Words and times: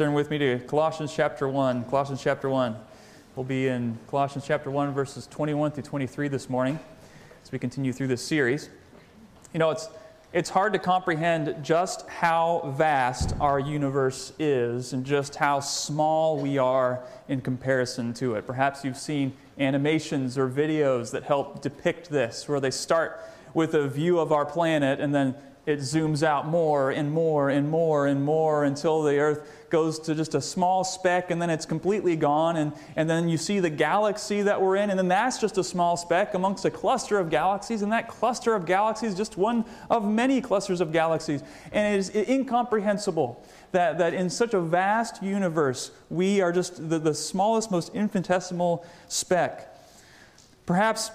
Turn 0.00 0.14
with 0.14 0.30
me 0.30 0.38
to 0.38 0.58
Colossians 0.60 1.12
chapter 1.14 1.46
1. 1.46 1.84
Colossians 1.84 2.22
chapter 2.22 2.48
1. 2.48 2.74
We'll 3.36 3.44
be 3.44 3.68
in 3.68 3.98
Colossians 4.08 4.46
chapter 4.46 4.70
1, 4.70 4.94
verses 4.94 5.26
21 5.26 5.72
through 5.72 5.82
23 5.82 6.28
this 6.28 6.48
morning 6.48 6.78
as 7.44 7.52
we 7.52 7.58
continue 7.58 7.92
through 7.92 8.06
this 8.06 8.24
series. 8.24 8.70
You 9.52 9.58
know, 9.58 9.68
it's, 9.68 9.90
it's 10.32 10.48
hard 10.48 10.72
to 10.72 10.78
comprehend 10.78 11.54
just 11.62 12.08
how 12.08 12.72
vast 12.78 13.34
our 13.42 13.60
universe 13.60 14.32
is 14.38 14.94
and 14.94 15.04
just 15.04 15.34
how 15.34 15.60
small 15.60 16.38
we 16.38 16.56
are 16.56 17.04
in 17.28 17.42
comparison 17.42 18.14
to 18.14 18.36
it. 18.36 18.46
Perhaps 18.46 18.82
you've 18.86 18.96
seen 18.96 19.34
animations 19.58 20.38
or 20.38 20.48
videos 20.48 21.10
that 21.10 21.24
help 21.24 21.60
depict 21.60 22.08
this, 22.08 22.48
where 22.48 22.58
they 22.58 22.70
start 22.70 23.20
with 23.52 23.74
a 23.74 23.86
view 23.86 24.18
of 24.18 24.32
our 24.32 24.46
planet 24.46 24.98
and 24.98 25.14
then 25.14 25.34
it 25.66 25.80
zooms 25.80 26.22
out 26.22 26.48
more 26.48 26.90
and 26.90 27.12
more 27.12 27.50
and 27.50 27.68
more 27.68 28.06
and 28.06 28.24
more 28.24 28.64
until 28.64 29.02
the 29.02 29.18
Earth 29.18 29.46
goes 29.70 29.98
to 30.00 30.14
just 30.14 30.34
a 30.34 30.40
small 30.40 30.82
speck 30.84 31.30
and 31.30 31.40
then 31.40 31.48
it's 31.48 31.64
completely 31.64 32.16
gone. 32.16 32.56
And, 32.56 32.72
and 32.96 33.08
then 33.08 33.28
you 33.28 33.36
see 33.36 33.60
the 33.60 33.70
galaxy 33.70 34.42
that 34.42 34.60
we're 34.60 34.76
in, 34.76 34.90
and 34.90 34.98
then 34.98 35.08
that's 35.08 35.38
just 35.38 35.58
a 35.58 35.64
small 35.64 35.96
speck 35.96 36.34
amongst 36.34 36.64
a 36.64 36.70
cluster 36.70 37.18
of 37.18 37.30
galaxies. 37.30 37.82
And 37.82 37.92
that 37.92 38.08
cluster 38.08 38.54
of 38.54 38.66
galaxies 38.66 39.12
is 39.12 39.16
just 39.16 39.36
one 39.36 39.64
of 39.88 40.08
many 40.08 40.40
clusters 40.40 40.80
of 40.80 40.92
galaxies. 40.92 41.42
And 41.72 41.94
it 41.94 41.98
is 41.98 42.28
incomprehensible 42.28 43.44
that, 43.72 43.98
that 43.98 44.14
in 44.14 44.28
such 44.28 44.54
a 44.54 44.60
vast 44.60 45.22
universe, 45.22 45.92
we 46.08 46.40
are 46.40 46.52
just 46.52 46.88
the, 46.90 46.98
the 46.98 47.14
smallest, 47.14 47.70
most 47.70 47.94
infinitesimal 47.94 48.84
speck. 49.08 49.68
Perhaps 50.66 51.10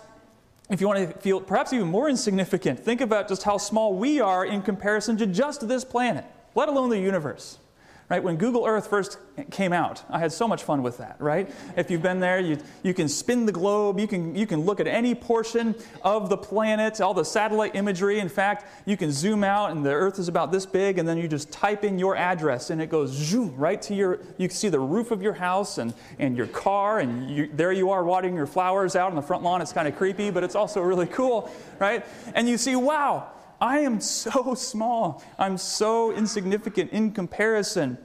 if 0.70 0.82
you 0.82 0.88
want 0.88 1.10
to 1.10 1.20
feel 1.20 1.40
perhaps 1.40 1.74
even 1.74 1.88
more 1.88 2.10
insignificant, 2.10 2.80
think 2.80 3.02
about 3.02 3.28
just 3.28 3.44
how 3.44 3.58
small 3.58 3.96
we 3.96 4.20
are 4.20 4.46
in 4.46 4.62
comparison 4.62 5.16
to 5.18 5.28
just 5.28 5.68
this 5.68 5.86
planet, 5.86 6.26
let 6.55 6.70
alone 6.70 6.90
the 6.90 7.00
universe 7.00 7.60
right? 8.09 8.24
When 8.24 8.35
Google 8.35 8.66
Earth 8.66 8.88
first 8.88 9.18
came 9.49 9.74
out, 9.74 10.04
I 10.10 10.20
had 10.20 10.32
so 10.32 10.48
much 10.48 10.63
fun 10.63 10.84
with 10.84 10.98
that, 10.99 11.16
right? 11.20 11.49
If 11.76 11.90
you've 11.90 12.04
been 12.04 12.20
there, 12.20 12.40
you, 12.40 12.57
you 12.84 12.93
can 12.93 13.10
spin 13.10 13.46
the 13.46 13.52
globe, 13.52 13.99
you 13.99 14.07
can, 14.07 14.35
you 14.35 14.46
can 14.46 14.62
look 14.62 14.80
at 14.80 14.88
any 14.88 15.16
portion 15.16 15.74
of 16.04 16.30
the 16.30 16.38
planet, 16.38 17.02
all 17.02 17.13
the 17.13 17.26
satellite 17.26 17.76
imagery. 17.76 18.20
In 18.20 18.30
fact, 18.30 18.65
you 18.85 18.96
can 18.96 19.12
zoom 19.12 19.43
out 19.43 19.71
and 19.71 19.84
the 19.84 19.91
Earth 19.91 20.20
is 20.20 20.27
about 20.27 20.52
this 20.52 20.65
big, 20.65 20.99
and 20.99 21.10
then 21.10 21.18
you 21.18 21.27
just 21.27 21.52
type 21.52 21.84
in 21.84 21.98
your 21.98 22.15
address 22.15 22.70
and 22.70 22.82
it 22.82 22.90
goes 22.90 23.12
zoom 23.12 23.55
right 23.55 23.82
to 23.82 23.96
your, 23.96 24.20
you 24.37 24.48
can 24.48 24.55
see 24.55 24.70
the 24.70 24.80
roof 24.80 25.10
of 25.12 25.21
your 25.21 25.34
house 25.34 25.80
and, 25.80 25.93
and 26.20 26.37
your 26.37 26.48
car, 26.48 26.99
and 26.99 27.30
you, 27.30 27.49
there 27.54 27.71
you 27.71 27.90
are 27.90 28.04
watering 28.04 28.35
your 28.35 28.48
flowers 28.48 28.96
out 28.96 29.10
on 29.10 29.15
the 29.15 29.21
front 29.21 29.43
lawn. 29.43 29.62
It's 29.62 29.74
kind 29.74 29.87
of 29.87 29.96
creepy, 29.96 30.30
but 30.30 30.43
it's 30.43 30.55
also 30.55 30.82
really 30.82 31.08
cool, 31.08 31.52
right? 31.80 32.05
And 32.35 32.48
you 32.48 32.58
see, 32.58 32.76
wow, 32.76 33.32
I 33.60 33.80
am 33.80 34.00
so 34.02 34.54
small. 34.56 35.24
I'm 35.38 35.58
so 35.58 36.12
insignificant 36.12 36.92
in 36.92 37.12
comparison 37.12 37.98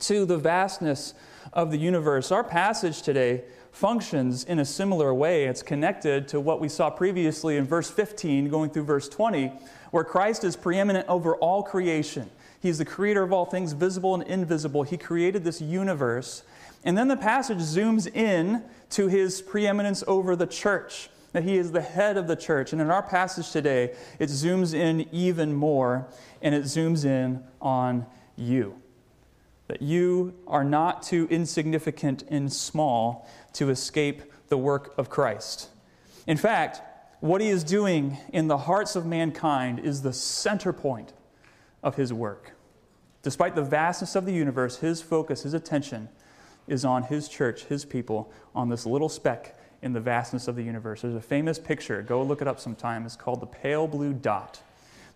to 0.00 0.24
the 0.24 0.38
vastness 0.38 1.14
of 1.52 1.70
the 1.70 1.78
universe. 1.78 2.30
Our 2.30 2.44
passage 2.44 3.02
today 3.02 3.44
functions 3.72 4.44
in 4.44 4.60
a 4.60 4.64
similar 4.64 5.12
way. 5.12 5.44
It's 5.44 5.62
connected 5.62 6.28
to 6.28 6.40
what 6.40 6.60
we 6.60 6.68
saw 6.68 6.90
previously 6.90 7.56
in 7.56 7.64
verse 7.64 7.90
15, 7.90 8.48
going 8.48 8.70
through 8.70 8.84
verse 8.84 9.08
20, 9.08 9.52
where 9.90 10.04
Christ 10.04 10.44
is 10.44 10.56
preeminent 10.56 11.08
over 11.08 11.36
all 11.36 11.62
creation. 11.62 12.30
He's 12.60 12.78
the 12.78 12.84
creator 12.84 13.22
of 13.22 13.32
all 13.32 13.44
things, 13.44 13.72
visible 13.72 14.14
and 14.14 14.22
invisible. 14.24 14.84
He 14.84 14.96
created 14.96 15.44
this 15.44 15.60
universe. 15.60 16.44
And 16.84 16.96
then 16.96 17.08
the 17.08 17.16
passage 17.16 17.58
zooms 17.58 18.06
in 18.14 18.62
to 18.90 19.08
his 19.08 19.42
preeminence 19.42 20.04
over 20.06 20.36
the 20.36 20.46
church 20.46 21.08
that 21.34 21.42
he 21.42 21.56
is 21.56 21.72
the 21.72 21.82
head 21.82 22.16
of 22.16 22.28
the 22.28 22.36
church. 22.36 22.72
And 22.72 22.80
in 22.80 22.92
our 22.92 23.02
passage 23.02 23.50
today, 23.50 23.92
it 24.20 24.30
zooms 24.30 24.72
in 24.72 25.06
even 25.12 25.52
more, 25.52 26.06
and 26.40 26.54
it 26.54 26.62
zooms 26.62 27.04
in 27.04 27.42
on 27.60 28.06
you. 28.36 28.80
That 29.66 29.82
you 29.82 30.34
are 30.46 30.62
not 30.62 31.02
too 31.02 31.26
insignificant 31.30 32.22
and 32.28 32.52
small 32.52 33.28
to 33.54 33.68
escape 33.68 34.22
the 34.46 34.56
work 34.56 34.94
of 34.96 35.10
Christ. 35.10 35.70
In 36.28 36.36
fact, 36.36 36.80
what 37.18 37.40
he 37.40 37.48
is 37.48 37.64
doing 37.64 38.16
in 38.32 38.46
the 38.46 38.58
hearts 38.58 38.94
of 38.94 39.04
mankind 39.04 39.80
is 39.80 40.02
the 40.02 40.12
center 40.12 40.72
point 40.72 41.14
of 41.82 41.96
his 41.96 42.12
work. 42.12 42.52
Despite 43.22 43.56
the 43.56 43.62
vastness 43.62 44.14
of 44.14 44.24
the 44.24 44.32
universe, 44.32 44.78
his 44.78 45.02
focus, 45.02 45.42
his 45.42 45.54
attention 45.54 46.10
is 46.68 46.84
on 46.84 47.02
his 47.02 47.28
church, 47.28 47.64
his 47.64 47.84
people, 47.84 48.32
on 48.54 48.68
this 48.68 48.86
little 48.86 49.08
speck 49.08 49.56
in 49.84 49.92
the 49.92 50.00
vastness 50.00 50.48
of 50.48 50.56
the 50.56 50.62
universe. 50.62 51.02
There's 51.02 51.14
a 51.14 51.20
famous 51.20 51.58
picture, 51.58 52.02
go 52.02 52.22
look 52.22 52.40
it 52.42 52.48
up 52.48 52.58
sometime. 52.58 53.04
It's 53.04 53.16
called 53.16 53.40
the 53.40 53.46
pale 53.46 53.86
blue 53.86 54.14
dot. 54.14 54.60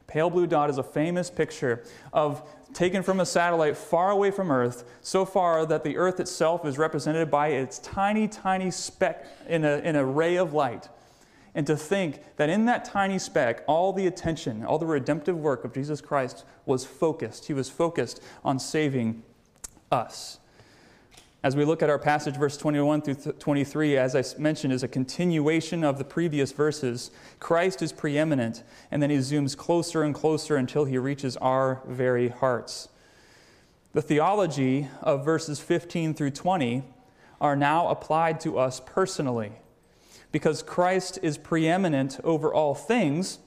Pale 0.06 0.30
blue 0.30 0.46
dot 0.46 0.70
is 0.70 0.78
a 0.78 0.82
famous 0.82 1.30
picture 1.30 1.82
of 2.12 2.42
taken 2.74 3.02
from 3.02 3.18
a 3.18 3.26
satellite 3.26 3.76
far 3.76 4.10
away 4.10 4.30
from 4.30 4.50
Earth, 4.50 4.84
so 5.00 5.24
far 5.24 5.64
that 5.64 5.84
the 5.84 5.96
Earth 5.96 6.20
itself 6.20 6.66
is 6.66 6.76
represented 6.76 7.30
by 7.30 7.48
its 7.48 7.78
tiny, 7.78 8.28
tiny 8.28 8.70
speck 8.70 9.26
in, 9.48 9.64
a, 9.64 9.78
in 9.78 9.96
a 9.96 10.04
ray 10.04 10.36
of 10.36 10.52
light. 10.52 10.88
And 11.54 11.66
to 11.66 11.76
think 11.76 12.20
that 12.36 12.50
in 12.50 12.66
that 12.66 12.84
tiny 12.84 13.18
speck, 13.18 13.64
all 13.66 13.94
the 13.94 14.06
attention, 14.06 14.64
all 14.64 14.78
the 14.78 14.86
redemptive 14.86 15.36
work 15.36 15.64
of 15.64 15.72
Jesus 15.72 16.02
Christ 16.02 16.44
was 16.66 16.84
focused. 16.84 17.46
He 17.46 17.54
was 17.54 17.70
focused 17.70 18.22
on 18.44 18.58
saving 18.58 19.22
us. 19.90 20.38
As 21.40 21.54
we 21.54 21.64
look 21.64 21.82
at 21.84 21.90
our 21.90 22.00
passage, 22.00 22.36
verse 22.36 22.56
21 22.56 23.02
through 23.02 23.32
23, 23.34 23.96
as 23.96 24.16
I 24.16 24.24
mentioned, 24.40 24.72
is 24.72 24.82
a 24.82 24.88
continuation 24.88 25.84
of 25.84 25.96
the 25.96 26.04
previous 26.04 26.50
verses. 26.50 27.12
Christ 27.38 27.80
is 27.80 27.92
preeminent, 27.92 28.64
and 28.90 29.00
then 29.00 29.10
he 29.10 29.18
zooms 29.18 29.56
closer 29.56 30.02
and 30.02 30.12
closer 30.12 30.56
until 30.56 30.84
he 30.84 30.98
reaches 30.98 31.36
our 31.36 31.80
very 31.86 32.28
hearts. 32.28 32.88
The 33.92 34.02
theology 34.02 34.88
of 35.00 35.24
verses 35.24 35.60
15 35.60 36.14
through 36.14 36.32
20 36.32 36.82
are 37.40 37.54
now 37.54 37.86
applied 37.86 38.40
to 38.40 38.58
us 38.58 38.80
personally. 38.84 39.52
Because 40.32 40.62
Christ 40.62 41.20
is 41.22 41.38
preeminent 41.38 42.18
over 42.24 42.52
all 42.52 42.74
things, 42.74 43.38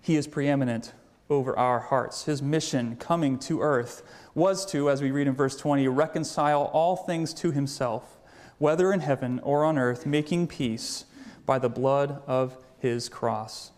he 0.00 0.16
is 0.16 0.26
preeminent 0.26 0.94
over 1.28 1.56
our 1.58 1.78
hearts. 1.80 2.24
His 2.24 2.40
mission 2.40 2.96
coming 2.96 3.38
to 3.40 3.60
earth 3.60 4.02
was 4.36 4.66
to, 4.66 4.90
as 4.90 5.00
we 5.00 5.10
read 5.10 5.26
in 5.26 5.34
verse 5.34 5.56
20, 5.56 5.88
reconcile 5.88 6.64
all 6.74 6.94
things 6.94 7.32
to 7.32 7.50
himself, 7.50 8.18
whether 8.58 8.92
in 8.92 9.00
heaven 9.00 9.40
or 9.42 9.64
on 9.64 9.78
earth, 9.78 10.04
making 10.04 10.46
peace 10.46 11.06
by 11.46 11.58
the 11.58 11.70
blood 11.70 12.22
of 12.26 12.56
his 12.78 13.08
cross. 13.08 13.72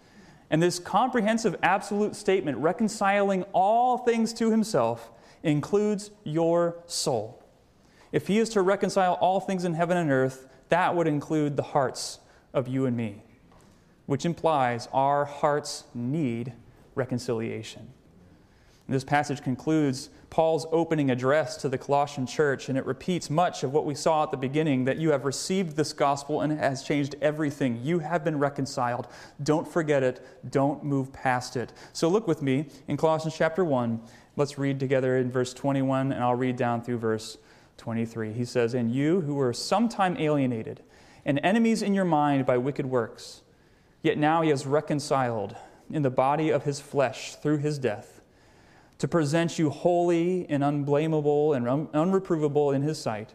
And 0.51 0.61
this 0.61 0.81
comprehensive 0.81 1.55
absolute 1.63 2.17
statement, 2.17 2.59
reconciling 2.59 3.45
all 3.53 3.99
things 3.99 4.33
to 4.35 4.51
himself, 4.51 5.11
includes 5.45 6.11
your 6.25 6.77
soul. 6.87 7.41
If 8.11 8.27
he 8.27 8.39
is 8.39 8.49
to 8.51 8.63
reconcile 8.63 9.15
all 9.15 9.39
things 9.39 9.65
in 9.65 9.75
heaven 9.75 9.97
and 9.97 10.11
earth, 10.11 10.49
that 10.71 10.97
would 10.97 11.07
include 11.07 11.57
the 11.57 11.63
hearts 11.63 12.19
of 12.53 12.67
you 12.67 12.85
and 12.85 12.97
me, 12.97 13.23
which 14.07 14.27
implies 14.27 14.89
our 14.93 15.25
hearts 15.25 15.85
need 15.95 16.53
reconciliation. 16.97 17.89
And 18.89 18.95
this 18.95 19.05
passage 19.05 19.43
concludes 19.43 20.09
Paul's 20.31 20.67
opening 20.73 21.11
address 21.11 21.57
to 21.59 21.69
the 21.69 21.79
Colossian 21.79 22.27
church, 22.27 22.69
and 22.69 22.77
it 22.77 22.85
repeats 22.85 23.31
much 23.31 23.63
of 23.63 23.73
what 23.73 23.87
we 23.87 23.95
saw 23.95 24.25
at 24.25 24.31
the 24.31 24.37
beginning 24.37 24.85
that 24.85 24.99
you 24.99 25.11
have 25.11 25.25
received 25.25 25.75
this 25.75 25.95
gospel 25.95 26.43
and 26.43 26.53
it 26.53 26.59
has 26.59 26.83
changed 26.83 27.17
everything. 27.23 27.81
You 27.83 28.01
have 28.01 28.25
been 28.25 28.39
reconciled. 28.39 29.09
Don't 29.43 29.67
forget 29.67 30.03
it, 30.03 30.25
don't 30.51 30.85
move 30.85 31.13
past 31.13 31.57
it. 31.57 31.73
So 31.95 32.09
look 32.09 32.29
with 32.29 32.43
me 32.43 32.67
in 32.89 32.99
Colossians 32.99 33.37
chapter 33.37 33.65
1. 33.65 34.01
Let's 34.37 34.59
read 34.59 34.79
together 34.79 35.17
in 35.17 35.31
verse 35.31 35.55
21, 35.55 36.13
and 36.13 36.23
I'll 36.23 36.35
read 36.35 36.57
down 36.57 36.83
through 36.83 36.99
verse 36.99 37.39
23. 37.79 38.33
He 38.33 38.45
says, 38.45 38.75
And 38.75 38.93
you 38.93 39.23
who 39.23 39.35
were 39.35 39.55
sometime 39.55 40.17
alienated 40.19 40.83
and 41.25 41.41
enemies 41.43 41.81
in 41.81 41.95
your 41.95 42.05
mind 42.05 42.45
by 42.45 42.59
wicked 42.59 42.87
works, 42.87 43.41
yet 44.03 44.19
now 44.19 44.43
he 44.43 44.51
has 44.51 44.67
reconciled 44.67 45.57
in 45.91 46.03
the 46.03 46.11
body 46.11 46.51
of 46.51 46.65
his 46.65 46.81
flesh 46.81 47.35
through 47.37 47.59
his 47.59 47.79
death 47.79 48.18
to 48.99 49.09
present 49.09 49.59
you 49.59 49.71
holy 49.71 50.47
and 50.49 50.63
unblameable 50.63 51.55
and 51.55 51.69
un- 51.69 51.87
unreprovable 51.89 52.75
in 52.75 52.83
His 52.83 52.99
sight. 52.99 53.35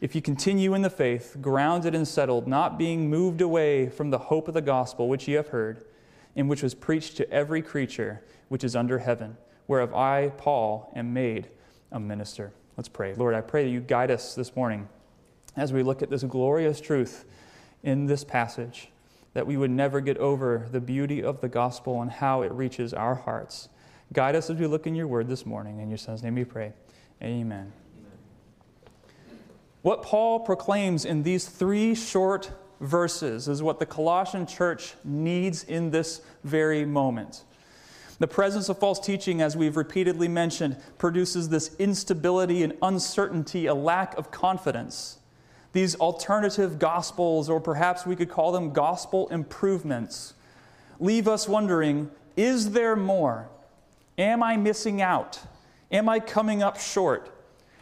If 0.00 0.14
you 0.14 0.22
continue 0.22 0.74
in 0.74 0.82
the 0.82 0.90
faith, 0.90 1.38
grounded 1.40 1.94
and 1.94 2.06
settled, 2.06 2.46
not 2.46 2.78
being 2.78 3.10
moved 3.10 3.40
away 3.40 3.88
from 3.88 4.10
the 4.10 4.18
hope 4.18 4.46
of 4.46 4.54
the 4.54 4.60
gospel 4.60 5.08
which 5.08 5.26
ye 5.26 5.34
have 5.34 5.48
heard, 5.48 5.84
and 6.36 6.48
which 6.48 6.62
was 6.62 6.74
preached 6.74 7.16
to 7.16 7.30
every 7.30 7.62
creature 7.62 8.22
which 8.48 8.62
is 8.62 8.76
under 8.76 8.98
heaven, 8.98 9.36
whereof 9.66 9.92
I, 9.92 10.32
Paul, 10.36 10.92
am 10.94 11.12
made 11.12 11.48
a 11.90 11.98
minister. 11.98 12.52
Let's 12.76 12.88
pray. 12.88 13.14
Lord, 13.14 13.34
I 13.34 13.40
pray 13.40 13.64
that 13.64 13.70
you 13.70 13.80
guide 13.80 14.10
us 14.10 14.36
this 14.36 14.54
morning 14.54 14.88
as 15.56 15.72
we 15.72 15.82
look 15.82 16.02
at 16.02 16.10
this 16.10 16.22
glorious 16.22 16.80
truth 16.80 17.24
in 17.82 18.06
this 18.06 18.22
passage, 18.22 18.90
that 19.34 19.46
we 19.46 19.56
would 19.56 19.70
never 19.70 20.00
get 20.00 20.16
over 20.18 20.68
the 20.70 20.80
beauty 20.80 21.22
of 21.22 21.40
the 21.40 21.48
gospel 21.48 22.00
and 22.00 22.10
how 22.10 22.42
it 22.42 22.52
reaches 22.52 22.94
our 22.94 23.16
hearts. 23.16 23.68
Guide 24.12 24.36
us 24.36 24.48
as 24.48 24.56
we 24.56 24.66
look 24.66 24.86
in 24.86 24.94
your 24.94 25.06
word 25.06 25.28
this 25.28 25.44
morning. 25.44 25.80
In 25.80 25.88
your 25.88 25.98
son's 25.98 26.22
name 26.22 26.34
we 26.34 26.44
pray. 26.44 26.72
Amen. 27.22 27.72
What 29.82 30.02
Paul 30.02 30.40
proclaims 30.40 31.04
in 31.04 31.22
these 31.22 31.46
three 31.46 31.94
short 31.94 32.50
verses 32.80 33.48
is 33.48 33.62
what 33.62 33.78
the 33.78 33.86
Colossian 33.86 34.46
church 34.46 34.94
needs 35.04 35.64
in 35.64 35.90
this 35.90 36.20
very 36.44 36.84
moment. 36.84 37.44
The 38.18 38.26
presence 38.26 38.68
of 38.68 38.78
false 38.78 38.98
teaching, 38.98 39.40
as 39.40 39.56
we've 39.56 39.76
repeatedly 39.76 40.26
mentioned, 40.26 40.76
produces 40.98 41.48
this 41.48 41.76
instability 41.78 42.64
and 42.64 42.74
uncertainty, 42.82 43.66
a 43.66 43.74
lack 43.74 44.16
of 44.16 44.30
confidence. 44.30 45.18
These 45.72 45.94
alternative 45.96 46.78
gospels, 46.78 47.48
or 47.48 47.60
perhaps 47.60 48.04
we 48.06 48.16
could 48.16 48.30
call 48.30 48.50
them 48.50 48.72
gospel 48.72 49.28
improvements, 49.28 50.34
leave 50.98 51.28
us 51.28 51.48
wondering 51.48 52.10
is 52.36 52.70
there 52.70 52.96
more? 52.96 53.48
Am 54.18 54.42
I 54.42 54.56
missing 54.56 55.00
out? 55.00 55.40
Am 55.92 56.08
I 56.08 56.18
coming 56.18 56.62
up 56.62 56.78
short? 56.78 57.32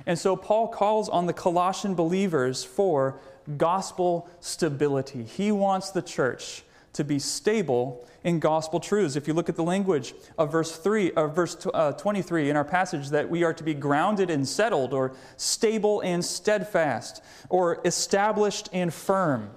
And 0.04 0.18
so 0.18 0.36
Paul 0.36 0.68
calls 0.68 1.08
on 1.08 1.26
the 1.26 1.32
Colossian 1.32 1.94
believers 1.94 2.62
for 2.62 3.18
gospel 3.56 4.28
stability. 4.40 5.24
He 5.24 5.50
wants 5.50 5.90
the 5.90 6.02
church 6.02 6.62
to 6.92 7.04
be 7.04 7.18
stable 7.18 8.06
in 8.24 8.38
gospel 8.38 8.80
truths. 8.80 9.16
If 9.16 9.26
you 9.26 9.34
look 9.34 9.48
at 9.48 9.56
the 9.56 9.62
language 9.62 10.14
of 10.38 10.52
verse 10.52 10.76
3 10.76 11.12
of 11.12 11.34
verse 11.34 11.56
uh, 11.72 11.92
23 11.92 12.50
in 12.50 12.56
our 12.56 12.64
passage 12.64 13.10
that 13.10 13.28
we 13.28 13.44
are 13.44 13.52
to 13.52 13.64
be 13.64 13.74
grounded 13.74 14.30
and 14.30 14.46
settled 14.46 14.92
or 14.92 15.14
stable 15.36 16.00
and 16.00 16.24
steadfast 16.24 17.22
or 17.48 17.80
established 17.84 18.68
and 18.72 18.92
firm. 18.92 19.50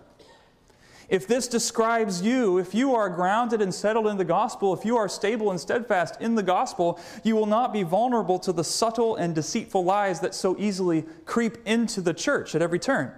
If 1.09 1.25
this 1.25 1.47
describes 1.47 2.21
you, 2.21 2.59
if 2.59 2.75
you 2.75 2.93
are 2.93 3.09
grounded 3.09 3.63
and 3.63 3.73
settled 3.73 4.05
in 4.07 4.17
the 4.17 4.25
gospel, 4.25 4.75
if 4.75 4.85
you 4.85 4.95
are 4.95 5.09
stable 5.09 5.49
and 5.49 5.59
steadfast 5.59 6.21
in 6.21 6.35
the 6.35 6.43
gospel, 6.43 6.99
you 7.23 7.35
will 7.35 7.47
not 7.47 7.73
be 7.73 7.81
vulnerable 7.81 8.37
to 8.39 8.53
the 8.53 8.63
subtle 8.63 9.15
and 9.15 9.33
deceitful 9.33 9.83
lies 9.83 10.19
that 10.19 10.35
so 10.35 10.55
easily 10.59 11.05
creep 11.25 11.57
into 11.65 11.99
the 11.99 12.13
church 12.13 12.53
at 12.53 12.61
every 12.61 12.77
turn. 12.77 13.11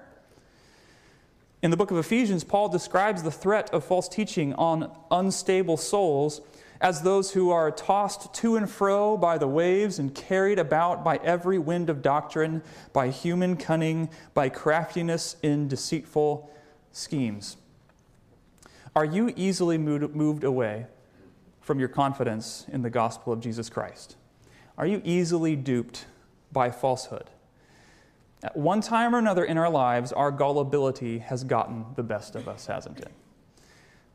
In 1.61 1.69
the 1.69 1.77
book 1.77 1.91
of 1.91 1.97
Ephesians, 1.97 2.45
Paul 2.45 2.69
describes 2.69 3.23
the 3.23 3.31
threat 3.31 3.69
of 3.71 3.83
false 3.83 4.07
teaching 4.07 4.53
on 4.53 4.89
unstable 5.11 5.75
souls 5.75 6.41
as 6.79 7.01
those 7.01 7.33
who 7.33 7.51
are 7.51 7.69
tossed 7.69 8.33
to 8.33 8.55
and 8.55 8.69
fro 8.69 9.15
by 9.15 9.37
the 9.37 9.47
waves 9.47 9.99
and 9.99 10.15
carried 10.15 10.57
about 10.57 11.03
by 11.03 11.17
every 11.17 11.59
wind 11.59 11.89
of 11.89 12.01
doctrine, 12.01 12.63
by 12.93 13.09
human 13.09 13.57
cunning, 13.57 14.09
by 14.33 14.49
craftiness 14.49 15.35
in 15.43 15.67
deceitful 15.67 16.49
schemes. 16.91 17.57
Are 18.95 19.05
you 19.05 19.33
easily 19.35 19.77
moved 19.77 20.43
away 20.43 20.87
from 21.61 21.79
your 21.79 21.87
confidence 21.87 22.65
in 22.71 22.81
the 22.81 22.89
gospel 22.89 23.31
of 23.31 23.39
Jesus 23.39 23.69
Christ? 23.69 24.17
Are 24.77 24.85
you 24.85 25.01
easily 25.05 25.55
duped 25.55 26.05
by 26.51 26.71
falsehood? 26.71 27.29
At 28.43 28.57
one 28.57 28.81
time 28.81 29.15
or 29.15 29.19
another 29.19 29.45
in 29.45 29.57
our 29.57 29.69
lives, 29.69 30.11
our 30.11 30.31
gullibility 30.31 31.19
has 31.19 31.43
gotten 31.43 31.85
the 31.95 32.03
best 32.03 32.35
of 32.35 32.47
us, 32.47 32.65
hasn't 32.65 32.99
it? 32.99 33.11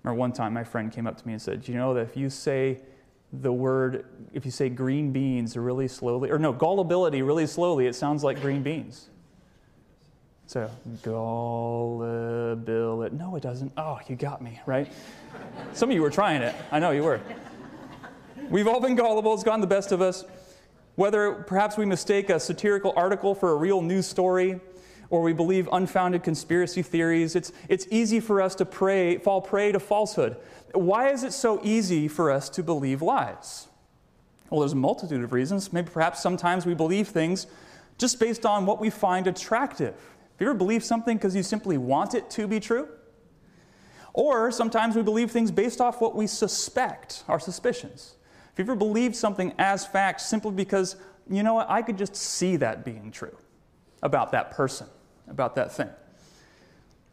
Remember 0.02 0.19
one 0.19 0.32
time 0.32 0.52
my 0.52 0.64
friend 0.64 0.93
came 0.93 1.06
up 1.06 1.17
to 1.17 1.26
me 1.26 1.34
and 1.34 1.43
said, 1.43 1.62
Do 1.62 1.73
you 1.73 1.78
know 1.78 1.94
that 1.94 2.00
if 2.00 2.17
you 2.17 2.28
say 2.28 2.81
the 3.32 3.52
word, 3.52 4.06
if 4.32 4.44
you 4.44 4.50
say 4.50 4.69
green 4.69 5.12
beans 5.12 5.56
really 5.56 5.88
slowly, 5.88 6.31
or 6.31 6.38
no, 6.38 6.52
gullibility 6.52 7.23
really 7.23 7.46
slowly, 7.46 7.87
it 7.87 7.94
sounds 7.94 8.23
like 8.23 8.40
green 8.40 8.62
beans. 8.62 9.08
So, 10.48 10.70
gullibility. 11.02 13.16
No, 13.16 13.34
it 13.34 13.43
doesn't. 13.43 13.72
Oh, 13.76 13.98
you 14.06 14.14
got 14.14 14.40
me, 14.40 14.60
right? 14.64 14.90
Some 15.72 15.90
of 15.90 15.94
you 15.94 16.02
were 16.02 16.10
trying 16.10 16.40
it. 16.40 16.54
I 16.70 16.78
know 16.78 16.93
you 16.93 17.02
were. 17.02 17.20
We've 18.48 18.69
all 18.69 18.81
been 18.81 18.94
gullible. 18.94 19.34
It's 19.34 19.43
gotten 19.43 19.60
the 19.60 19.66
best 19.66 19.90
of 19.90 20.00
us. 20.00 20.25
Whether 20.94 21.32
perhaps 21.32 21.76
we 21.76 21.84
mistake 21.84 22.31
a 22.31 22.38
satirical 22.38 22.93
article 22.96 23.34
for 23.34 23.50
a 23.50 23.56
real 23.56 23.82
news 23.82 24.06
story, 24.06 24.60
or 25.10 25.22
we 25.22 25.32
believe 25.32 25.69
unfounded 25.72 26.22
conspiracy 26.22 26.82
theories, 26.82 27.34
it's, 27.34 27.52
it's 27.69 27.88
easy 27.90 28.20
for 28.20 28.40
us 28.40 28.54
to 28.54 28.64
pray, 28.64 29.19
fall 29.19 29.40
prey 29.40 29.72
to 29.72 29.81
falsehood. 29.81 30.37
Why 30.72 31.10
is 31.10 31.25
it 31.25 31.32
so 31.32 31.60
easy 31.64 32.06
for 32.06 32.31
us 32.31 32.49
to 32.50 32.62
believe 32.62 33.02
lies? 33.02 33.66
Well, 34.49 34.60
there's 34.60 34.72
a 34.72 34.76
multitude 34.76 35.25
of 35.25 35.32
reasons. 35.32 35.72
Maybe 35.72 35.90
perhaps 35.90 36.22
sometimes 36.22 36.66
we 36.66 36.75
believe 36.75 37.08
things 37.08 37.49
just 37.99 38.20
based 38.20 38.46
on 38.46 38.64
what 38.64 38.81
we 38.81 38.90
find 38.90 39.26
attractive. 39.26 39.96
Have 40.36 40.44
you 40.44 40.50
ever 40.50 40.58
believed 40.58 40.84
something 40.84 41.16
because 41.16 41.34
you 41.34 41.42
simply 41.42 41.78
want 41.78 42.14
it 42.14 42.28
to 42.30 42.46
be 42.46 42.60
true? 42.60 42.88
Or 44.12 44.50
sometimes 44.50 44.94
we 44.94 45.00
believe 45.00 45.30
things 45.30 45.50
based 45.50 45.80
off 45.80 46.02
what 46.02 46.14
we 46.14 46.26
suspect, 46.26 47.24
our 47.26 47.40
suspicions. 47.40 48.16
Have 48.56 48.66
you 48.66 48.72
ever 48.72 48.78
believed 48.78 49.16
something 49.16 49.54
as 49.58 49.86
fact 49.86 50.20
simply 50.20 50.52
because, 50.52 50.96
you 51.30 51.42
know 51.42 51.54
what, 51.54 51.70
I 51.70 51.80
could 51.80 51.96
just 51.96 52.14
see 52.14 52.56
that 52.56 52.84
being 52.84 53.10
true 53.10 53.36
about 54.02 54.32
that 54.32 54.50
person, 54.50 54.88
about 55.26 55.54
that 55.54 55.72
thing? 55.72 55.88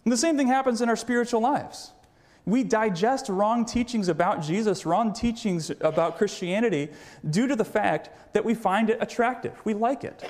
And 0.04 0.12
the 0.12 0.18
same 0.18 0.36
thing 0.36 0.48
happens 0.48 0.82
in 0.82 0.90
our 0.90 0.98
spiritual 0.98 1.40
lives. 1.40 1.94
We 2.46 2.66
digest 2.66 3.30
wrong 3.30 3.64
teachings 3.64 4.10
about 4.10 4.42
Jesus, 4.42 4.86
wrong 4.86 5.14
teachings 5.14 5.70
about 5.80 6.18
Christianity, 6.18 6.90
due 7.30 7.48
to 7.48 7.56
the 7.56 7.64
fact 7.64 8.10
that 8.34 8.44
we 8.44 8.54
find 8.54 8.90
it 8.90 8.98
attractive. 9.00 9.54
We 9.64 9.74
like 9.74 10.04
it. 10.04 10.30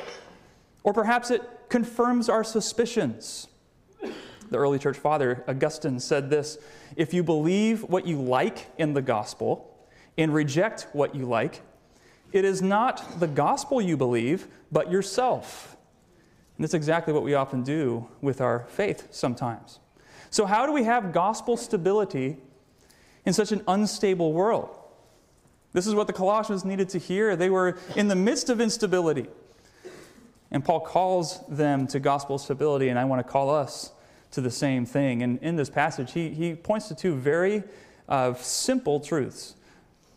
Or 0.83 0.93
perhaps 0.93 1.31
it 1.31 1.41
confirms 1.69 2.29
our 2.29 2.43
suspicions. 2.43 3.47
The 4.49 4.57
early 4.57 4.77
church 4.77 4.97
father, 4.97 5.43
Augustine, 5.47 5.99
said 5.99 6.29
this 6.29 6.57
If 6.95 7.13
you 7.13 7.23
believe 7.23 7.83
what 7.83 8.05
you 8.05 8.21
like 8.21 8.67
in 8.77 8.93
the 8.93 9.01
gospel 9.01 9.75
and 10.17 10.33
reject 10.33 10.87
what 10.93 11.15
you 11.15 11.25
like, 11.25 11.61
it 12.31 12.45
is 12.45 12.61
not 12.61 13.19
the 13.19 13.27
gospel 13.27 13.81
you 13.81 13.95
believe, 13.95 14.47
but 14.71 14.91
yourself. 14.91 15.77
And 16.57 16.63
that's 16.63 16.73
exactly 16.73 17.13
what 17.13 17.23
we 17.23 17.33
often 17.33 17.63
do 17.63 18.07
with 18.21 18.41
our 18.41 18.65
faith 18.69 19.07
sometimes. 19.11 19.79
So, 20.29 20.45
how 20.45 20.65
do 20.65 20.71
we 20.71 20.83
have 20.83 21.11
gospel 21.13 21.57
stability 21.57 22.37
in 23.25 23.33
such 23.33 23.51
an 23.51 23.63
unstable 23.67 24.33
world? 24.33 24.79
This 25.73 25.87
is 25.87 25.95
what 25.95 26.07
the 26.07 26.13
Colossians 26.13 26.63
needed 26.63 26.89
to 26.89 26.99
hear. 26.99 27.35
They 27.35 27.49
were 27.49 27.77
in 27.95 28.07
the 28.07 28.15
midst 28.15 28.49
of 28.49 28.61
instability. 28.61 29.27
And 30.53 30.63
Paul 30.63 30.79
calls 30.79 31.45
them 31.47 31.87
to 31.87 31.99
gospel 31.99 32.37
stability, 32.37 32.89
and 32.89 32.97
I 32.97 33.05
want 33.05 33.25
to 33.25 33.29
call 33.29 33.49
us 33.49 33.91
to 34.31 34.39
the 34.39 34.51
same 34.51 34.85
thing. 34.85 35.23
And 35.23 35.39
in 35.41 35.55
this 35.55 35.69
passage, 35.69 36.13
he, 36.13 36.29
he 36.29 36.53
points 36.55 36.87
to 36.87 36.95
two 36.95 37.15
very 37.15 37.63
uh, 38.07 38.35
simple 38.35 38.99
truths. 38.99 39.55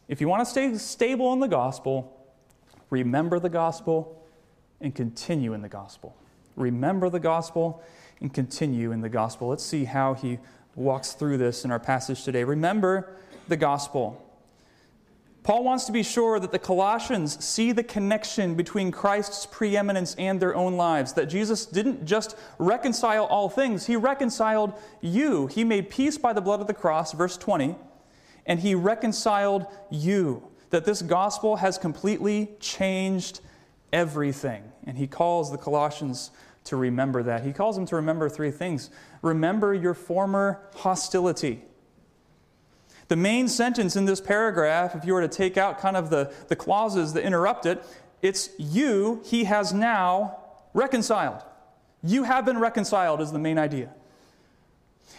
If 0.08 0.20
you 0.20 0.28
want 0.28 0.44
to 0.44 0.50
stay 0.50 0.76
stable 0.76 1.32
in 1.32 1.40
the 1.40 1.48
gospel, 1.48 2.28
remember 2.90 3.38
the 3.38 3.48
gospel 3.48 4.22
and 4.80 4.94
continue 4.94 5.54
in 5.54 5.62
the 5.62 5.68
gospel. 5.68 6.14
Remember 6.54 7.08
the 7.08 7.20
gospel 7.20 7.82
and 8.20 8.32
continue 8.32 8.92
in 8.92 9.00
the 9.00 9.08
gospel. 9.08 9.48
Let's 9.48 9.64
see 9.64 9.84
how 9.84 10.14
he 10.14 10.38
walks 10.74 11.12
through 11.12 11.38
this 11.38 11.64
in 11.64 11.70
our 11.70 11.80
passage 11.80 12.24
today. 12.24 12.44
Remember 12.44 13.16
the 13.48 13.56
gospel. 13.56 14.22
Paul 15.46 15.62
wants 15.62 15.84
to 15.84 15.92
be 15.92 16.02
sure 16.02 16.40
that 16.40 16.50
the 16.50 16.58
Colossians 16.58 17.42
see 17.44 17.70
the 17.70 17.84
connection 17.84 18.56
between 18.56 18.90
Christ's 18.90 19.46
preeminence 19.46 20.16
and 20.18 20.40
their 20.40 20.56
own 20.56 20.76
lives, 20.76 21.12
that 21.12 21.26
Jesus 21.26 21.66
didn't 21.66 22.04
just 22.04 22.36
reconcile 22.58 23.26
all 23.26 23.48
things, 23.48 23.86
he 23.86 23.94
reconciled 23.94 24.72
you. 25.00 25.46
He 25.46 25.62
made 25.62 25.88
peace 25.88 26.18
by 26.18 26.32
the 26.32 26.40
blood 26.40 26.60
of 26.60 26.66
the 26.66 26.74
cross, 26.74 27.12
verse 27.12 27.36
20, 27.36 27.76
and 28.44 28.58
he 28.58 28.74
reconciled 28.74 29.66
you. 29.88 30.42
That 30.70 30.84
this 30.84 31.00
gospel 31.00 31.54
has 31.54 31.78
completely 31.78 32.50
changed 32.58 33.38
everything. 33.92 34.64
And 34.82 34.98
he 34.98 35.06
calls 35.06 35.52
the 35.52 35.58
Colossians 35.58 36.32
to 36.64 36.74
remember 36.74 37.22
that. 37.22 37.44
He 37.44 37.52
calls 37.52 37.76
them 37.76 37.86
to 37.86 37.94
remember 37.94 38.28
three 38.28 38.50
things 38.50 38.90
remember 39.22 39.72
your 39.72 39.94
former 39.94 40.60
hostility. 40.74 41.62
The 43.08 43.16
main 43.16 43.48
sentence 43.48 43.94
in 43.94 44.04
this 44.04 44.20
paragraph, 44.20 44.94
if 44.94 45.04
you 45.04 45.14
were 45.14 45.20
to 45.20 45.28
take 45.28 45.56
out 45.56 45.78
kind 45.78 45.96
of 45.96 46.10
the, 46.10 46.32
the 46.48 46.56
clauses 46.56 47.12
that 47.12 47.24
interrupt 47.24 47.66
it, 47.66 47.84
it's 48.20 48.50
you, 48.58 49.22
he 49.24 49.44
has 49.44 49.72
now 49.72 50.38
reconciled. 50.74 51.42
You 52.02 52.24
have 52.24 52.44
been 52.44 52.58
reconciled, 52.58 53.20
is 53.20 53.32
the 53.32 53.38
main 53.38 53.58
idea. 53.58 53.90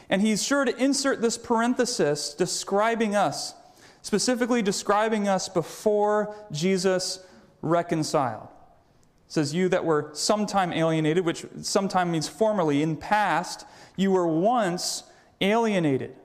And 0.10 0.22
he's 0.22 0.44
sure 0.44 0.66
to 0.66 0.76
insert 0.76 1.22
this 1.22 1.38
parenthesis 1.38 2.34
describing 2.34 3.16
us, 3.16 3.54
specifically 4.02 4.62
describing 4.62 5.28
us 5.28 5.48
before 5.48 6.36
Jesus 6.52 7.20
reconciled. 7.62 8.50
It 9.28 9.34
says, 9.34 9.54
You 9.54 9.70
that 9.70 9.86
were 9.86 10.10
sometime 10.14 10.72
alienated, 10.74 11.26
which 11.26 11.46
sometime 11.62 12.12
means 12.12 12.28
formerly, 12.28 12.82
in 12.82 12.98
past, 12.98 13.66
you 13.96 14.12
were 14.12 14.28
once 14.28 15.04
alienated 15.42 16.16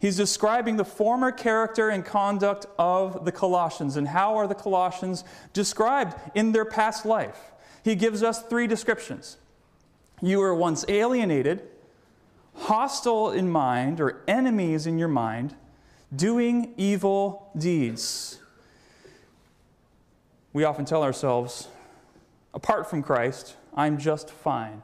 He's 0.00 0.16
describing 0.16 0.76
the 0.76 0.84
former 0.84 1.32
character 1.32 1.88
and 1.88 2.04
conduct 2.04 2.66
of 2.78 3.24
the 3.24 3.32
Colossians 3.32 3.96
and 3.96 4.08
how 4.08 4.36
are 4.36 4.46
the 4.46 4.54
Colossians 4.54 5.24
described 5.52 6.14
in 6.34 6.52
their 6.52 6.64
past 6.64 7.04
life. 7.04 7.52
He 7.82 7.96
gives 7.96 8.22
us 8.22 8.42
three 8.42 8.66
descriptions. 8.66 9.38
You 10.20 10.38
were 10.38 10.54
once 10.54 10.84
alienated, 10.88 11.62
hostile 12.54 13.30
in 13.30 13.50
mind, 13.50 14.00
or 14.00 14.22
enemies 14.28 14.86
in 14.86 14.98
your 14.98 15.08
mind, 15.08 15.54
doing 16.14 16.74
evil 16.76 17.50
deeds. 17.56 18.38
We 20.52 20.64
often 20.64 20.84
tell 20.84 21.02
ourselves, 21.02 21.68
apart 22.54 22.88
from 22.88 23.02
Christ, 23.02 23.56
I'm 23.74 23.98
just 23.98 24.30
fine. 24.30 24.82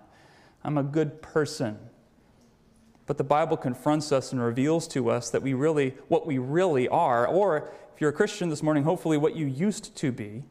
I'm 0.62 0.78
a 0.78 0.82
good 0.82 1.22
person. 1.22 1.78
But 3.06 3.18
the 3.18 3.24
Bible 3.24 3.56
confronts 3.56 4.12
us 4.12 4.32
and 4.32 4.40
reveals 4.40 4.88
to 4.88 5.10
us 5.10 5.30
that 5.30 5.42
we 5.42 5.52
really, 5.52 5.94
what 6.08 6.26
we 6.26 6.38
really 6.38 6.88
are, 6.88 7.26
or 7.26 7.70
if 7.94 8.00
you're 8.00 8.10
a 8.10 8.14
Christian 8.14 8.48
this 8.48 8.62
morning, 8.62 8.84
hopefully 8.84 9.18
what 9.18 9.36
you 9.36 9.46
used 9.46 9.94
to 9.96 10.10
be. 10.10 10.44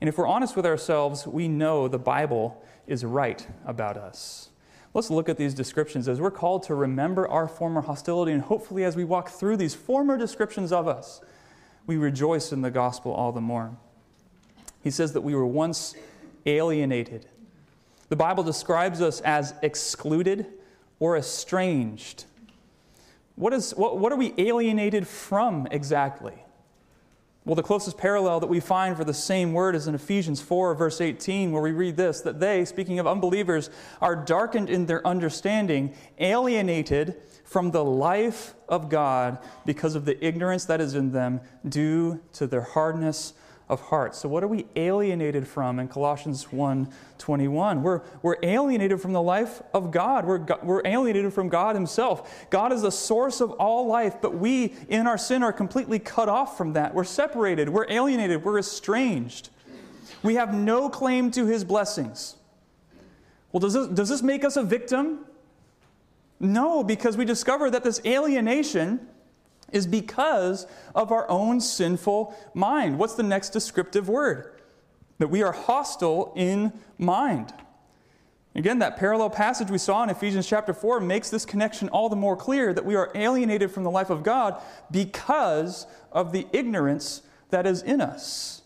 And 0.00 0.08
if 0.08 0.16
we're 0.16 0.26
honest 0.26 0.56
with 0.56 0.66
ourselves, 0.66 1.26
we 1.26 1.48
know 1.48 1.88
the 1.88 1.98
Bible 1.98 2.62
is 2.86 3.04
right 3.04 3.46
about 3.66 3.96
us. 3.96 4.50
Let's 4.92 5.10
look 5.10 5.28
at 5.28 5.36
these 5.36 5.54
descriptions 5.54 6.06
as 6.06 6.20
we're 6.20 6.30
called 6.30 6.62
to 6.64 6.74
remember 6.74 7.26
our 7.26 7.48
former 7.48 7.80
hostility, 7.80 8.30
and 8.30 8.42
hopefully, 8.42 8.84
as 8.84 8.94
we 8.94 9.02
walk 9.02 9.28
through 9.28 9.56
these 9.56 9.74
former 9.74 10.16
descriptions 10.16 10.70
of 10.70 10.86
us, 10.86 11.20
we 11.86 11.96
rejoice 11.96 12.52
in 12.52 12.62
the 12.62 12.70
gospel 12.70 13.12
all 13.12 13.32
the 13.32 13.40
more. 13.40 13.76
He 14.82 14.90
says 14.90 15.12
that 15.14 15.22
we 15.22 15.34
were 15.34 15.46
once 15.46 15.96
alienated. 16.46 17.26
The 18.08 18.16
Bible 18.16 18.44
describes 18.44 19.00
us 19.00 19.20
as 19.22 19.54
excluded 19.62 20.46
or 20.98 21.16
estranged. 21.16 22.24
What, 23.36 23.52
is, 23.52 23.72
what, 23.72 23.98
what 23.98 24.12
are 24.12 24.16
we 24.16 24.32
alienated 24.38 25.06
from 25.06 25.66
exactly? 25.70 26.34
Well, 27.44 27.56
the 27.56 27.62
closest 27.62 27.98
parallel 27.98 28.40
that 28.40 28.46
we 28.46 28.58
find 28.60 28.96
for 28.96 29.04
the 29.04 29.12
same 29.12 29.52
word 29.52 29.74
is 29.74 29.86
in 29.86 29.94
Ephesians 29.94 30.40
4, 30.40 30.74
verse 30.74 31.00
18, 31.02 31.52
where 31.52 31.60
we 31.60 31.72
read 31.72 31.96
this 31.96 32.22
that 32.22 32.40
they, 32.40 32.64
speaking 32.64 32.98
of 32.98 33.06
unbelievers, 33.06 33.68
are 34.00 34.16
darkened 34.16 34.70
in 34.70 34.86
their 34.86 35.06
understanding, 35.06 35.94
alienated 36.18 37.16
from 37.44 37.70
the 37.70 37.84
life 37.84 38.54
of 38.66 38.88
God 38.88 39.38
because 39.66 39.94
of 39.94 40.06
the 40.06 40.24
ignorance 40.24 40.64
that 40.64 40.80
is 40.80 40.94
in 40.94 41.12
them 41.12 41.40
due 41.68 42.20
to 42.32 42.46
their 42.46 42.62
hardness 42.62 43.34
of 43.68 43.80
heart. 43.80 44.14
So 44.14 44.28
what 44.28 44.44
are 44.44 44.48
we 44.48 44.66
alienated 44.76 45.48
from 45.48 45.78
in 45.78 45.88
Colossians 45.88 46.46
1:21? 46.46 47.82
We're, 47.82 48.02
we're 48.22 48.36
alienated 48.42 49.00
from 49.00 49.12
the 49.12 49.22
life 49.22 49.62
of 49.72 49.90
God. 49.90 50.26
We're, 50.26 50.44
we're 50.62 50.82
alienated 50.84 51.32
from 51.32 51.48
God 51.48 51.74
himself. 51.74 52.46
God 52.50 52.72
is 52.72 52.82
the 52.82 52.90
source 52.92 53.40
of 53.40 53.52
all 53.52 53.86
life, 53.86 54.16
but 54.20 54.34
we 54.34 54.74
in 54.88 55.06
our 55.06 55.16
sin 55.16 55.42
are 55.42 55.52
completely 55.52 55.98
cut 55.98 56.28
off 56.28 56.58
from 56.58 56.74
that. 56.74 56.94
We're 56.94 57.04
separated, 57.04 57.68
we're 57.68 57.86
alienated, 57.88 58.44
we're 58.44 58.58
estranged. 58.58 59.48
We 60.22 60.34
have 60.34 60.54
no 60.54 60.88
claim 60.88 61.30
to 61.32 61.46
his 61.46 61.64
blessings. 61.64 62.36
Well, 63.52 63.60
does 63.60 63.74
this, 63.74 63.86
does 63.88 64.08
this 64.08 64.22
make 64.22 64.44
us 64.44 64.56
a 64.56 64.62
victim? 64.62 65.26
No, 66.40 66.82
because 66.82 67.16
we 67.16 67.24
discover 67.24 67.70
that 67.70 67.84
this 67.84 68.00
alienation 68.04 69.06
is 69.74 69.86
because 69.86 70.66
of 70.94 71.12
our 71.12 71.28
own 71.28 71.60
sinful 71.60 72.34
mind. 72.54 72.98
What's 72.98 73.14
the 73.14 73.22
next 73.22 73.50
descriptive 73.50 74.08
word? 74.08 74.52
That 75.18 75.28
we 75.28 75.42
are 75.42 75.52
hostile 75.52 76.32
in 76.36 76.72
mind. 76.96 77.52
Again, 78.54 78.78
that 78.78 78.96
parallel 78.96 79.30
passage 79.30 79.68
we 79.68 79.78
saw 79.78 80.04
in 80.04 80.10
Ephesians 80.10 80.46
chapter 80.46 80.72
4 80.72 81.00
makes 81.00 81.28
this 81.28 81.44
connection 81.44 81.88
all 81.88 82.08
the 82.08 82.14
more 82.14 82.36
clear 82.36 82.72
that 82.72 82.84
we 82.84 82.94
are 82.94 83.10
alienated 83.16 83.72
from 83.72 83.82
the 83.82 83.90
life 83.90 84.10
of 84.10 84.22
God 84.22 84.62
because 84.92 85.88
of 86.12 86.30
the 86.30 86.46
ignorance 86.52 87.22
that 87.50 87.66
is 87.66 87.82
in 87.82 88.00
us. 88.00 88.62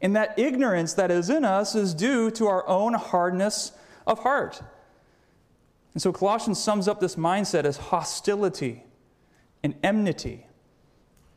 And 0.00 0.16
that 0.16 0.38
ignorance 0.38 0.94
that 0.94 1.10
is 1.10 1.28
in 1.28 1.44
us 1.44 1.74
is 1.74 1.92
due 1.92 2.30
to 2.32 2.46
our 2.46 2.66
own 2.66 2.94
hardness 2.94 3.72
of 4.06 4.20
heart. 4.20 4.62
And 5.92 6.00
so 6.00 6.12
Colossians 6.12 6.62
sums 6.62 6.88
up 6.88 7.00
this 7.00 7.16
mindset 7.16 7.64
as 7.64 7.76
hostility 7.76 8.82
and 9.66 9.74
enmity. 9.82 10.46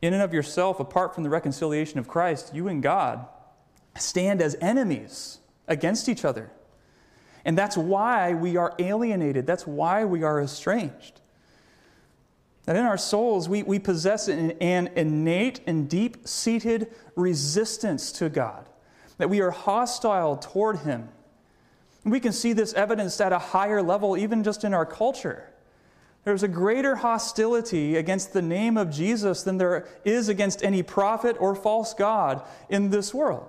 In 0.00 0.14
and 0.14 0.22
of 0.22 0.32
yourself, 0.32 0.78
apart 0.78 1.16
from 1.16 1.24
the 1.24 1.30
reconciliation 1.30 1.98
of 1.98 2.06
Christ, 2.06 2.54
you 2.54 2.68
and 2.68 2.80
God 2.80 3.26
stand 3.96 4.40
as 4.40 4.54
enemies 4.60 5.40
against 5.66 6.08
each 6.08 6.24
other. 6.24 6.52
And 7.44 7.58
that's 7.58 7.76
why 7.76 8.34
we 8.34 8.56
are 8.56 8.72
alienated. 8.78 9.48
That's 9.48 9.66
why 9.66 10.04
we 10.04 10.22
are 10.22 10.40
estranged. 10.40 11.20
That 12.66 12.76
in 12.76 12.84
our 12.84 12.96
souls, 12.96 13.48
we, 13.48 13.64
we 13.64 13.80
possess 13.80 14.28
an, 14.28 14.52
an 14.60 14.90
innate 14.94 15.60
and 15.66 15.90
deep 15.90 16.28
seated 16.28 16.94
resistance 17.16 18.12
to 18.12 18.28
God, 18.28 18.68
that 19.18 19.28
we 19.28 19.40
are 19.40 19.50
hostile 19.50 20.36
toward 20.36 20.78
Him. 20.78 21.08
we 22.04 22.20
can 22.20 22.32
see 22.32 22.52
this 22.52 22.74
evidenced 22.74 23.20
at 23.20 23.32
a 23.32 23.40
higher 23.40 23.82
level, 23.82 24.16
even 24.16 24.44
just 24.44 24.62
in 24.62 24.72
our 24.72 24.86
culture. 24.86 25.50
There's 26.24 26.42
a 26.42 26.48
greater 26.48 26.96
hostility 26.96 27.96
against 27.96 28.32
the 28.32 28.42
name 28.42 28.76
of 28.76 28.90
Jesus 28.90 29.42
than 29.42 29.56
there 29.56 29.88
is 30.04 30.28
against 30.28 30.62
any 30.62 30.82
prophet 30.82 31.36
or 31.40 31.54
false 31.54 31.94
God 31.94 32.42
in 32.68 32.90
this 32.90 33.14
world. 33.14 33.48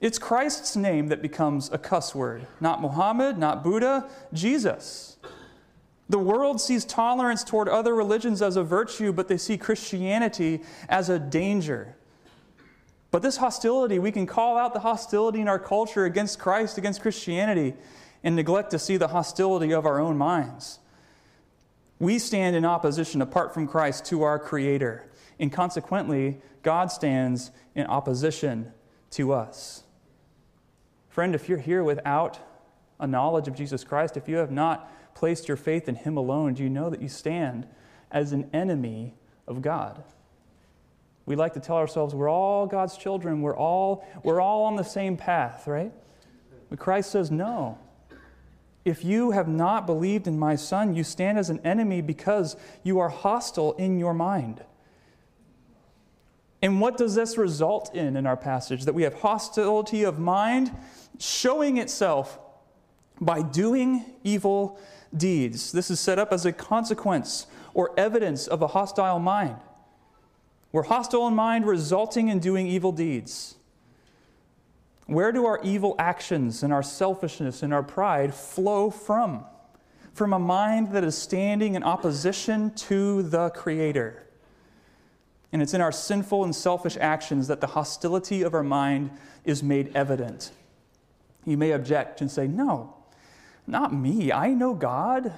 It's 0.00 0.18
Christ's 0.18 0.76
name 0.76 1.08
that 1.08 1.22
becomes 1.22 1.70
a 1.72 1.78
cuss 1.78 2.14
word, 2.14 2.46
not 2.60 2.82
Muhammad, 2.82 3.38
not 3.38 3.62
Buddha, 3.62 4.08
Jesus. 4.32 5.16
The 6.08 6.18
world 6.18 6.60
sees 6.60 6.84
tolerance 6.84 7.44
toward 7.44 7.68
other 7.68 7.94
religions 7.94 8.42
as 8.42 8.56
a 8.56 8.62
virtue, 8.62 9.12
but 9.12 9.28
they 9.28 9.38
see 9.38 9.56
Christianity 9.56 10.60
as 10.88 11.08
a 11.08 11.18
danger. 11.18 11.94
But 13.12 13.22
this 13.22 13.36
hostility, 13.36 13.98
we 13.98 14.12
can 14.12 14.26
call 14.26 14.58
out 14.58 14.74
the 14.74 14.80
hostility 14.80 15.40
in 15.40 15.48
our 15.48 15.58
culture 15.58 16.04
against 16.04 16.38
Christ, 16.38 16.76
against 16.76 17.00
Christianity, 17.00 17.74
and 18.24 18.36
neglect 18.36 18.72
to 18.72 18.78
see 18.78 18.96
the 18.96 19.08
hostility 19.08 19.72
of 19.72 19.86
our 19.86 20.00
own 20.00 20.18
minds. 20.18 20.80
We 22.02 22.18
stand 22.18 22.56
in 22.56 22.64
opposition 22.64 23.22
apart 23.22 23.54
from 23.54 23.68
Christ 23.68 24.06
to 24.06 24.24
our 24.24 24.36
Creator, 24.36 25.08
and 25.38 25.52
consequently, 25.52 26.40
God 26.64 26.90
stands 26.90 27.52
in 27.76 27.86
opposition 27.86 28.72
to 29.12 29.32
us. 29.32 29.84
Friend, 31.10 31.32
if 31.32 31.48
you're 31.48 31.58
here 31.58 31.84
without 31.84 32.40
a 32.98 33.06
knowledge 33.06 33.46
of 33.46 33.54
Jesus 33.54 33.84
Christ, 33.84 34.16
if 34.16 34.28
you 34.28 34.38
have 34.38 34.50
not 34.50 34.90
placed 35.14 35.46
your 35.46 35.56
faith 35.56 35.88
in 35.88 35.94
Him 35.94 36.16
alone, 36.16 36.54
do 36.54 36.64
you 36.64 36.70
know 36.70 36.90
that 36.90 37.00
you 37.00 37.08
stand 37.08 37.68
as 38.10 38.32
an 38.32 38.50
enemy 38.52 39.14
of 39.46 39.62
God? 39.62 40.02
We 41.24 41.36
like 41.36 41.54
to 41.54 41.60
tell 41.60 41.76
ourselves 41.76 42.16
we're 42.16 42.28
all 42.28 42.66
God's 42.66 42.96
children, 42.96 43.42
we're 43.42 43.56
all, 43.56 44.04
we're 44.24 44.40
all 44.40 44.64
on 44.64 44.74
the 44.74 44.82
same 44.82 45.16
path, 45.16 45.68
right? 45.68 45.92
But 46.68 46.80
Christ 46.80 47.12
says, 47.12 47.30
no. 47.30 47.78
If 48.84 49.04
you 49.04 49.30
have 49.30 49.48
not 49.48 49.86
believed 49.86 50.26
in 50.26 50.38
my 50.38 50.56
Son, 50.56 50.94
you 50.94 51.04
stand 51.04 51.38
as 51.38 51.50
an 51.50 51.60
enemy 51.64 52.00
because 52.00 52.56
you 52.82 52.98
are 52.98 53.08
hostile 53.08 53.74
in 53.74 53.98
your 53.98 54.14
mind. 54.14 54.64
And 56.60 56.80
what 56.80 56.96
does 56.96 57.14
this 57.14 57.36
result 57.36 57.94
in 57.94 58.16
in 58.16 58.26
our 58.26 58.36
passage? 58.36 58.84
That 58.84 58.94
we 58.94 59.02
have 59.02 59.14
hostility 59.14 60.04
of 60.04 60.18
mind 60.18 60.70
showing 61.18 61.76
itself 61.76 62.38
by 63.20 63.42
doing 63.42 64.04
evil 64.24 64.78
deeds. 65.16 65.72
This 65.72 65.90
is 65.90 66.00
set 66.00 66.18
up 66.18 66.32
as 66.32 66.46
a 66.46 66.52
consequence 66.52 67.46
or 67.74 67.92
evidence 67.96 68.46
of 68.46 68.62
a 68.62 68.68
hostile 68.68 69.18
mind. 69.18 69.56
We're 70.72 70.84
hostile 70.84 71.28
in 71.28 71.34
mind, 71.34 71.66
resulting 71.66 72.28
in 72.28 72.38
doing 72.38 72.66
evil 72.66 72.92
deeds. 72.92 73.56
Where 75.12 75.30
do 75.30 75.44
our 75.44 75.60
evil 75.62 75.94
actions 75.98 76.62
and 76.62 76.72
our 76.72 76.82
selfishness 76.82 77.62
and 77.62 77.74
our 77.74 77.82
pride 77.82 78.34
flow 78.34 78.90
from? 78.90 79.44
From 80.14 80.32
a 80.32 80.38
mind 80.38 80.92
that 80.92 81.04
is 81.04 81.16
standing 81.16 81.74
in 81.74 81.82
opposition 81.82 82.74
to 82.74 83.22
the 83.22 83.50
Creator. 83.50 84.26
And 85.52 85.60
it's 85.60 85.74
in 85.74 85.82
our 85.82 85.92
sinful 85.92 86.44
and 86.44 86.54
selfish 86.54 86.96
actions 86.98 87.48
that 87.48 87.60
the 87.60 87.66
hostility 87.66 88.42
of 88.42 88.54
our 88.54 88.62
mind 88.62 89.10
is 89.44 89.62
made 89.62 89.94
evident. 89.94 90.50
You 91.44 91.58
may 91.58 91.72
object 91.72 92.22
and 92.22 92.30
say, 92.30 92.46
No, 92.46 92.96
not 93.66 93.92
me. 93.92 94.32
I 94.32 94.48
know 94.48 94.72
God. 94.72 95.32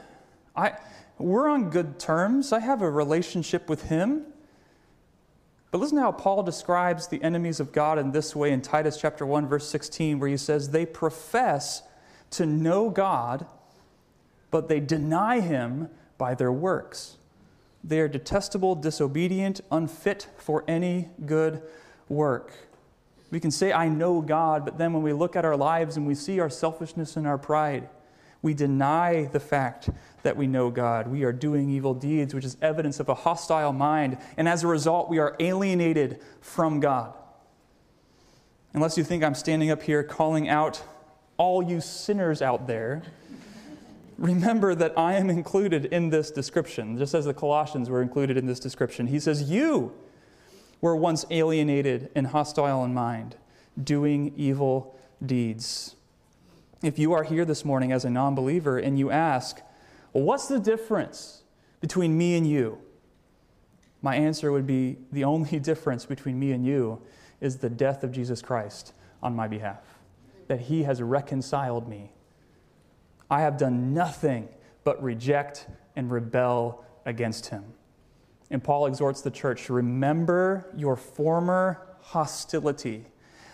I, 0.55 0.75
we're 1.19 1.49
on 1.49 1.71
good 1.71 1.99
terms. 1.99 2.53
I 2.53 2.61
have 2.61 2.81
a 2.81 2.91
relationship 2.91 3.69
with 3.69 3.89
Him. 3.89 4.27
But 5.75 5.81
listen 5.81 5.97
to 5.97 6.03
how 6.03 6.13
Paul 6.13 6.45
describes 6.45 7.09
the 7.09 7.21
enemies 7.21 7.59
of 7.59 7.73
God 7.73 7.99
in 7.99 8.13
this 8.13 8.37
way 8.37 8.53
in 8.53 8.63
Titus 8.63 8.97
chapter 8.97 9.27
1 9.27 9.49
verse 9.49 9.69
16 9.69 10.21
where 10.21 10.29
he 10.29 10.37
says 10.37 10.71
they 10.71 10.87
profess 10.87 11.83
to 12.31 12.47
know 12.47 12.91
God 12.91 13.45
but 14.53 14.69
they 14.69 14.79
deny 14.79 15.41
him 15.41 15.89
by 16.17 16.37
their 16.37 16.53
works. 16.53 17.17
They 17.83 17.99
are 17.99 18.07
detestable, 18.07 18.77
disobedient, 18.77 19.63
unfit 19.73 20.29
for 20.37 20.63
any 20.69 21.09
good 21.27 21.61
work. 22.09 22.53
We 23.33 23.41
can 23.41 23.51
say, 23.51 23.73
I 23.73 23.89
know 23.89 24.21
God, 24.21 24.65
but 24.65 24.79
then 24.79 24.93
when 24.93 25.03
we 25.03 25.13
look 25.13 25.35
at 25.35 25.45
our 25.45 25.57
lives 25.57 25.97
and 25.97 26.07
we 26.07 26.15
see 26.15 26.39
our 26.39 26.51
selfishness 26.51 27.17
and 27.17 27.27
our 27.27 27.37
pride, 27.37 27.89
we 28.43 28.55
deny 28.55 29.25
the 29.25 29.41
fact 29.41 29.91
that 30.25 30.37
we 30.37 30.47
know 30.47 30.71
God. 30.71 31.07
We 31.07 31.23
are 31.23 31.33
doing 31.33 31.71
evil 31.71 31.95
deeds, 31.95 32.35
which 32.35 32.45
is 32.45 32.57
evidence 32.61 32.99
of 32.99 33.09
a 33.09 33.15
hostile 33.15 33.73
mind. 33.73 34.19
And 34.37 34.49
as 34.49 34.65
a 34.65 34.67
result, 34.67 35.09
we 35.09 35.19
are 35.19 35.37
alienated 35.39 36.21
from 36.41 36.81
God. 36.81 37.15
Unless 38.73 38.99
you 38.99 39.05
think 39.05 39.23
I'm 39.23 39.35
standing 39.35 39.71
up 39.71 39.83
here 39.83 40.03
calling 40.03 40.49
out 40.49 40.83
all 41.37 41.63
you 41.63 41.81
sinners 41.81 42.43
out 42.43 42.67
there, 42.67 43.03
remember 44.19 44.75
that 44.75 44.99
I 44.99 45.15
am 45.15 45.31
included 45.31 45.87
in 45.87 46.11
this 46.11 46.31
description, 46.31 46.99
just 46.99 47.15
as 47.15 47.27
the 47.27 47.35
Colossians 47.35 47.89
were 47.89 48.03
included 48.03 48.37
in 48.37 48.47
this 48.47 48.59
description. 48.59 49.07
He 49.07 49.21
says, 49.21 49.51
You 49.51 49.93
were 50.81 50.97
once 50.97 51.25
alienated 51.31 52.11
and 52.15 52.27
hostile 52.29 52.85
in 52.85 52.93
mind, 52.93 53.37
doing 53.83 54.33
evil 54.37 54.99
deeds. 55.25 55.95
If 56.83 56.99
you 56.99 57.13
are 57.13 57.23
here 57.23 57.45
this 57.45 57.65
morning 57.65 57.93
as 57.93 58.05
a 58.05 58.11
non 58.11 58.35
believer 58.35 58.79
and 58.79 58.99
you 58.99 59.11
ask, 59.11 59.61
Well, 60.15 60.25
what's 60.25 60.47
the 60.47 60.61
difference 60.61 61.43
between 61.81 62.17
me 62.17 62.37
and 62.37 62.49
you? 62.49 62.79
My 64.01 64.15
answer 64.17 64.53
would 64.53 64.67
be 64.67 64.97
the 65.13 65.25
only 65.25 65.59
difference 65.61 66.07
between 66.07 66.39
me 66.39 66.53
and 66.53 66.65
you 66.65 67.03
is 67.41 67.59
the 67.59 67.69
death 67.69 68.03
of 68.05 68.13
Jesus 68.13 68.41
Christ 68.41 68.95
on 69.23 69.37
my 69.37 69.49
behalf, 69.49 69.83
that 70.47 70.61
he 70.61 70.85
has 70.85 71.03
reconciled 71.03 71.89
me. 71.89 72.13
I 73.31 73.41
have 73.41 73.59
done 73.59 73.93
nothing 73.93 74.49
but 74.85 75.03
reject 75.03 75.67
and 75.97 76.11
rebel 76.11 76.85
against 77.05 77.47
him. 77.47 77.65
And 78.51 78.63
Paul 78.63 78.87
exhorts 78.87 79.21
the 79.21 79.31
church 79.31 79.69
remember 79.69 80.71
your 80.77 80.97
former 80.97 81.87
hostility 82.03 83.07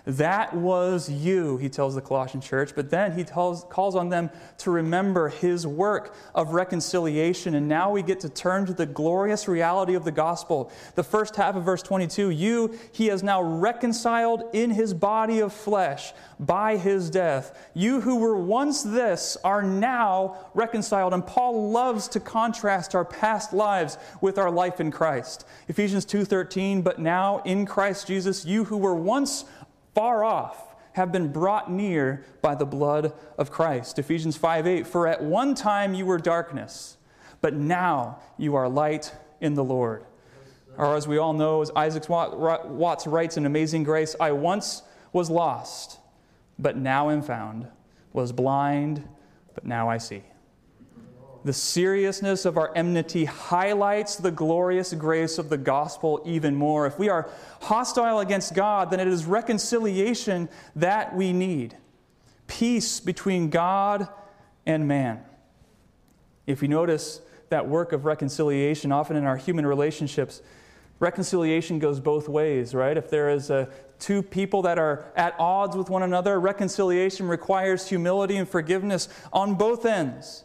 that 0.05 0.55
was 0.55 1.11
you, 1.11 1.57
he 1.59 1.69
tells 1.69 1.95
the 1.95 2.01
Colossian 2.01 2.41
church. 2.41 2.73
But 2.75 2.91
then 2.91 3.13
he 3.13 3.25
tells, 3.25 3.65
calls 3.65 3.95
on 3.95 4.09
them 4.09 4.31
to 4.59 4.71
remember 4.71 5.29
his 5.29 5.67
work 5.67 6.15
of 6.35 6.55
reconciliation. 6.55 7.55
And 7.55 7.69
now 7.69 7.91
we 7.91 8.03
get 8.03 8.21
to 8.21 8.29
turn 8.29 8.67
to 8.67 8.73
the 8.73 8.87
glorious 8.87 9.49
reality 9.49 9.95
of 9.95 10.05
the 10.05 10.13
gospel. 10.13 10.73
The 10.95 11.05
first 11.05 11.37
half 11.37 11.57
of 11.57 11.65
verse 11.65 11.83
22 11.83 12.31
You, 12.31 12.79
he 12.93 13.07
has 13.07 13.23
now 13.23 13.43
reconciled 13.43 14.45
in 14.53 14.71
his 14.71 14.95
body 14.95 15.41
of 15.41 15.53
flesh 15.53 16.13
by 16.39 16.77
his 16.77 17.11
death. 17.11 17.69
You 17.75 18.01
who 18.01 18.17
were 18.17 18.37
once 18.37 18.83
this 18.83 19.37
are 19.45 19.63
now 19.63 20.49
reconciled. 20.55 21.13
And 21.13 21.27
Paul 21.27 21.71
loves 21.71 22.09
to 22.09 22.21
contrast 22.21 22.95
our 22.95 23.05
past 23.05 23.53
lives 23.53 23.99
with 24.21 24.39
our 24.39 24.51
life 24.51 24.81
in 24.81 24.91
Christ. 24.91 25.45
Ephesians 25.69 26.05
2:13, 26.07 26.83
but 26.83 26.99
now 26.99 27.43
in 27.45 27.67
Christ 27.67 28.07
Jesus, 28.07 28.45
you 28.45 28.65
who 28.65 28.79
were 28.79 28.95
once 28.95 29.45
far 29.95 30.25
off 30.25 30.75
have 30.93 31.13
been 31.13 31.31
brought 31.33 31.71
near 31.71 32.25
by 32.43 32.55
the 32.55 32.67
blood 32.67 33.13
of 33.39 33.51
Christ. 33.51 33.99
Ephesians 33.99 34.37
5 34.37 34.67
8, 34.67 34.87
for 34.87 35.07
at 35.07 35.23
one 35.23 35.55
time 35.55 35.95
you 35.95 36.07
were 36.07 36.19
darkness, 36.19 36.97
but 37.41 37.55
now 37.55 38.19
you 38.37 38.55
are 38.55 38.69
light 38.69 39.15
in 39.41 39.55
the 39.55 39.65
Lord. 39.65 40.05
Or 40.77 40.97
as 40.97 41.07
we 41.07 41.19
all 41.19 41.33
know, 41.33 41.63
as 41.63 41.71
Isaac 41.77 42.09
Watts 42.09 43.07
writes 43.07 43.37
in 43.37 43.47
Amazing 43.47 43.85
Grace, 43.85 44.17
I 44.19 44.33
once 44.33 44.83
was 45.13 45.29
lost, 45.29 45.99
but 46.59 46.77
now 46.77 47.11
am 47.11 47.23
found, 47.23 47.67
was 48.13 48.33
blind, 48.33 49.07
but 49.55 49.65
now 49.65 49.89
I 49.89 49.99
see. 49.99 50.23
The 51.43 51.53
seriousness 51.53 52.45
of 52.45 52.59
our 52.59 52.71
enmity 52.77 53.25
highlights 53.25 54.17
the 54.17 54.31
glorious 54.31 54.93
grace 54.93 55.39
of 55.39 55.49
the 55.49 55.57
gospel 55.57 56.23
even 56.27 56.55
more. 56.55 56.87
If 56.87 56.99
we 56.99 57.09
are 57.09 57.31
hostile 57.63 58.21
against 58.21 58.55
God, 58.55 58.91
then 58.91 59.01
it 59.01 59.09
is 59.09 59.25
reconciliation 59.25 60.49
that 60.77 61.15
we 61.15 61.33
need 61.33 61.77
peace 62.47 63.01
between 63.01 63.49
God 63.49 64.09
and 64.67 64.87
man. 64.87 65.23
If 66.47 66.63
you 66.63 66.69
notice 66.69 67.21
that 67.49 67.67
work 67.67 67.93
of 67.93 68.05
reconciliation, 68.05 68.93
often 68.93 69.17
in 69.17 69.25
our 69.25 69.37
human 69.37 69.65
relationships, 69.65 70.43
reconciliation 70.99 71.79
goes 71.79 72.01
both 72.01 72.29
ways, 72.29 72.75
right? 72.75 72.97
If 72.97 73.09
there 73.09 73.31
is 73.31 73.51
a, 73.51 73.69
two 73.99 74.23
people 74.23 74.63
that 74.63 74.79
are 74.79 75.11
at 75.17 75.35
odds 75.39 75.77
with 75.77 75.89
one 75.89 76.03
another, 76.03 76.39
reconciliation 76.39 77.29
requires 77.29 77.89
humility 77.89 78.37
and 78.37 78.49
forgiveness 78.49 79.09
on 79.33 79.55
both 79.55 79.87
ends. 79.87 80.45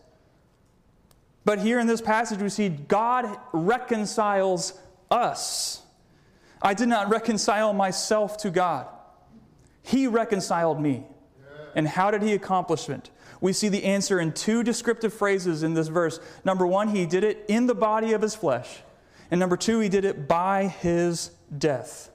But 1.46 1.60
here 1.60 1.80
in 1.80 1.86
this 1.88 2.02
passage, 2.02 2.40
we 2.42 2.50
see 2.50 2.70
God 2.70 3.38
reconciles 3.54 4.74
us. 5.12 5.84
I 6.62 6.74
did 6.74 6.90
not 6.90 7.10
reconcile 7.10 7.72
myself 7.72 8.38
to 8.38 8.50
God, 8.50 8.88
He 9.84 10.08
reconciled 10.08 10.82
me. 10.82 11.06
And 11.76 11.88
how 11.88 12.10
did 12.10 12.24
He 12.24 12.34
accomplish 12.34 12.90
it? 12.90 13.10
We 13.42 13.52
see 13.52 13.68
the 13.68 13.84
answer 13.84 14.20
in 14.20 14.32
two 14.32 14.64
descriptive 14.64 15.14
phrases 15.14 15.62
in 15.62 15.74
this 15.74 15.90
verse. 15.90 16.20
Number 16.46 16.66
one, 16.66 16.88
He 16.88 17.06
did 17.06 17.24
it 17.24 17.46
in 17.48 17.68
the 17.68 17.76
body 17.76 18.14
of 18.14 18.22
His 18.22 18.34
flesh. 18.34 18.82
And 19.30 19.40
number 19.40 19.58
two, 19.58 19.80
He 19.82 19.90
did 19.90 20.06
it 20.06 20.28
by 20.28 20.68
His 20.68 21.32
death. 21.56 22.10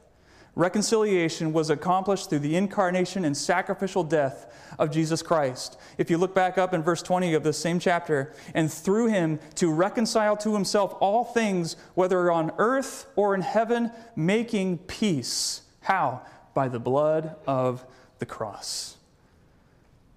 Reconciliation 0.60 1.54
was 1.54 1.70
accomplished 1.70 2.28
through 2.28 2.40
the 2.40 2.54
incarnation 2.54 3.24
and 3.24 3.34
sacrificial 3.34 4.04
death 4.04 4.52
of 4.78 4.90
Jesus 4.90 5.22
Christ. 5.22 5.80
If 5.96 6.10
you 6.10 6.18
look 6.18 6.34
back 6.34 6.58
up 6.58 6.74
in 6.74 6.82
verse 6.82 7.00
20 7.00 7.32
of 7.32 7.42
the 7.42 7.54
same 7.54 7.78
chapter, 7.78 8.34
and 8.52 8.70
through 8.70 9.06
him 9.06 9.40
to 9.54 9.72
reconcile 9.72 10.36
to 10.36 10.52
himself 10.52 10.94
all 11.00 11.24
things, 11.24 11.76
whether 11.94 12.30
on 12.30 12.52
earth 12.58 13.06
or 13.16 13.34
in 13.34 13.40
heaven, 13.40 13.90
making 14.14 14.76
peace. 14.80 15.62
How? 15.80 16.20
By 16.52 16.68
the 16.68 16.78
blood 16.78 17.36
of 17.46 17.86
the 18.18 18.26
cross. 18.26 18.98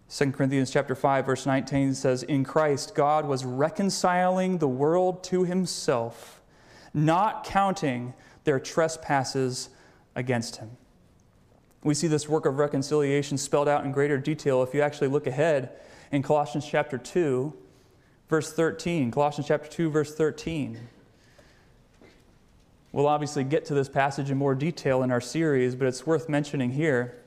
2 0.10 0.34
Corinthians 0.34 0.70
chapter 0.70 0.94
5 0.94 1.26
verse 1.26 1.46
19 1.46 1.94
says 1.94 2.22
in 2.22 2.44
Christ 2.44 2.96
God 2.96 3.26
was 3.26 3.46
reconciling 3.46 4.58
the 4.58 4.68
world 4.68 5.24
to 5.24 5.46
himself 5.46 6.42
not 6.94 7.46
counting 7.46 8.14
their 8.44 8.60
trespasses 8.60 9.70
against 10.16 10.58
him. 10.58 10.72
We 11.84 11.94
see 11.94 12.08
this 12.08 12.30
work 12.30 12.46
of 12.46 12.58
reconciliation 12.58 13.38
spelled 13.38 13.68
out 13.68 13.84
in 13.84 13.92
greater 13.92 14.18
detail 14.18 14.64
if 14.64 14.74
you 14.74 14.82
actually 14.82 15.10
look 15.10 15.28
ahead 15.28 15.72
in 16.12 16.24
Colossians 16.24 16.66
chapter 16.66 16.98
2, 16.98 17.54
verse 18.30 18.54
13. 18.54 19.12
Colossians 19.12 19.48
chapter 19.48 19.70
2, 19.70 19.90
verse 19.90 20.16
13. 20.16 20.80
We'll 22.94 23.08
obviously 23.08 23.44
get 23.44 23.66
to 23.66 23.74
this 23.74 23.90
passage 23.90 24.30
in 24.30 24.38
more 24.38 24.56
detail 24.56 25.04
in 25.04 25.12
our 25.12 25.20
series, 25.20 25.76
but 25.76 25.88
it's 25.88 26.06
worth 26.06 26.30
mentioning 26.30 26.72
here. 26.72 27.18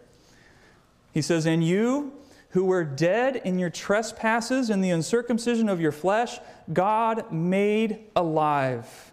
He 1.13 1.21
says, 1.21 1.45
And 1.45 1.63
you 1.63 2.13
who 2.51 2.65
were 2.65 2.85
dead 2.85 3.37
in 3.45 3.59
your 3.59 3.69
trespasses 3.69 4.71
and 4.71 4.83
the 4.83 4.91
uncircumcision 4.91 5.69
of 5.69 5.81
your 5.81 5.93
flesh, 5.93 6.39
God 6.73 7.33
made 7.33 7.99
alive 8.15 9.13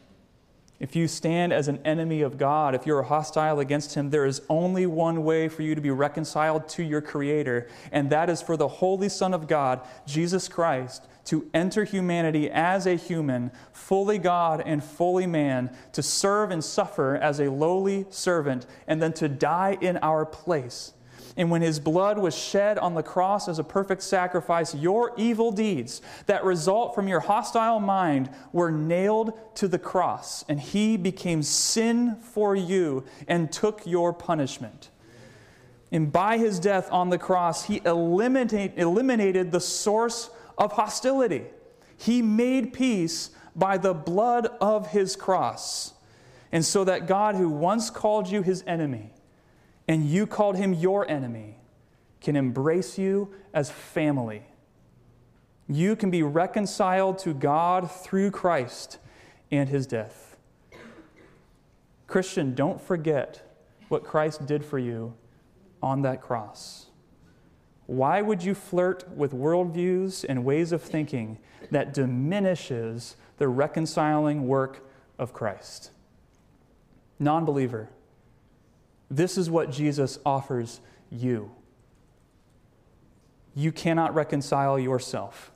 If 0.81 0.95
you 0.95 1.07
stand 1.07 1.53
as 1.53 1.67
an 1.67 1.79
enemy 1.85 2.21
of 2.23 2.39
God, 2.39 2.73
if 2.73 2.87
you're 2.87 3.03
hostile 3.03 3.59
against 3.59 3.93
Him, 3.93 4.09
there 4.09 4.25
is 4.25 4.41
only 4.49 4.87
one 4.87 5.23
way 5.23 5.47
for 5.47 5.61
you 5.61 5.75
to 5.75 5.79
be 5.79 5.91
reconciled 5.91 6.67
to 6.69 6.81
your 6.81 7.01
Creator, 7.01 7.69
and 7.91 8.09
that 8.09 8.31
is 8.31 8.41
for 8.41 8.57
the 8.57 8.67
Holy 8.67 9.07
Son 9.07 9.31
of 9.31 9.47
God, 9.47 9.81
Jesus 10.07 10.47
Christ, 10.47 11.05
to 11.25 11.47
enter 11.53 11.83
humanity 11.83 12.49
as 12.49 12.87
a 12.87 12.95
human, 12.95 13.51
fully 13.71 14.17
God 14.17 14.63
and 14.65 14.83
fully 14.83 15.27
man, 15.27 15.69
to 15.93 16.01
serve 16.01 16.49
and 16.49 16.63
suffer 16.63 17.15
as 17.15 17.39
a 17.39 17.51
lowly 17.51 18.07
servant, 18.09 18.65
and 18.87 18.99
then 18.99 19.13
to 19.13 19.29
die 19.29 19.77
in 19.81 19.97
our 19.97 20.25
place 20.25 20.93
and 21.37 21.49
when 21.49 21.61
his 21.61 21.79
blood 21.79 22.17
was 22.17 22.37
shed 22.37 22.77
on 22.77 22.93
the 22.93 23.03
cross 23.03 23.47
as 23.47 23.59
a 23.59 23.63
perfect 23.63 24.03
sacrifice, 24.03 24.75
your 24.75 25.13
evil 25.17 25.51
deeds 25.51 26.01
that 26.25 26.43
result 26.43 26.93
from 26.93 27.07
your 27.07 27.21
hostile 27.21 27.79
mind 27.79 28.29
were 28.51 28.71
nailed 28.71 29.33
to 29.55 29.67
the 29.67 29.79
cross, 29.79 30.43
and 30.49 30.59
he 30.59 30.97
became 30.97 31.41
sin 31.41 32.17
for 32.17 32.55
you 32.55 33.03
and 33.27 33.51
took 33.51 33.85
your 33.85 34.11
punishment. 34.11 34.89
And 35.91 36.11
by 36.11 36.37
his 36.37 36.59
death 36.59 36.89
on 36.91 37.09
the 37.09 37.17
cross, 37.17 37.65
he 37.65 37.81
eliminate, 37.85 38.73
eliminated 38.77 39.51
the 39.51 39.59
source 39.59 40.29
of 40.57 40.73
hostility. 40.73 41.45
He 41.97 42.21
made 42.21 42.73
peace 42.73 43.31
by 43.55 43.77
the 43.77 43.93
blood 43.93 44.47
of 44.61 44.87
his 44.87 45.15
cross. 45.15 45.93
And 46.51 46.65
so 46.65 46.83
that 46.85 47.07
God, 47.07 47.35
who 47.35 47.49
once 47.49 47.89
called 47.89 48.29
you 48.29 48.41
his 48.41 48.63
enemy, 48.65 49.11
and 49.87 50.05
you 50.05 50.25
called 50.27 50.55
him 50.55 50.73
your 50.73 51.09
enemy, 51.09 51.57
can 52.21 52.35
embrace 52.35 52.97
you 52.97 53.33
as 53.53 53.69
family. 53.69 54.43
You 55.67 55.95
can 55.95 56.11
be 56.11 56.23
reconciled 56.23 57.17
to 57.19 57.33
God 57.33 57.89
through 57.89 58.31
Christ 58.31 58.99
and 59.51 59.69
his 59.69 59.87
death. 59.87 60.37
Christian, 62.07 62.53
don't 62.53 62.81
forget 62.81 63.41
what 63.89 64.03
Christ 64.03 64.45
did 64.45 64.65
for 64.65 64.77
you 64.77 65.13
on 65.81 66.01
that 66.01 66.21
cross. 66.21 66.87
Why 67.87 68.21
would 68.21 68.43
you 68.43 68.53
flirt 68.53 69.07
with 69.15 69.33
worldviews 69.33 70.25
and 70.27 70.45
ways 70.45 70.71
of 70.71 70.81
thinking 70.81 71.39
that 71.71 71.93
diminishes 71.93 73.15
the 73.37 73.47
reconciling 73.47 74.47
work 74.47 74.85
of 75.17 75.33
Christ? 75.33 75.91
Non 77.19 77.43
believer, 77.43 77.89
this 79.11 79.37
is 79.37 79.49
what 79.49 79.71
Jesus 79.71 80.17
offers 80.25 80.81
you. 81.11 81.51
You 83.53 83.71
cannot 83.71 84.15
reconcile 84.15 84.79
yourself, 84.79 85.51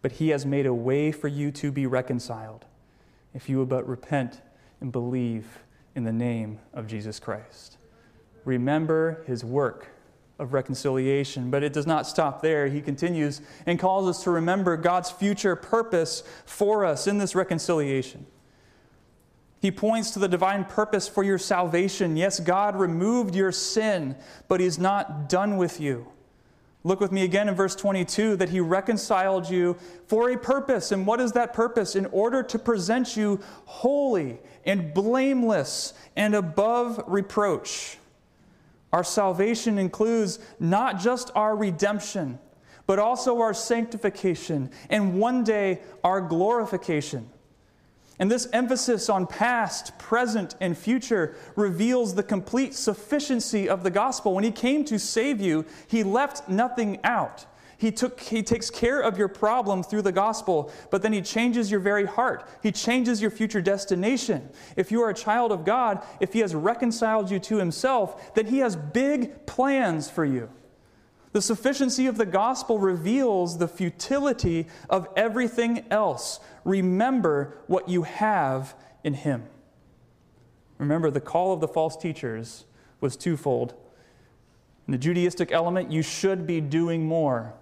but 0.00 0.12
He 0.12 0.28
has 0.28 0.46
made 0.46 0.66
a 0.66 0.74
way 0.74 1.12
for 1.12 1.28
you 1.28 1.50
to 1.52 1.72
be 1.72 1.86
reconciled 1.86 2.64
if 3.34 3.48
you 3.48 3.58
would 3.58 3.68
but 3.68 3.86
repent 3.88 4.40
and 4.80 4.92
believe 4.92 5.58
in 5.94 6.04
the 6.04 6.12
name 6.12 6.60
of 6.72 6.86
Jesus 6.86 7.18
Christ. 7.18 7.76
Remember 8.44 9.24
His 9.26 9.44
work 9.44 9.88
of 10.42 10.52
reconciliation. 10.52 11.50
But 11.50 11.62
it 11.62 11.72
does 11.72 11.86
not 11.86 12.06
stop 12.06 12.42
there. 12.42 12.66
He 12.66 12.82
continues 12.82 13.40
and 13.64 13.78
calls 13.78 14.08
us 14.08 14.24
to 14.24 14.30
remember 14.30 14.76
God's 14.76 15.10
future 15.10 15.56
purpose 15.56 16.22
for 16.44 16.84
us 16.84 17.06
in 17.06 17.18
this 17.18 17.34
reconciliation. 17.34 18.26
He 19.62 19.70
points 19.70 20.10
to 20.10 20.18
the 20.18 20.26
divine 20.26 20.64
purpose 20.64 21.06
for 21.06 21.22
your 21.22 21.38
salvation. 21.38 22.16
Yes, 22.16 22.40
God 22.40 22.74
removed 22.74 23.36
your 23.36 23.52
sin, 23.52 24.16
but 24.48 24.58
He's 24.58 24.76
not 24.76 25.28
done 25.28 25.56
with 25.56 25.80
you. 25.80 26.08
Look 26.82 26.98
with 26.98 27.12
me 27.12 27.22
again 27.22 27.48
in 27.48 27.54
verse 27.54 27.76
22 27.76 28.34
that 28.38 28.48
He 28.48 28.58
reconciled 28.58 29.48
you 29.48 29.76
for 30.08 30.30
a 30.30 30.36
purpose. 30.36 30.90
And 30.90 31.06
what 31.06 31.20
is 31.20 31.30
that 31.32 31.54
purpose? 31.54 31.94
In 31.94 32.06
order 32.06 32.42
to 32.42 32.58
present 32.58 33.16
you 33.16 33.38
holy 33.66 34.40
and 34.66 34.92
blameless 34.92 35.94
and 36.16 36.34
above 36.34 37.00
reproach. 37.06 37.98
Our 38.92 39.04
salvation 39.04 39.78
includes 39.78 40.40
not 40.58 40.98
just 40.98 41.30
our 41.36 41.54
redemption, 41.54 42.40
but 42.88 42.98
also 42.98 43.40
our 43.40 43.54
sanctification 43.54 44.72
and 44.90 45.20
one 45.20 45.44
day 45.44 45.82
our 46.02 46.20
glorification. 46.20 47.30
And 48.22 48.30
this 48.30 48.46
emphasis 48.52 49.08
on 49.08 49.26
past, 49.26 49.98
present, 49.98 50.54
and 50.60 50.78
future 50.78 51.34
reveals 51.56 52.14
the 52.14 52.22
complete 52.22 52.72
sufficiency 52.72 53.68
of 53.68 53.82
the 53.82 53.90
gospel. 53.90 54.32
When 54.32 54.44
he 54.44 54.52
came 54.52 54.84
to 54.84 54.98
save 55.00 55.40
you, 55.40 55.66
he 55.88 56.04
left 56.04 56.48
nothing 56.48 57.00
out. 57.02 57.46
He, 57.78 57.90
took, 57.90 58.20
he 58.20 58.44
takes 58.44 58.70
care 58.70 59.00
of 59.00 59.18
your 59.18 59.26
problem 59.26 59.82
through 59.82 60.02
the 60.02 60.12
gospel, 60.12 60.70
but 60.92 61.02
then 61.02 61.12
He 61.12 61.20
changes 61.20 61.68
your 61.68 61.80
very 61.80 62.06
heart. 62.06 62.48
He 62.62 62.70
changes 62.70 63.20
your 63.20 63.32
future 63.32 63.60
destination. 63.60 64.50
If 64.76 64.92
you 64.92 65.02
are 65.02 65.10
a 65.10 65.14
child 65.14 65.50
of 65.50 65.64
God, 65.64 66.06
if 66.20 66.32
He 66.32 66.38
has 66.38 66.54
reconciled 66.54 67.28
you 67.28 67.40
to 67.40 67.56
Himself, 67.56 68.34
then 68.34 68.46
He 68.46 68.58
has 68.58 68.76
big 68.76 69.46
plans 69.46 70.08
for 70.08 70.24
you. 70.24 70.48
The 71.32 71.42
sufficiency 71.42 72.06
of 72.06 72.18
the 72.18 72.26
gospel 72.26 72.78
reveals 72.78 73.58
the 73.58 73.68
futility 73.68 74.66
of 74.90 75.08
everything 75.16 75.86
else. 75.90 76.40
Remember 76.64 77.56
what 77.66 77.88
you 77.88 78.02
have 78.02 78.74
in 79.02 79.14
Him. 79.14 79.44
Remember, 80.78 81.10
the 81.10 81.20
call 81.20 81.52
of 81.52 81.60
the 81.60 81.68
false 81.68 81.96
teachers 81.96 82.64
was 83.00 83.16
twofold. 83.16 83.74
In 84.86 84.92
the 84.92 84.98
Judaistic 84.98 85.52
element, 85.52 85.90
you 85.90 86.02
should 86.02 86.46
be 86.46 86.60
doing 86.60 87.06
more. 87.06 87.54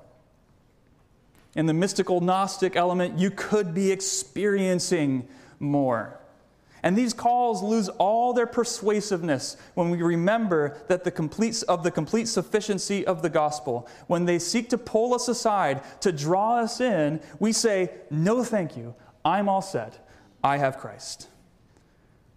In 1.54 1.66
the 1.66 1.74
mystical 1.74 2.20
Gnostic 2.20 2.76
element, 2.76 3.18
you 3.18 3.30
could 3.30 3.74
be 3.74 3.90
experiencing 3.90 5.28
more. 5.58 6.19
And 6.82 6.96
these 6.96 7.12
calls 7.12 7.62
lose 7.62 7.88
all 7.88 8.32
their 8.32 8.46
persuasiveness 8.46 9.56
when 9.74 9.90
we 9.90 10.02
remember 10.02 10.78
that 10.88 11.04
the 11.04 11.10
complete, 11.10 11.62
of 11.68 11.82
the 11.82 11.90
complete 11.90 12.28
sufficiency 12.28 13.06
of 13.06 13.22
the 13.22 13.28
gospel. 13.28 13.88
When 14.06 14.24
they 14.24 14.38
seek 14.38 14.70
to 14.70 14.78
pull 14.78 15.14
us 15.14 15.28
aside, 15.28 15.82
to 16.00 16.12
draw 16.12 16.56
us 16.56 16.80
in, 16.80 17.20
we 17.38 17.52
say, 17.52 17.90
No, 18.10 18.42
thank 18.42 18.76
you. 18.76 18.94
I'm 19.24 19.48
all 19.48 19.62
set. 19.62 20.06
I 20.42 20.56
have 20.56 20.78
Christ. 20.78 21.28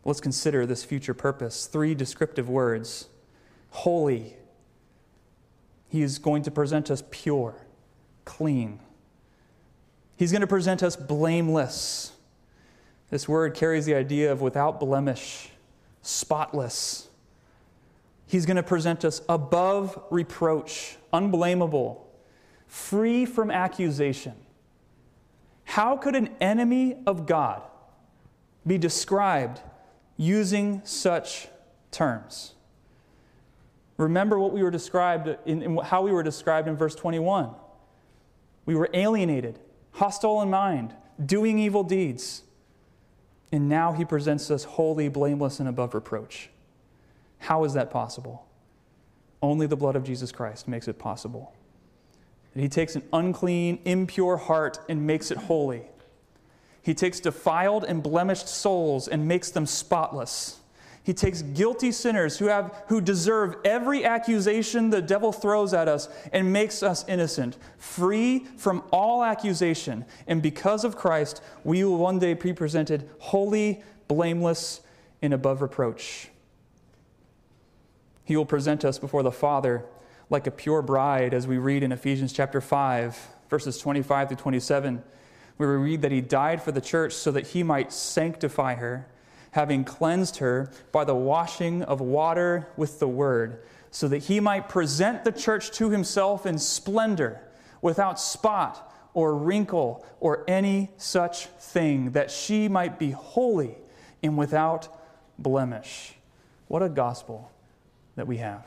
Let's 0.05 0.19
consider 0.19 0.65
this 0.65 0.83
future 0.83 1.13
purpose. 1.13 1.65
Three 1.65 1.95
descriptive 1.95 2.49
words 2.49 3.07
holy. 3.69 4.35
He 5.89 6.01
is 6.01 6.19
going 6.19 6.43
to 6.43 6.51
present 6.51 6.91
us 6.91 7.03
pure, 7.11 7.55
clean. 8.25 8.79
He's 10.15 10.31
going 10.31 10.41
to 10.41 10.47
present 10.47 10.83
us 10.83 10.95
blameless. 10.95 12.11
This 13.13 13.29
word 13.29 13.53
carries 13.53 13.85
the 13.85 13.93
idea 13.93 14.31
of 14.31 14.41
without 14.41 14.79
blemish, 14.79 15.51
spotless. 16.01 17.09
He's 18.25 18.47
going 18.47 18.57
to 18.57 18.63
present 18.63 19.05
us 19.05 19.21
above 19.29 20.03
reproach, 20.09 20.97
unblameable, 21.13 22.09
free 22.65 23.25
from 23.25 23.51
accusation. 23.51 24.33
How 25.63 25.95
could 25.95 26.15
an 26.15 26.31
enemy 26.41 27.03
of 27.05 27.27
God 27.27 27.61
be 28.65 28.79
described 28.79 29.61
using 30.17 30.81
such 30.83 31.49
terms? 31.91 32.55
Remember 33.97 34.39
what 34.39 34.53
we 34.53 34.63
were 34.63 34.71
described 34.71 35.37
in, 35.45 35.61
in, 35.61 35.77
how 35.77 36.01
we 36.01 36.11
were 36.11 36.23
described 36.23 36.67
in 36.67 36.75
verse 36.75 36.95
21. 36.95 37.51
We 38.65 38.73
were 38.73 38.89
alienated, 38.91 39.59
hostile 39.91 40.41
in 40.41 40.49
mind, 40.49 40.95
doing 41.23 41.59
evil 41.59 41.83
deeds. 41.83 42.41
And 43.53 43.69
now 43.69 43.91
he 43.93 44.03
presents 44.03 44.49
us 44.49 44.63
holy, 44.63 45.09
blameless, 45.09 45.59
and 45.59 45.69
above 45.69 45.93
reproach. 45.93 46.49
How 47.37 47.65
is 47.65 47.75
that 47.75 47.91
possible? 47.91 48.47
Only 49.43 49.67
the 49.67 49.75
blood 49.75 49.95
of 49.95 50.03
Jesus 50.03 50.31
Christ 50.31 50.67
makes 50.67 50.87
it 50.87 50.97
possible. 50.97 51.53
He 52.55 52.67
takes 52.67 52.95
an 52.95 53.03
unclean, 53.13 53.77
impure 53.85 54.37
heart 54.37 54.79
and 54.89 55.05
makes 55.05 55.29
it 55.29 55.37
holy. 55.37 55.83
He 56.81 56.95
takes 56.95 57.19
defiled 57.19 57.83
and 57.83 58.01
blemished 58.01 58.47
souls 58.47 59.07
and 59.07 59.27
makes 59.27 59.51
them 59.51 59.67
spotless. 59.67 60.59
He 61.03 61.13
takes 61.13 61.41
guilty 61.41 61.91
sinners 61.91 62.37
who, 62.37 62.45
have, 62.45 62.83
who 62.87 63.01
deserve 63.01 63.57
every 63.65 64.05
accusation 64.05 64.89
the 64.89 65.01
devil 65.01 65.33
throws 65.33 65.73
at 65.73 65.89
us 65.89 66.07
and 66.31 66.53
makes 66.53 66.81
us 66.81 67.03
innocent, 67.09 67.57
free 67.77 68.45
from 68.55 68.83
all 68.89 69.21
accusation. 69.21 70.05
And 70.27 70.41
because 70.41 70.85
of 70.85 70.95
Christ, 70.95 71.41
we 71.65 71.83
will 71.83 71.97
one 71.97 72.19
day 72.19 72.35
be 72.35 72.53
presented 72.53 73.09
holy, 73.19 73.83
blameless, 74.07 74.79
and 75.21 75.33
above 75.33 75.61
reproach. 75.61 76.29
He 78.23 78.37
will 78.37 78.45
present 78.45 78.85
us 78.85 78.97
before 78.97 79.23
the 79.23 79.31
Father 79.31 79.83
like 80.29 80.47
a 80.47 80.51
pure 80.51 80.81
bride, 80.81 81.33
as 81.33 81.45
we 81.45 81.57
read 81.57 81.83
in 81.83 81.91
Ephesians 81.91 82.31
chapter 82.31 82.61
5, 82.61 83.27
verses 83.49 83.77
25 83.77 84.29
through 84.29 84.37
27, 84.37 85.03
where 85.57 85.77
we 85.77 85.83
read 85.83 86.01
that 86.01 86.13
he 86.13 86.21
died 86.21 86.63
for 86.63 86.71
the 86.71 86.79
church 86.79 87.11
so 87.11 87.29
that 87.29 87.47
he 87.47 87.61
might 87.61 87.91
sanctify 87.91 88.75
her 88.75 89.05
having 89.53 89.83
cleansed 89.83 90.37
her 90.37 90.69
by 90.91 91.03
the 91.03 91.15
washing 91.15 91.83
of 91.83 92.01
water 92.01 92.67
with 92.75 92.99
the 92.99 93.07
word, 93.07 93.59
so 93.91 94.07
that 94.07 94.17
he 94.23 94.39
might 94.39 94.67
present 94.67 95.23
the 95.23 95.31
church 95.31 95.69
to 95.71 95.91
himself 95.91 96.45
in 96.45 96.57
splendor, 96.57 97.39
without 97.79 98.19
spot 98.19 98.91
or 99.13 99.35
wrinkle 99.35 100.03
or 100.19 100.43
any 100.47 100.89
such 100.97 101.45
thing, 101.45 102.11
that 102.11 102.31
she 102.31 102.67
might 102.67 102.97
be 102.97 103.11
holy 103.11 103.75
and 104.23 104.35
without 104.37 104.87
blemish. 105.37 106.15
What 106.67 106.81
a 106.81 106.89
gospel 106.89 107.51
that 108.15 108.25
we 108.25 108.37
have. 108.37 108.65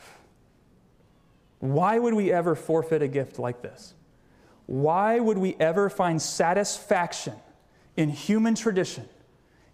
Why 1.58 1.98
would 1.98 2.14
we 2.14 2.30
ever 2.30 2.54
forfeit 2.54 3.02
a 3.02 3.08
gift 3.08 3.40
like 3.40 3.60
this? 3.60 3.94
Why 4.66 5.18
would 5.18 5.38
we 5.38 5.56
ever 5.58 5.90
find 5.90 6.22
satisfaction 6.22 7.34
in 7.96 8.08
human 8.10 8.54
tradition 8.54 9.08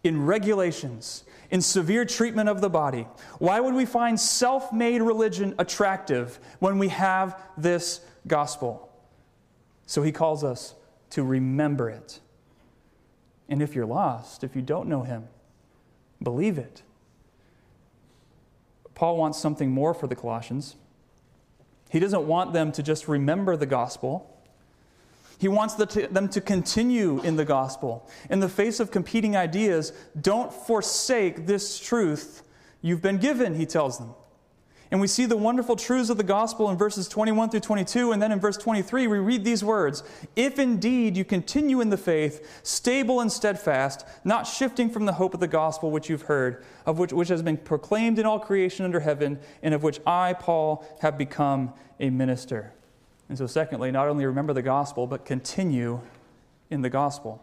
in 0.04 0.24
regulations, 0.24 1.24
in 1.50 1.60
severe 1.60 2.04
treatment 2.04 2.48
of 2.48 2.60
the 2.60 2.70
body? 2.70 3.06
Why 3.38 3.60
would 3.60 3.74
we 3.74 3.84
find 3.84 4.18
self 4.18 4.72
made 4.72 5.02
religion 5.02 5.54
attractive 5.58 6.38
when 6.58 6.78
we 6.78 6.88
have 6.88 7.40
this 7.56 8.00
gospel? 8.26 8.90
So 9.86 10.02
he 10.02 10.12
calls 10.12 10.44
us 10.44 10.74
to 11.10 11.22
remember 11.22 11.90
it. 11.90 12.20
And 13.48 13.60
if 13.60 13.74
you're 13.74 13.86
lost, 13.86 14.44
if 14.44 14.56
you 14.56 14.62
don't 14.62 14.88
know 14.88 15.02
him, 15.02 15.28
believe 16.22 16.58
it. 16.58 16.82
Paul 18.94 19.16
wants 19.16 19.38
something 19.38 19.70
more 19.70 19.94
for 19.94 20.06
the 20.06 20.14
Colossians. 20.14 20.76
He 21.90 21.98
doesn't 21.98 22.26
want 22.26 22.52
them 22.52 22.72
to 22.72 22.82
just 22.82 23.08
remember 23.08 23.56
the 23.56 23.66
gospel. 23.66 24.31
He 25.38 25.48
wants 25.48 25.74
them 25.74 26.28
to 26.28 26.40
continue 26.40 27.20
in 27.22 27.36
the 27.36 27.44
gospel. 27.44 28.08
In 28.30 28.40
the 28.40 28.48
face 28.48 28.80
of 28.80 28.90
competing 28.90 29.36
ideas, 29.36 29.92
don't 30.20 30.52
forsake 30.52 31.46
this 31.46 31.80
truth 31.80 32.42
you've 32.80 33.02
been 33.02 33.18
given, 33.18 33.54
he 33.54 33.66
tells 33.66 33.98
them. 33.98 34.14
And 34.92 35.00
we 35.00 35.06
see 35.06 35.24
the 35.24 35.38
wonderful 35.38 35.74
truths 35.74 36.10
of 36.10 36.18
the 36.18 36.22
gospel 36.22 36.68
in 36.68 36.76
verses 36.76 37.08
21 37.08 37.48
through 37.48 37.60
22. 37.60 38.12
And 38.12 38.20
then 38.20 38.30
in 38.30 38.38
verse 38.38 38.58
23, 38.58 39.06
we 39.06 39.18
read 39.18 39.42
these 39.42 39.64
words 39.64 40.02
If 40.36 40.58
indeed 40.58 41.16
you 41.16 41.24
continue 41.24 41.80
in 41.80 41.88
the 41.88 41.96
faith, 41.96 42.60
stable 42.62 43.20
and 43.20 43.32
steadfast, 43.32 44.04
not 44.22 44.46
shifting 44.46 44.90
from 44.90 45.06
the 45.06 45.14
hope 45.14 45.32
of 45.32 45.40
the 45.40 45.48
gospel 45.48 45.90
which 45.90 46.10
you've 46.10 46.22
heard, 46.22 46.62
of 46.84 46.98
which, 46.98 47.10
which 47.10 47.28
has 47.28 47.40
been 47.40 47.56
proclaimed 47.56 48.18
in 48.18 48.26
all 48.26 48.38
creation 48.38 48.84
under 48.84 49.00
heaven, 49.00 49.40
and 49.62 49.72
of 49.72 49.82
which 49.82 49.98
I, 50.06 50.34
Paul, 50.34 50.84
have 51.00 51.16
become 51.16 51.72
a 51.98 52.10
minister. 52.10 52.74
And 53.32 53.38
so, 53.38 53.46
secondly, 53.46 53.90
not 53.90 54.08
only 54.08 54.26
remember 54.26 54.52
the 54.52 54.60
gospel, 54.60 55.06
but 55.06 55.24
continue 55.24 56.02
in 56.68 56.82
the 56.82 56.90
gospel. 56.90 57.42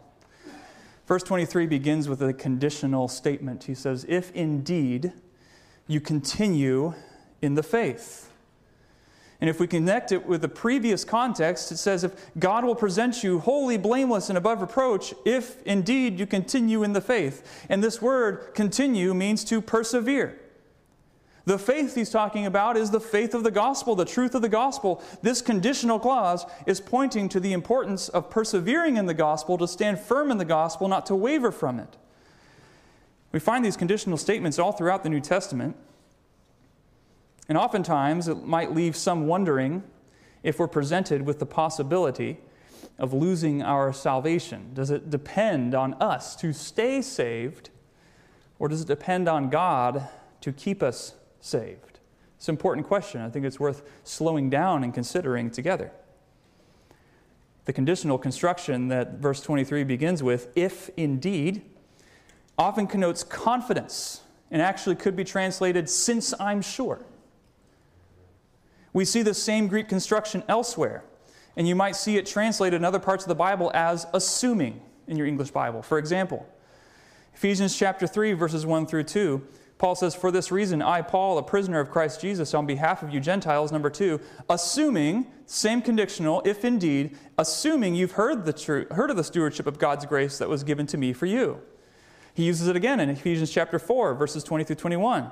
Verse 1.08 1.24
23 1.24 1.66
begins 1.66 2.08
with 2.08 2.22
a 2.22 2.32
conditional 2.32 3.08
statement. 3.08 3.64
He 3.64 3.74
says, 3.74 4.06
If 4.08 4.30
indeed 4.30 5.12
you 5.88 6.00
continue 6.00 6.94
in 7.42 7.56
the 7.56 7.64
faith. 7.64 8.30
And 9.40 9.50
if 9.50 9.58
we 9.58 9.66
connect 9.66 10.12
it 10.12 10.24
with 10.24 10.42
the 10.42 10.48
previous 10.48 11.04
context, 11.04 11.72
it 11.72 11.78
says, 11.78 12.04
If 12.04 12.14
God 12.38 12.64
will 12.64 12.76
present 12.76 13.24
you 13.24 13.40
holy, 13.40 13.76
blameless, 13.76 14.28
and 14.28 14.38
above 14.38 14.60
reproach, 14.60 15.12
if 15.24 15.60
indeed 15.64 16.20
you 16.20 16.26
continue 16.26 16.84
in 16.84 16.92
the 16.92 17.00
faith. 17.00 17.66
And 17.68 17.82
this 17.82 18.00
word, 18.00 18.54
continue, 18.54 19.12
means 19.12 19.42
to 19.46 19.60
persevere. 19.60 20.38
The 21.50 21.58
faith 21.58 21.96
he's 21.96 22.10
talking 22.10 22.46
about 22.46 22.76
is 22.76 22.92
the 22.92 23.00
faith 23.00 23.34
of 23.34 23.42
the 23.42 23.50
gospel, 23.50 23.96
the 23.96 24.04
truth 24.04 24.36
of 24.36 24.42
the 24.42 24.48
gospel. 24.48 25.02
This 25.20 25.42
conditional 25.42 25.98
clause 25.98 26.46
is 26.64 26.80
pointing 26.80 27.28
to 27.28 27.40
the 27.40 27.52
importance 27.52 28.08
of 28.08 28.30
persevering 28.30 28.96
in 28.96 29.06
the 29.06 29.14
gospel, 29.14 29.58
to 29.58 29.66
stand 29.66 29.98
firm 29.98 30.30
in 30.30 30.38
the 30.38 30.44
gospel, 30.44 30.86
not 30.86 31.06
to 31.06 31.16
waver 31.16 31.50
from 31.50 31.80
it. 31.80 31.96
We 33.32 33.40
find 33.40 33.64
these 33.64 33.76
conditional 33.76 34.16
statements 34.16 34.60
all 34.60 34.70
throughout 34.70 35.02
the 35.02 35.08
New 35.08 35.18
Testament. 35.18 35.74
And 37.48 37.58
oftentimes 37.58 38.28
it 38.28 38.46
might 38.46 38.72
leave 38.72 38.94
some 38.94 39.26
wondering 39.26 39.82
if 40.44 40.60
we're 40.60 40.68
presented 40.68 41.22
with 41.22 41.40
the 41.40 41.46
possibility 41.46 42.38
of 42.96 43.12
losing 43.12 43.60
our 43.60 43.92
salvation. 43.92 44.70
Does 44.72 44.92
it 44.92 45.10
depend 45.10 45.74
on 45.74 45.94
us 45.94 46.36
to 46.36 46.52
stay 46.52 47.02
saved, 47.02 47.70
or 48.60 48.68
does 48.68 48.82
it 48.82 48.86
depend 48.86 49.28
on 49.28 49.50
God 49.50 50.08
to 50.42 50.52
keep 50.52 50.80
us 50.80 51.16
saved? 51.40 51.98
It's 52.36 52.48
an 52.48 52.54
important 52.54 52.86
question. 52.86 53.20
I 53.20 53.28
think 53.28 53.44
it's 53.44 53.60
worth 53.60 53.82
slowing 54.04 54.48
down 54.48 54.82
and 54.82 54.94
considering 54.94 55.50
together. 55.50 55.92
The 57.66 57.72
conditional 57.72 58.18
construction 58.18 58.88
that 58.88 59.18
verse 59.18 59.40
23 59.42 59.84
begins 59.84 60.22
with, 60.22 60.48
if 60.56 60.90
indeed, 60.96 61.62
often 62.58 62.86
connotes 62.86 63.22
confidence 63.22 64.22
and 64.50 64.60
actually 64.60 64.96
could 64.96 65.14
be 65.14 65.24
translated, 65.24 65.88
since 65.88 66.34
I'm 66.40 66.62
sure. 66.62 67.04
We 68.92 69.04
see 69.04 69.22
the 69.22 69.34
same 69.34 69.68
Greek 69.68 69.88
construction 69.88 70.42
elsewhere, 70.48 71.04
and 71.56 71.68
you 71.68 71.74
might 71.74 71.94
see 71.94 72.16
it 72.16 72.26
translated 72.26 72.78
in 72.78 72.84
other 72.84 72.98
parts 72.98 73.24
of 73.24 73.28
the 73.28 73.34
Bible 73.34 73.70
as 73.74 74.06
assuming 74.12 74.80
in 75.06 75.16
your 75.16 75.26
English 75.26 75.50
Bible. 75.50 75.82
For 75.82 75.98
example, 75.98 76.46
Ephesians 77.34 77.76
chapter 77.76 78.06
3, 78.06 78.32
verses 78.32 78.66
1 78.66 78.86
through 78.86 79.04
2, 79.04 79.46
Paul 79.80 79.94
says, 79.94 80.14
For 80.14 80.30
this 80.30 80.52
reason, 80.52 80.82
I, 80.82 81.00
Paul, 81.00 81.38
a 81.38 81.42
prisoner 81.42 81.80
of 81.80 81.90
Christ 81.90 82.20
Jesus, 82.20 82.52
on 82.52 82.66
behalf 82.66 83.02
of 83.02 83.14
you 83.14 83.18
Gentiles, 83.18 83.72
number 83.72 83.88
two, 83.88 84.20
assuming, 84.50 85.32
same 85.46 85.80
conditional, 85.80 86.42
if 86.44 86.66
indeed, 86.66 87.16
assuming 87.38 87.94
you've 87.94 88.12
heard, 88.12 88.44
the 88.44 88.52
tru- 88.52 88.86
heard 88.90 89.08
of 89.08 89.16
the 89.16 89.24
stewardship 89.24 89.66
of 89.66 89.78
God's 89.78 90.04
grace 90.04 90.36
that 90.36 90.50
was 90.50 90.64
given 90.64 90.86
to 90.88 90.98
me 90.98 91.14
for 91.14 91.24
you. 91.24 91.62
He 92.34 92.44
uses 92.44 92.68
it 92.68 92.76
again 92.76 93.00
in 93.00 93.08
Ephesians 93.08 93.50
chapter 93.50 93.78
4, 93.78 94.16
verses 94.16 94.44
20 94.44 94.64
through 94.64 94.76
21, 94.76 95.22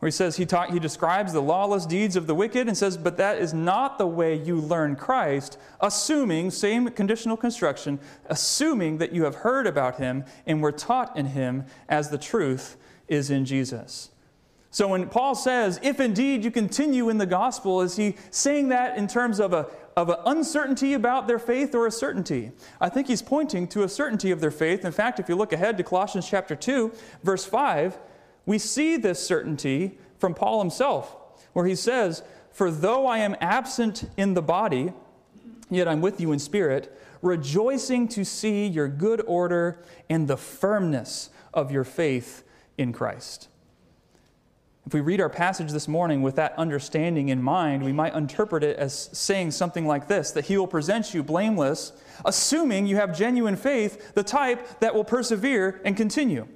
where 0.00 0.06
he 0.06 0.10
says, 0.10 0.36
he, 0.36 0.44
taught, 0.44 0.70
he 0.70 0.78
describes 0.78 1.32
the 1.32 1.40
lawless 1.40 1.86
deeds 1.86 2.14
of 2.14 2.26
the 2.26 2.34
wicked 2.34 2.68
and 2.68 2.76
says, 2.76 2.98
But 2.98 3.16
that 3.16 3.38
is 3.38 3.54
not 3.54 3.96
the 3.96 4.06
way 4.06 4.34
you 4.34 4.56
learn 4.56 4.96
Christ, 4.96 5.56
assuming, 5.80 6.50
same 6.50 6.90
conditional 6.90 7.38
construction, 7.38 8.00
assuming 8.26 8.98
that 8.98 9.14
you 9.14 9.24
have 9.24 9.36
heard 9.36 9.66
about 9.66 9.96
him 9.96 10.26
and 10.46 10.60
were 10.60 10.72
taught 10.72 11.16
in 11.16 11.24
him 11.24 11.64
as 11.88 12.10
the 12.10 12.18
truth 12.18 12.76
is 13.12 13.30
in 13.30 13.44
Jesus. 13.44 14.10
So 14.70 14.88
when 14.88 15.08
Paul 15.08 15.34
says, 15.34 15.78
if 15.82 16.00
indeed 16.00 16.44
you 16.44 16.50
continue 16.50 17.10
in 17.10 17.18
the 17.18 17.26
gospel, 17.26 17.82
is 17.82 17.96
he 17.96 18.16
saying 18.30 18.70
that 18.70 18.96
in 18.96 19.06
terms 19.06 19.38
of 19.38 19.52
a 19.52 19.68
of 19.96 20.08
an 20.08 20.16
uncertainty 20.24 20.94
about 20.94 21.26
their 21.26 21.38
faith 21.38 21.74
or 21.74 21.86
a 21.86 21.90
certainty. 21.90 22.52
I 22.80 22.88
think 22.88 23.08
he's 23.08 23.22
pointing 23.22 23.68
to 23.68 23.82
a 23.82 23.88
certainty 23.88 24.30
of 24.30 24.40
their 24.40 24.50
faith. 24.50 24.84
In 24.84 24.92
fact, 24.92 25.20
if 25.20 25.28
you 25.28 25.34
look 25.34 25.52
ahead 25.52 25.76
to 25.76 25.84
Colossians 25.84 26.28
chapter 26.28 26.56
2, 26.56 26.92
verse 27.22 27.44
5, 27.44 27.98
we 28.46 28.58
see 28.58 28.96
this 28.96 29.24
certainty 29.24 29.98
from 30.18 30.34
Paul 30.34 30.60
himself, 30.60 31.14
where 31.52 31.66
he 31.66 31.74
says, 31.74 32.22
For 32.50 32.70
though 32.70 33.06
I 33.06 33.18
am 33.18 33.36
absent 33.40 34.08
in 34.16 34.34
the 34.34 34.42
body, 34.42 34.92
yet 35.70 35.88
I'm 35.88 36.00
with 36.00 36.20
you 36.20 36.32
in 36.32 36.38
spirit, 36.38 36.98
rejoicing 37.20 38.08
to 38.08 38.24
see 38.24 38.66
your 38.66 38.88
good 38.88 39.22
order 39.26 39.78
and 40.08 40.26
the 40.26 40.36
firmness 40.36 41.30
of 41.52 41.70
your 41.70 41.84
faith 41.84 42.44
in 42.78 42.92
Christ. 42.92 43.48
If 44.84 44.94
we 44.94 45.00
read 45.00 45.20
our 45.20 45.28
passage 45.28 45.70
this 45.70 45.86
morning 45.86 46.22
with 46.22 46.34
that 46.36 46.58
understanding 46.58 47.28
in 47.28 47.40
mind, 47.40 47.84
we 47.84 47.92
might 47.92 48.14
interpret 48.14 48.64
it 48.64 48.76
as 48.76 49.10
saying 49.12 49.52
something 49.52 49.86
like 49.86 50.08
this 50.08 50.32
that 50.32 50.46
He 50.46 50.56
will 50.56 50.66
present 50.66 51.14
you 51.14 51.22
blameless, 51.22 51.92
assuming 52.24 52.86
you 52.86 52.96
have 52.96 53.16
genuine 53.16 53.56
faith, 53.56 54.14
the 54.14 54.24
type 54.24 54.80
that 54.80 54.94
will 54.94 55.04
persevere 55.04 55.80
and 55.84 55.96
continue. 55.96 56.48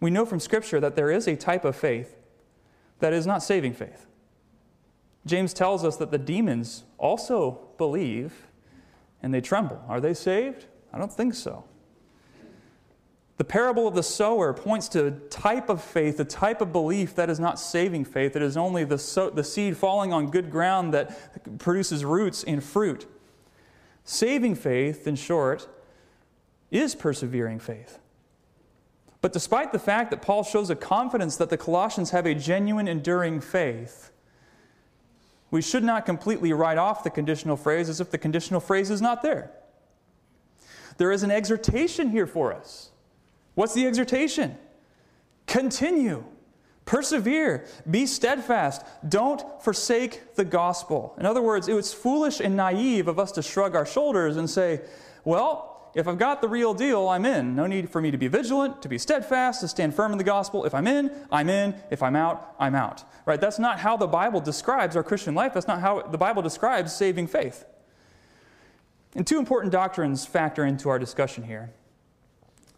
We 0.00 0.10
know 0.10 0.24
from 0.24 0.40
Scripture 0.40 0.80
that 0.80 0.96
there 0.96 1.10
is 1.10 1.26
a 1.26 1.36
type 1.36 1.64
of 1.64 1.76
faith 1.76 2.16
that 3.00 3.12
is 3.12 3.26
not 3.26 3.42
saving 3.42 3.74
faith. 3.74 4.06
James 5.26 5.52
tells 5.52 5.84
us 5.84 5.96
that 5.96 6.10
the 6.10 6.18
demons 6.18 6.84
also 6.98 7.68
believe 7.76 8.46
and 9.22 9.34
they 9.34 9.40
tremble. 9.40 9.82
Are 9.88 10.00
they 10.00 10.14
saved? 10.14 10.66
I 10.92 10.98
don't 10.98 11.12
think 11.12 11.34
so. 11.34 11.64
The 13.36 13.44
parable 13.44 13.86
of 13.86 13.94
the 13.94 14.02
sower 14.02 14.54
points 14.54 14.88
to 14.88 15.06
a 15.06 15.10
type 15.10 15.68
of 15.68 15.82
faith, 15.82 16.18
a 16.20 16.24
type 16.24 16.62
of 16.62 16.72
belief 16.72 17.14
that 17.16 17.28
is 17.28 17.38
not 17.38 17.60
saving 17.60 18.06
faith. 18.06 18.34
It 18.34 18.42
is 18.42 18.56
only 18.56 18.84
the, 18.84 18.98
so, 18.98 19.28
the 19.28 19.44
seed 19.44 19.76
falling 19.76 20.12
on 20.12 20.30
good 20.30 20.50
ground 20.50 20.94
that 20.94 21.58
produces 21.58 22.04
roots 22.04 22.42
and 22.44 22.64
fruit. 22.64 23.06
Saving 24.04 24.54
faith, 24.54 25.06
in 25.06 25.16
short, 25.16 25.68
is 26.70 26.94
persevering 26.94 27.58
faith. 27.58 27.98
But 29.20 29.32
despite 29.32 29.72
the 29.72 29.78
fact 29.78 30.10
that 30.12 30.22
Paul 30.22 30.42
shows 30.42 30.70
a 30.70 30.76
confidence 30.76 31.36
that 31.36 31.50
the 31.50 31.58
Colossians 31.58 32.10
have 32.10 32.26
a 32.26 32.34
genuine, 32.34 32.88
enduring 32.88 33.40
faith, 33.40 34.12
we 35.50 35.60
should 35.60 35.84
not 35.84 36.06
completely 36.06 36.52
write 36.52 36.78
off 36.78 37.04
the 37.04 37.10
conditional 37.10 37.56
phrase 37.56 37.88
as 37.88 38.00
if 38.00 38.10
the 38.10 38.18
conditional 38.18 38.60
phrase 38.60 38.90
is 38.90 39.02
not 39.02 39.22
there. 39.22 39.50
There 40.96 41.12
is 41.12 41.22
an 41.22 41.30
exhortation 41.30 42.10
here 42.10 42.26
for 42.26 42.54
us. 42.54 42.90
What's 43.56 43.72
the 43.72 43.86
exhortation? 43.86 44.56
Continue, 45.46 46.24
persevere, 46.84 47.64
be 47.90 48.04
steadfast, 48.04 48.84
don't 49.08 49.42
forsake 49.62 50.34
the 50.34 50.44
gospel. 50.44 51.16
In 51.18 51.24
other 51.24 51.40
words, 51.40 51.66
it 51.66 51.72
was 51.72 51.92
foolish 51.92 52.38
and 52.38 52.54
naive 52.54 53.08
of 53.08 53.18
us 53.18 53.32
to 53.32 53.42
shrug 53.42 53.74
our 53.74 53.86
shoulders 53.86 54.36
and 54.36 54.48
say, 54.48 54.82
well, 55.24 55.90
if 55.94 56.06
I've 56.06 56.18
got 56.18 56.42
the 56.42 56.48
real 56.48 56.74
deal, 56.74 57.08
I'm 57.08 57.24
in. 57.24 57.56
No 57.56 57.66
need 57.66 57.88
for 57.88 58.02
me 58.02 58.10
to 58.10 58.18
be 58.18 58.28
vigilant, 58.28 58.82
to 58.82 58.90
be 58.90 58.98
steadfast, 58.98 59.62
to 59.62 59.68
stand 59.68 59.94
firm 59.94 60.12
in 60.12 60.18
the 60.18 60.24
gospel. 60.24 60.66
If 60.66 60.74
I'm 60.74 60.86
in, 60.86 61.10
I'm 61.32 61.48
in. 61.48 61.74
If 61.90 62.02
I'm 62.02 62.14
out, 62.14 62.54
I'm 62.58 62.74
out. 62.74 63.04
Right? 63.24 63.40
That's 63.40 63.58
not 63.58 63.78
how 63.78 63.96
the 63.96 64.06
Bible 64.06 64.42
describes 64.42 64.96
our 64.96 65.02
Christian 65.02 65.34
life. 65.34 65.54
That's 65.54 65.66
not 65.66 65.80
how 65.80 66.02
the 66.02 66.18
Bible 66.18 66.42
describes 66.42 66.94
saving 66.94 67.28
faith. 67.28 67.64
And 69.14 69.26
two 69.26 69.38
important 69.38 69.72
doctrines 69.72 70.26
factor 70.26 70.66
into 70.66 70.90
our 70.90 70.98
discussion 70.98 71.44
here 71.44 71.72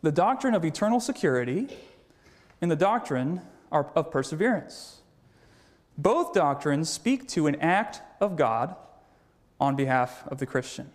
the 0.02 0.12
doctrine 0.12 0.54
of 0.54 0.64
eternal 0.64 1.00
security 1.00 1.68
and 2.60 2.70
the 2.70 2.76
doctrine 2.76 3.42
of 3.70 4.10
perseverance. 4.10 5.00
Both 5.96 6.32
doctrines 6.32 6.88
speak 6.88 7.26
to 7.28 7.46
an 7.46 7.56
act 7.56 8.00
of 8.20 8.36
God 8.36 8.76
on 9.60 9.74
behalf 9.74 10.26
of 10.28 10.38
the 10.38 10.46
Christian. 10.46 10.90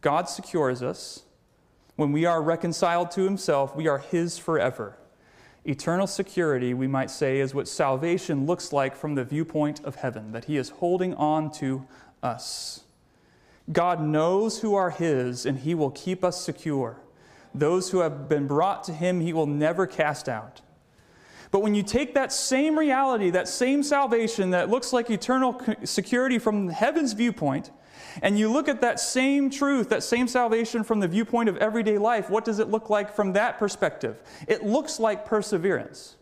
God 0.00 0.28
secures 0.28 0.82
us. 0.82 1.22
When 1.96 2.12
we 2.12 2.26
are 2.26 2.42
reconciled 2.42 3.10
to 3.12 3.22
Himself, 3.22 3.74
we 3.74 3.88
are 3.88 3.98
His 3.98 4.38
forever. 4.38 4.96
Eternal 5.64 6.06
security, 6.06 6.72
we 6.72 6.86
might 6.86 7.10
say, 7.10 7.40
is 7.40 7.54
what 7.54 7.66
salvation 7.66 8.46
looks 8.46 8.72
like 8.72 8.94
from 8.94 9.14
the 9.14 9.24
viewpoint 9.24 9.84
of 9.84 9.96
heaven, 9.96 10.32
that 10.32 10.44
He 10.44 10.56
is 10.56 10.68
holding 10.68 11.14
on 11.14 11.50
to 11.52 11.86
us. 12.22 12.84
God 13.72 14.00
knows 14.00 14.60
who 14.60 14.74
are 14.74 14.90
His, 14.90 15.44
and 15.44 15.58
He 15.58 15.74
will 15.74 15.90
keep 15.90 16.22
us 16.22 16.40
secure. 16.40 16.98
Those 17.54 17.90
who 17.90 18.00
have 18.00 18.28
been 18.28 18.46
brought 18.46 18.84
to 18.84 18.92
him, 18.92 19.20
he 19.20 19.32
will 19.32 19.46
never 19.46 19.86
cast 19.86 20.28
out. 20.28 20.60
But 21.50 21.60
when 21.60 21.74
you 21.74 21.82
take 21.82 22.14
that 22.14 22.32
same 22.32 22.78
reality, 22.78 23.30
that 23.30 23.48
same 23.48 23.82
salvation 23.82 24.50
that 24.50 24.68
looks 24.68 24.92
like 24.92 25.08
eternal 25.08 25.60
security 25.84 26.38
from 26.38 26.68
heaven's 26.68 27.14
viewpoint, 27.14 27.70
and 28.22 28.38
you 28.38 28.50
look 28.50 28.68
at 28.68 28.80
that 28.82 29.00
same 29.00 29.48
truth, 29.48 29.88
that 29.88 30.02
same 30.02 30.28
salvation 30.28 30.84
from 30.84 31.00
the 31.00 31.08
viewpoint 31.08 31.48
of 31.48 31.56
everyday 31.56 31.98
life, 31.98 32.28
what 32.28 32.44
does 32.44 32.58
it 32.58 32.68
look 32.68 32.90
like 32.90 33.14
from 33.14 33.32
that 33.32 33.58
perspective? 33.58 34.22
It 34.46 34.64
looks 34.64 35.00
like 35.00 35.24
perseverance. 35.24 36.16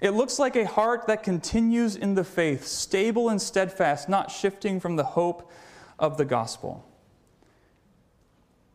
It 0.00 0.10
looks 0.10 0.38
like 0.38 0.56
a 0.56 0.66
heart 0.66 1.06
that 1.08 1.22
continues 1.22 1.94
in 1.94 2.14
the 2.14 2.24
faith, 2.24 2.66
stable 2.66 3.28
and 3.28 3.40
steadfast, 3.40 4.08
not 4.08 4.30
shifting 4.30 4.80
from 4.80 4.96
the 4.96 5.04
hope 5.04 5.50
of 5.98 6.16
the 6.16 6.24
gospel. 6.24 6.86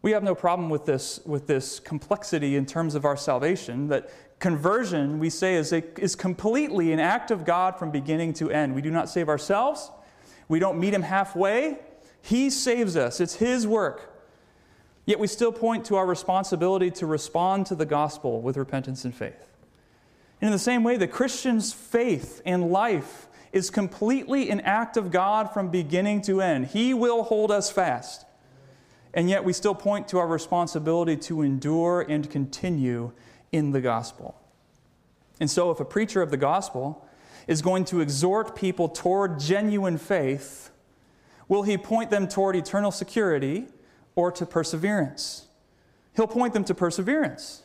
We 0.05 0.11
have 0.11 0.21
no 0.21 0.35
problem 0.35 0.69
with 0.69 0.85
this, 0.85 1.19
with 1.25 1.47
this 1.47 1.79
complexity 1.79 2.57
in 2.57 2.67
terms 2.67 2.93
of 2.93 3.05
our 3.05 3.17
salvation, 3.17 3.87
that 3.87 4.11
conversion, 4.37 5.17
we 5.17 5.31
say, 5.31 5.55
is, 5.55 5.73
a, 5.73 5.81
is 5.99 6.15
completely 6.15 6.91
an 6.91 6.99
act 6.99 7.31
of 7.31 7.43
God 7.43 7.79
from 7.79 7.89
beginning 7.89 8.33
to 8.33 8.51
end. 8.51 8.75
We 8.75 8.83
do 8.83 8.91
not 8.91 9.09
save 9.09 9.29
ourselves, 9.29 9.89
we 10.47 10.59
don't 10.59 10.79
meet 10.79 10.93
Him 10.93 11.01
halfway. 11.01 11.79
He 12.21 12.51
saves 12.51 12.95
us, 12.95 13.19
it's 13.19 13.33
His 13.33 13.65
work. 13.65 14.13
Yet 15.07 15.17
we 15.17 15.25
still 15.25 15.51
point 15.51 15.85
to 15.85 15.95
our 15.95 16.05
responsibility 16.05 16.91
to 16.91 17.07
respond 17.07 17.65
to 17.65 17.75
the 17.75 17.87
gospel 17.87 18.41
with 18.41 18.57
repentance 18.57 19.05
and 19.05 19.15
faith. 19.15 19.55
And 20.39 20.49
in 20.49 20.51
the 20.51 20.59
same 20.59 20.83
way, 20.83 20.97
the 20.97 21.07
Christian's 21.07 21.73
faith 21.73 22.43
and 22.45 22.69
life 22.69 23.27
is 23.51 23.71
completely 23.71 24.51
an 24.51 24.61
act 24.61 24.97
of 24.97 25.09
God 25.09 25.51
from 25.51 25.69
beginning 25.69 26.21
to 26.23 26.43
end. 26.43 26.67
He 26.67 26.93
will 26.93 27.23
hold 27.23 27.49
us 27.49 27.71
fast 27.71 28.25
and 29.15 29.29
yet 29.29 29.45
we 29.45 29.53
still 29.53 29.73
point 29.73 30.09
to 30.09 30.19
our 30.19 30.27
responsibility 30.27 31.15
to 31.15 31.41
endure 31.41 32.01
and 32.01 32.29
continue 32.29 33.13
in 33.51 33.71
the 33.71 33.79
gospel. 33.79 34.39
And 35.39 35.49
so, 35.49 35.71
if 35.71 35.79
a 35.79 35.85
preacher 35.85 36.21
of 36.21 36.31
the 36.31 36.37
gospel 36.37 37.07
is 37.47 37.61
going 37.61 37.85
to 37.85 38.01
exhort 38.01 38.55
people 38.55 38.89
toward 38.89 39.39
genuine 39.39 39.97
faith, 39.97 40.69
will 41.47 41.63
he 41.63 41.77
point 41.77 42.09
them 42.09 42.27
toward 42.27 42.55
eternal 42.55 42.91
security 42.91 43.67
or 44.15 44.31
to 44.33 44.45
perseverance? 44.45 45.47
He'll 46.15 46.27
point 46.27 46.53
them 46.53 46.63
to 46.65 46.73
perseverance. 46.73 47.63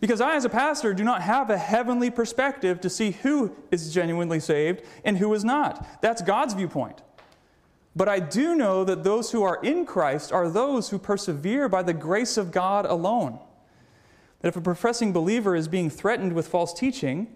Because 0.00 0.20
I, 0.20 0.34
as 0.34 0.44
a 0.44 0.48
pastor, 0.48 0.92
do 0.94 1.04
not 1.04 1.22
have 1.22 1.48
a 1.48 1.56
heavenly 1.56 2.10
perspective 2.10 2.80
to 2.80 2.90
see 2.90 3.12
who 3.12 3.54
is 3.70 3.94
genuinely 3.94 4.40
saved 4.40 4.82
and 5.04 5.18
who 5.18 5.32
is 5.32 5.44
not. 5.44 6.02
That's 6.02 6.22
God's 6.22 6.54
viewpoint. 6.54 7.02
But 7.94 8.08
I 8.08 8.20
do 8.20 8.54
know 8.54 8.84
that 8.84 9.04
those 9.04 9.32
who 9.32 9.42
are 9.42 9.60
in 9.62 9.84
Christ 9.84 10.32
are 10.32 10.48
those 10.48 10.88
who 10.88 10.98
persevere 10.98 11.68
by 11.68 11.82
the 11.82 11.92
grace 11.92 12.36
of 12.36 12.50
God 12.50 12.86
alone. 12.86 13.38
That 14.40 14.48
if 14.48 14.56
a 14.56 14.62
professing 14.62 15.12
believer 15.12 15.54
is 15.54 15.68
being 15.68 15.90
threatened 15.90 16.32
with 16.32 16.48
false 16.48 16.72
teaching, 16.72 17.34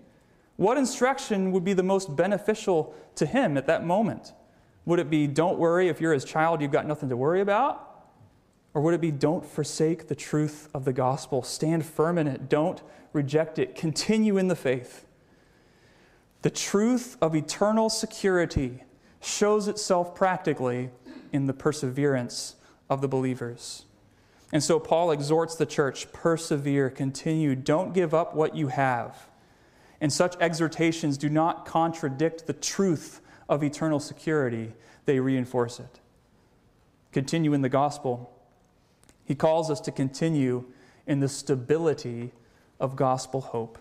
what 0.56 0.78
instruction 0.78 1.52
would 1.52 1.64
be 1.64 1.74
the 1.74 1.82
most 1.82 2.16
beneficial 2.16 2.94
to 3.16 3.26
him 3.26 3.56
at 3.58 3.66
that 3.66 3.84
moment? 3.84 4.32
Would 4.86 4.98
it 4.98 5.10
be, 5.10 5.26
don't 5.26 5.58
worry, 5.58 5.88
if 5.88 6.00
you're 6.00 6.14
his 6.14 6.24
child, 6.24 6.62
you've 6.62 6.72
got 6.72 6.86
nothing 6.86 7.10
to 7.10 7.16
worry 7.16 7.42
about? 7.42 7.82
Or 8.72 8.80
would 8.82 8.94
it 8.94 9.00
be, 9.00 9.10
don't 9.10 9.44
forsake 9.44 10.08
the 10.08 10.14
truth 10.14 10.68
of 10.72 10.84
the 10.84 10.92
gospel, 10.92 11.42
stand 11.42 11.84
firm 11.84 12.18
in 12.18 12.26
it, 12.26 12.48
don't 12.48 12.82
reject 13.12 13.58
it, 13.58 13.74
continue 13.74 14.38
in 14.38 14.48
the 14.48 14.56
faith? 14.56 15.06
The 16.42 16.50
truth 16.50 17.16
of 17.20 17.34
eternal 17.34 17.90
security 17.90 18.82
shows 19.26 19.68
itself 19.68 20.14
practically 20.14 20.90
in 21.32 21.46
the 21.46 21.52
perseverance 21.52 22.56
of 22.88 23.00
the 23.00 23.08
believers. 23.08 23.84
And 24.52 24.62
so 24.62 24.78
Paul 24.78 25.10
exhorts 25.10 25.56
the 25.56 25.66
church 25.66 26.12
persevere, 26.12 26.88
continue, 26.88 27.56
don't 27.56 27.92
give 27.92 28.14
up 28.14 28.34
what 28.34 28.56
you 28.56 28.68
have. 28.68 29.28
And 30.00 30.12
such 30.12 30.36
exhortations 30.40 31.18
do 31.18 31.28
not 31.28 31.66
contradict 31.66 32.46
the 32.46 32.52
truth 32.52 33.20
of 33.48 33.64
eternal 33.64 33.98
security, 33.98 34.74
they 35.04 35.20
reinforce 35.20 35.80
it. 35.80 36.00
Continue 37.12 37.52
in 37.54 37.62
the 37.62 37.68
gospel. 37.68 38.32
He 39.24 39.34
calls 39.34 39.70
us 39.70 39.80
to 39.82 39.90
continue 39.90 40.64
in 41.06 41.20
the 41.20 41.28
stability 41.28 42.32
of 42.78 42.94
gospel 42.94 43.40
hope. 43.40 43.78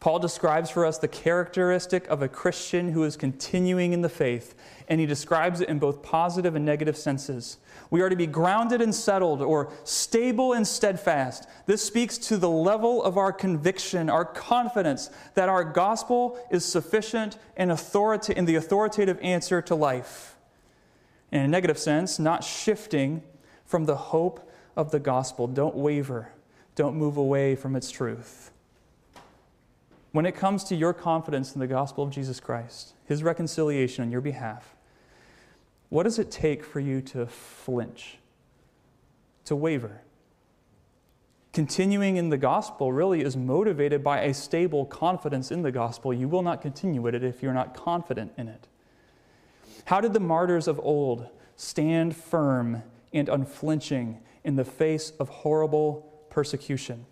Paul 0.00 0.18
describes 0.18 0.70
for 0.70 0.86
us 0.86 0.96
the 0.96 1.08
characteristic 1.08 2.08
of 2.08 2.22
a 2.22 2.28
Christian 2.28 2.92
who 2.92 3.04
is 3.04 3.18
continuing 3.18 3.92
in 3.92 4.00
the 4.00 4.08
faith, 4.08 4.54
and 4.88 4.98
he 4.98 5.04
describes 5.04 5.60
it 5.60 5.68
in 5.68 5.78
both 5.78 6.02
positive 6.02 6.54
and 6.54 6.64
negative 6.64 6.96
senses. 6.96 7.58
We 7.90 8.00
are 8.00 8.08
to 8.08 8.16
be 8.16 8.26
grounded 8.26 8.80
and 8.80 8.94
settled, 8.94 9.42
or 9.42 9.70
stable 9.84 10.54
and 10.54 10.66
steadfast. 10.66 11.46
This 11.66 11.84
speaks 11.84 12.16
to 12.16 12.38
the 12.38 12.48
level 12.48 13.02
of 13.02 13.18
our 13.18 13.30
conviction, 13.30 14.08
our 14.08 14.24
confidence 14.24 15.10
that 15.34 15.50
our 15.50 15.64
gospel 15.64 16.38
is 16.50 16.64
sufficient 16.64 17.36
and 17.54 17.70
authority, 17.70 18.32
in 18.34 18.46
the 18.46 18.56
authoritative 18.56 19.18
answer 19.20 19.60
to 19.60 19.74
life. 19.74 20.34
In 21.30 21.42
a 21.42 21.48
negative 21.48 21.78
sense, 21.78 22.18
not 22.18 22.42
shifting 22.42 23.22
from 23.66 23.84
the 23.84 23.96
hope 23.96 24.50
of 24.76 24.92
the 24.92 24.98
gospel. 24.98 25.46
Don't 25.46 25.76
waver, 25.76 26.32
don't 26.74 26.96
move 26.96 27.18
away 27.18 27.54
from 27.54 27.76
its 27.76 27.90
truth. 27.90 28.49
When 30.12 30.26
it 30.26 30.34
comes 30.34 30.64
to 30.64 30.76
your 30.76 30.92
confidence 30.92 31.54
in 31.54 31.60
the 31.60 31.66
gospel 31.66 32.02
of 32.04 32.10
Jesus 32.10 32.40
Christ, 32.40 32.94
his 33.06 33.22
reconciliation 33.22 34.02
on 34.02 34.10
your 34.10 34.20
behalf, 34.20 34.74
what 35.88 36.02
does 36.02 36.18
it 36.18 36.30
take 36.30 36.64
for 36.64 36.80
you 36.80 37.00
to 37.02 37.26
flinch, 37.26 38.18
to 39.44 39.54
waver? 39.54 40.02
Continuing 41.52 42.16
in 42.16 42.28
the 42.28 42.38
gospel 42.38 42.92
really 42.92 43.22
is 43.22 43.36
motivated 43.36 44.04
by 44.04 44.20
a 44.20 44.34
stable 44.34 44.86
confidence 44.86 45.50
in 45.50 45.62
the 45.62 45.72
gospel. 45.72 46.14
You 46.14 46.28
will 46.28 46.42
not 46.42 46.62
continue 46.62 47.02
with 47.02 47.14
it 47.14 47.24
if 47.24 47.42
you're 47.42 47.52
not 47.52 47.74
confident 47.74 48.32
in 48.38 48.46
it. 48.46 48.68
How 49.86 50.00
did 50.00 50.12
the 50.12 50.20
martyrs 50.20 50.68
of 50.68 50.78
old 50.80 51.28
stand 51.56 52.14
firm 52.14 52.84
and 53.12 53.28
unflinching 53.28 54.20
in 54.44 54.54
the 54.54 54.64
face 54.64 55.12
of 55.18 55.28
horrible 55.28 56.26
persecution? 56.30 57.06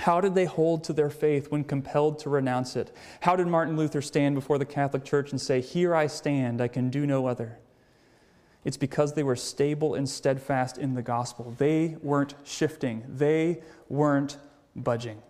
How 0.00 0.22
did 0.22 0.34
they 0.34 0.46
hold 0.46 0.82
to 0.84 0.94
their 0.94 1.10
faith 1.10 1.50
when 1.50 1.62
compelled 1.62 2.20
to 2.20 2.30
renounce 2.30 2.74
it? 2.74 2.90
How 3.20 3.36
did 3.36 3.46
Martin 3.46 3.76
Luther 3.76 4.00
stand 4.00 4.34
before 4.34 4.56
the 4.56 4.64
Catholic 4.64 5.04
Church 5.04 5.30
and 5.30 5.38
say, 5.38 5.60
Here 5.60 5.94
I 5.94 6.06
stand, 6.06 6.62
I 6.62 6.68
can 6.68 6.88
do 6.88 7.04
no 7.04 7.26
other? 7.26 7.58
It's 8.64 8.78
because 8.78 9.12
they 9.12 9.22
were 9.22 9.36
stable 9.36 9.94
and 9.94 10.08
steadfast 10.08 10.78
in 10.78 10.94
the 10.94 11.02
gospel. 11.02 11.54
They 11.58 11.98
weren't 12.00 12.34
shifting, 12.44 13.04
they 13.06 13.60
weren't 13.90 14.38
budging. 14.74 15.20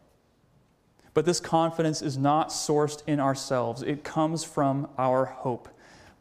But 1.15 1.27
this 1.27 1.41
confidence 1.41 2.01
is 2.01 2.17
not 2.17 2.51
sourced 2.51 3.03
in 3.09 3.19
ourselves, 3.19 3.83
it 3.83 4.05
comes 4.05 4.45
from 4.45 4.89
our 4.97 5.25
hope. 5.25 5.69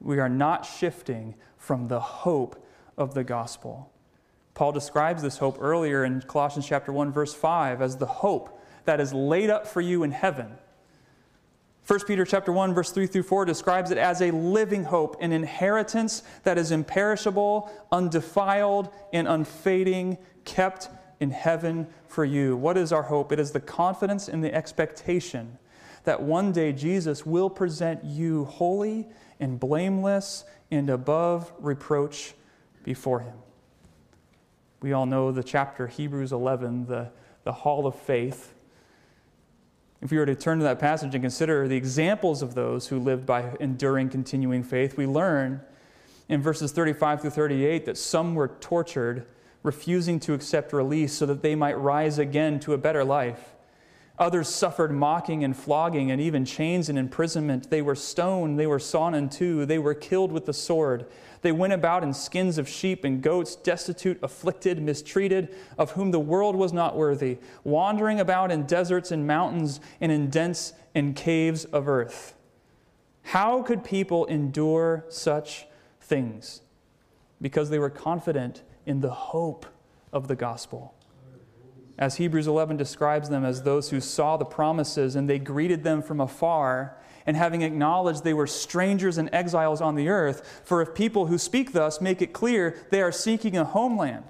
We 0.02 0.18
are 0.18 0.28
not 0.28 0.66
shifting 0.66 1.36
from 1.56 1.88
the 1.88 2.00
hope 2.00 2.66
of 2.98 3.14
the 3.14 3.24
gospel. 3.24 3.92
Paul 4.60 4.74
describes 4.74 5.22
this 5.24 5.38
hope 5.38 5.58
earlier 5.62 6.04
in 6.04 6.20
Colossians 6.20 6.68
chapter 6.68 6.92
1 6.92 7.14
verse 7.14 7.34
5 7.34 7.82
as 7.82 7.96
the 7.96 8.06
hope 8.06 8.62
that 8.84 9.00
is 9.00 9.14
laid 9.14 9.50
up 9.50 9.66
for 9.66 9.80
you 9.80 10.04
in 10.04 10.12
heaven. 10.12 10.52
1 11.88 12.02
Peter 12.06 12.26
chapter 12.26 12.52
1 12.52 12.74
verse 12.74 12.92
3 12.92 13.08
through 13.08 13.24
4 13.24 13.46
describes 13.46 13.90
it 13.90 13.98
as 13.98 14.22
a 14.22 14.32
living 14.32 14.84
hope, 14.84 15.16
an 15.22 15.32
inheritance 15.32 16.24
that 16.44 16.58
is 16.58 16.72
imperishable, 16.72 17.72
undefiled, 17.90 18.90
and 19.14 19.30
unfading, 19.30 20.18
kept 20.44 20.90
in 21.22 21.32
heaven 21.32 21.88
for 22.10 22.26
you. 22.26 22.58
What 22.58 22.76
is 22.76 22.92
our 22.92 23.04
hope? 23.04 23.32
It 23.32 23.40
is 23.40 23.52
the 23.52 23.62
confidence 23.62 24.28
and 24.28 24.44
the 24.44 24.54
expectation 24.54 25.58
that 26.04 26.22
one 26.22 26.52
day 26.52 26.74
Jesus 26.74 27.26
will 27.26 27.50
present 27.50 28.04
you 28.04 28.44
holy 28.44 29.08
and 29.40 29.58
blameless 29.58 30.44
and 30.70 30.90
above 30.90 31.50
reproach 31.62 32.34
before 32.84 33.22
him. 33.22 33.36
We 34.82 34.94
all 34.94 35.06
know 35.06 35.32
the 35.32 35.44
chapter, 35.44 35.88
Hebrews 35.88 36.32
11, 36.32 36.86
the, 36.86 37.10
the 37.44 37.52
hall 37.52 37.86
of 37.86 37.96
faith. 37.96 38.54
If 40.02 40.12
we 40.12 40.18
were 40.18 40.26
to 40.26 40.36
turn 40.36 40.60
to 40.60 40.64
that 40.64 40.80
passage 40.80 41.14
and 41.14 41.22
consider 41.22 41.68
the 41.68 41.76
examples 41.76 42.42
of 42.42 42.56
those 42.56 42.88
who 42.88 42.98
lived 42.98 43.26
by 43.26 43.58
enduring, 43.60 44.10
continuing 44.10 44.64
faith, 44.64 44.96
we 44.96 45.06
learn 45.06 45.60
in 46.30 46.42
verses 46.42 46.72
35 46.72 47.22
through 47.22 47.30
38 47.32 47.86
that 47.86 47.98
some 47.98 48.36
were 48.36 48.48
tortured, 48.48 49.26
refusing 49.64 50.18
to 50.22 50.34
accept 50.34 50.72
release 50.72 51.12
so 51.12 51.26
that 51.26 51.42
they 51.42 51.56
might 51.56 51.78
rise 51.78 52.18
again 52.18 52.62
to 52.62 52.74
a 52.74 52.78
better 52.78 53.04
life. 53.04 53.56
Others 54.18 54.48
suffered 54.48 54.92
mocking 54.94 55.44
and 55.44 55.56
flogging 55.56 56.12
and 56.12 56.22
even 56.22 56.46
chains 56.46 56.88
and 56.88 56.98
imprisonment. 56.98 57.70
They 57.70 57.82
were 57.82 57.96
stoned, 57.96 58.58
they 58.58 58.68
were 58.68 58.80
sawn 58.80 59.14
in 59.14 59.30
two, 59.30 59.66
they 59.66 59.80
were 59.80 59.94
killed 59.94 60.32
with 60.32 60.46
the 60.46 60.54
sword. 60.54 61.06
They 61.42 61.52
went 61.52 61.74
about 61.74 62.04
in 62.04 62.14
skins 62.14 62.58
of 62.58 62.68
sheep 62.68 63.04
and 63.04 63.22
goats, 63.22 63.56
destitute, 63.56 64.20
afflicted, 64.22 64.82
mistreated, 64.82 65.56
of 65.78 65.92
whom 65.92 66.12
the 66.12 66.20
world 66.20 66.56
was 66.56 66.74
not 66.74 66.98
worthy, 66.98 67.38
wandering 67.64 68.20
about 68.20 68.52
in 68.52 68.64
deserts 68.66 69.12
and 69.12 69.26
mountains 69.26 69.80
and 70.02 70.12
in 70.12 70.30
dens 70.30 70.74
and 70.94 71.16
caves 71.16 71.66
of 71.66 71.88
earth. 71.88 72.36
How 73.24 73.62
could 73.62 73.84
people 73.84 74.26
endure 74.26 75.06
such 75.10 75.68
things? 76.02 76.62
Because 77.42 77.70
they 77.70 77.80
were 77.80 77.90
confident 77.90 78.64
in 78.86 79.02
the 79.02 79.12
hope 79.12 79.66
of 80.12 80.28
the 80.28 80.36
gospel 80.36 80.94
as 82.00 82.16
Hebrews 82.16 82.48
11 82.48 82.78
describes 82.78 83.28
them 83.30 83.44
as 83.44 83.62
those 83.62 83.90
who 83.90 84.00
saw 84.00 84.38
the 84.38 84.46
promises 84.46 85.18
and 85.18 85.30
they 85.30 85.38
greeted 85.38 85.84
them 85.84 86.02
from 86.02 86.22
afar, 86.22 86.96
and 87.30 87.38
having 87.38 87.62
acknowledged 87.62 88.24
they 88.24 88.34
were 88.34 88.48
strangers 88.48 89.20
and 89.20 89.30
exiles 89.32 89.82
on 89.82 89.94
the 89.94 90.10
earth. 90.10 90.64
For 90.66 90.82
if 90.82 90.96
people 90.96 91.28
who 91.28 91.38
speak 91.38 91.74
thus 91.74 92.02
make 92.02 92.24
it 92.24 92.34
clear 92.34 92.76
they 92.90 93.04
are 93.04 93.12
seeking 93.12 93.56
a 93.56 93.64
homeland, 93.64 94.24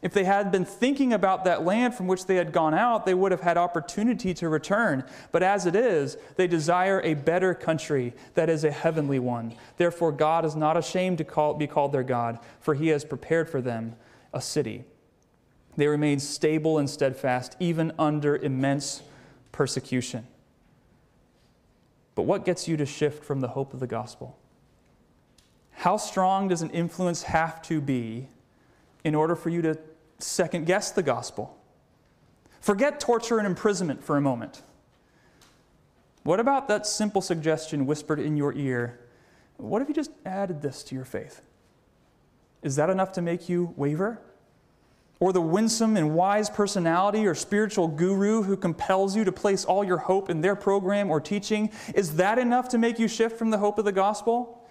if 0.00 0.14
they 0.14 0.24
had 0.24 0.50
been 0.50 0.64
thinking 0.64 1.12
about 1.12 1.44
that 1.44 1.66
land 1.66 1.94
from 1.94 2.06
which 2.06 2.24
they 2.24 2.36
had 2.36 2.52
gone 2.52 2.72
out, 2.72 3.04
they 3.04 3.12
would 3.12 3.30
have 3.30 3.42
had 3.42 3.58
opportunity 3.58 4.32
to 4.32 4.48
return. 4.48 5.04
But 5.32 5.42
as 5.42 5.66
it 5.66 5.76
is, 5.76 6.16
they 6.36 6.46
desire 6.46 7.02
a 7.02 7.12
better 7.12 7.52
country 7.52 8.14
that 8.32 8.48
is 8.48 8.64
a 8.64 8.70
heavenly 8.70 9.18
one. 9.18 9.54
Therefore, 9.76 10.10
God 10.10 10.46
is 10.46 10.56
not 10.56 10.78
ashamed 10.78 11.18
to 11.18 11.24
call, 11.24 11.52
be 11.52 11.66
called 11.66 11.92
their 11.92 12.02
God, 12.02 12.38
for 12.58 12.72
he 12.72 12.88
has 12.88 13.04
prepared 13.04 13.50
for 13.50 13.60
them 13.60 13.96
a 14.32 14.40
city. 14.40 14.84
They 15.76 15.88
remain 15.88 16.20
stable 16.20 16.78
and 16.78 16.88
steadfast, 16.88 17.54
even 17.60 17.92
under 17.98 18.34
immense 18.34 19.02
persecution. 19.52 20.26
But 22.16 22.22
what 22.22 22.44
gets 22.44 22.66
you 22.66 22.76
to 22.78 22.86
shift 22.86 23.22
from 23.24 23.40
the 23.40 23.48
hope 23.48 23.72
of 23.72 23.78
the 23.78 23.86
gospel? 23.86 24.36
How 25.70 25.98
strong 25.98 26.48
does 26.48 26.62
an 26.62 26.70
influence 26.70 27.22
have 27.24 27.62
to 27.62 27.80
be 27.80 28.28
in 29.04 29.14
order 29.14 29.36
for 29.36 29.50
you 29.50 29.62
to 29.62 29.78
second 30.18 30.66
guess 30.66 30.90
the 30.90 31.02
gospel? 31.02 31.56
Forget 32.60 32.98
torture 32.98 33.38
and 33.38 33.46
imprisonment 33.46 34.02
for 34.02 34.16
a 34.16 34.20
moment. 34.20 34.62
What 36.24 36.40
about 36.40 36.66
that 36.68 36.86
simple 36.86 37.20
suggestion 37.20 37.86
whispered 37.86 38.18
in 38.18 38.36
your 38.36 38.52
ear? 38.54 38.98
What 39.58 39.82
if 39.82 39.88
you 39.88 39.94
just 39.94 40.10
added 40.24 40.62
this 40.62 40.82
to 40.84 40.94
your 40.94 41.04
faith? 41.04 41.42
Is 42.62 42.76
that 42.76 42.90
enough 42.90 43.12
to 43.12 43.22
make 43.22 43.48
you 43.48 43.74
waver? 43.76 44.18
Or 45.18 45.32
the 45.32 45.40
winsome 45.40 45.96
and 45.96 46.14
wise 46.14 46.50
personality 46.50 47.26
or 47.26 47.34
spiritual 47.34 47.88
guru 47.88 48.42
who 48.42 48.56
compels 48.56 49.16
you 49.16 49.24
to 49.24 49.32
place 49.32 49.64
all 49.64 49.82
your 49.82 49.96
hope 49.96 50.28
in 50.28 50.42
their 50.42 50.54
program 50.54 51.10
or 51.10 51.20
teaching, 51.20 51.70
is 51.94 52.16
that 52.16 52.38
enough 52.38 52.68
to 52.68 52.78
make 52.78 52.98
you 52.98 53.08
shift 53.08 53.38
from 53.38 53.50
the 53.50 53.58
hope 53.58 53.78
of 53.78 53.84
the 53.84 53.92
gospel? 53.92 54.62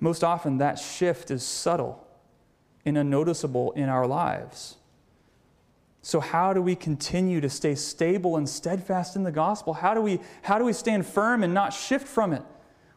Most 0.00 0.24
often, 0.24 0.58
that 0.58 0.78
shift 0.78 1.30
is 1.30 1.42
subtle 1.42 2.06
and 2.84 2.96
unnoticeable 2.96 3.72
in 3.72 3.88
our 3.88 4.06
lives. 4.06 4.76
So, 6.02 6.20
how 6.20 6.52
do 6.52 6.62
we 6.62 6.76
continue 6.76 7.40
to 7.40 7.50
stay 7.50 7.74
stable 7.74 8.36
and 8.36 8.48
steadfast 8.48 9.16
in 9.16 9.24
the 9.24 9.32
gospel? 9.32 9.74
How 9.74 9.92
do 9.92 10.00
we, 10.00 10.20
how 10.42 10.58
do 10.58 10.64
we 10.64 10.72
stand 10.72 11.04
firm 11.04 11.42
and 11.42 11.52
not 11.52 11.72
shift 11.72 12.06
from 12.06 12.32
it? 12.32 12.42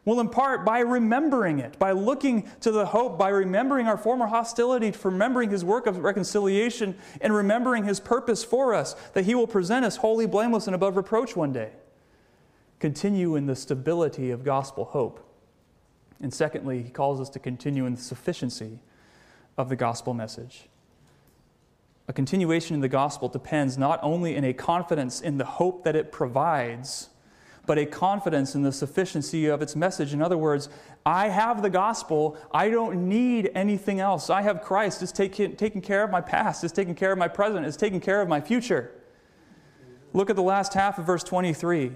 Well, 0.04 0.18
in 0.20 0.30
part 0.30 0.64
by 0.64 0.80
remembering 0.80 1.58
it, 1.58 1.78
by 1.78 1.92
looking 1.92 2.48
to 2.60 2.70
the 2.70 2.86
hope, 2.86 3.18
by 3.18 3.28
remembering 3.28 3.86
our 3.86 3.98
former 3.98 4.26
hostility, 4.26 4.94
remembering 5.02 5.50
his 5.50 5.64
work 5.64 5.86
of 5.86 5.98
reconciliation, 5.98 6.96
and 7.20 7.34
remembering 7.34 7.84
his 7.84 8.00
purpose 8.00 8.42
for 8.42 8.74
us, 8.74 8.94
that 9.12 9.26
he 9.26 9.34
will 9.34 9.46
present 9.46 9.84
us 9.84 9.96
wholly 9.96 10.26
blameless 10.26 10.66
and 10.66 10.74
above 10.74 10.96
reproach 10.96 11.36
one 11.36 11.52
day. 11.52 11.72
Continue 12.78 13.36
in 13.36 13.44
the 13.44 13.54
stability 13.54 14.30
of 14.30 14.42
gospel 14.42 14.86
hope. 14.86 15.26
And 16.22 16.32
secondly, 16.32 16.82
he 16.82 16.90
calls 16.90 17.20
us 17.20 17.28
to 17.30 17.38
continue 17.38 17.84
in 17.84 17.94
the 17.94 18.00
sufficiency 18.00 18.80
of 19.58 19.68
the 19.68 19.76
gospel 19.76 20.14
message. 20.14 20.68
A 22.08 22.12
continuation 22.12 22.74
in 22.74 22.80
the 22.80 22.88
gospel 22.88 23.28
depends 23.28 23.76
not 23.78 24.00
only 24.02 24.34
in 24.34 24.44
a 24.44 24.52
confidence 24.52 25.20
in 25.20 25.38
the 25.38 25.44
hope 25.44 25.84
that 25.84 25.94
it 25.94 26.10
provides, 26.10 27.10
but 27.66 27.78
a 27.78 27.86
confidence 27.86 28.54
in 28.54 28.62
the 28.62 28.72
sufficiency 28.72 29.46
of 29.46 29.62
its 29.62 29.76
message. 29.76 30.12
In 30.12 30.22
other 30.22 30.38
words, 30.38 30.68
I 31.04 31.28
have 31.28 31.62
the 31.62 31.70
gospel. 31.70 32.36
I 32.52 32.70
don't 32.70 33.08
need 33.08 33.50
anything 33.54 34.00
else. 34.00 34.30
I 34.30 34.42
have 34.42 34.62
Christ. 34.62 35.02
It's 35.02 35.12
taking, 35.12 35.80
care 35.80 36.02
of 36.02 36.10
my 36.10 36.20
past, 36.20 36.64
it's 36.64 36.72
taking 36.72 36.94
care 36.94 37.12
of 37.12 37.18
my 37.18 37.28
present, 37.28 37.66
it's 37.66 37.76
taking 37.76 38.00
care 38.00 38.20
of 38.20 38.28
my 38.28 38.40
future. 38.40 38.92
Look 40.12 40.30
at 40.30 40.36
the 40.36 40.42
last 40.42 40.74
half 40.74 40.98
of 40.98 41.06
verse 41.06 41.22
23. 41.22 41.92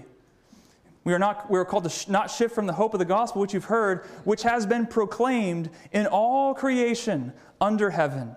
We 1.03 1.13
are, 1.13 1.19
not, 1.19 1.51
we 1.51 1.59
are 1.59 1.65
called 1.65 1.83
to 1.83 1.89
sh- 1.89 2.07
not 2.07 2.31
shift 2.31 2.55
from 2.55 2.65
the 2.65 2.73
hope 2.73 2.93
of 2.93 2.99
the 2.99 3.05
gospel 3.05 3.41
which 3.41 3.53
you've 3.53 3.65
heard, 3.65 4.05
which 4.23 4.41
has 4.43 4.65
been 4.65 4.87
proclaimed 4.87 5.69
in 5.91 6.07
all 6.07 6.55
creation 6.55 7.33
under 7.61 7.91
heaven. 7.91 8.35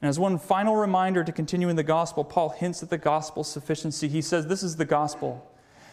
And 0.00 0.08
as 0.08 0.18
one 0.18 0.38
final 0.38 0.76
reminder 0.76 1.24
to 1.24 1.32
continue 1.32 1.68
in 1.68 1.76
the 1.76 1.82
gospel, 1.82 2.24
Paul 2.24 2.50
hints 2.50 2.82
at 2.82 2.90
the 2.90 2.98
gospel's 2.98 3.50
sufficiency. 3.50 4.08
He 4.08 4.22
says, 4.22 4.46
This 4.46 4.62
is 4.62 4.76
the 4.76 4.84
gospel 4.84 5.47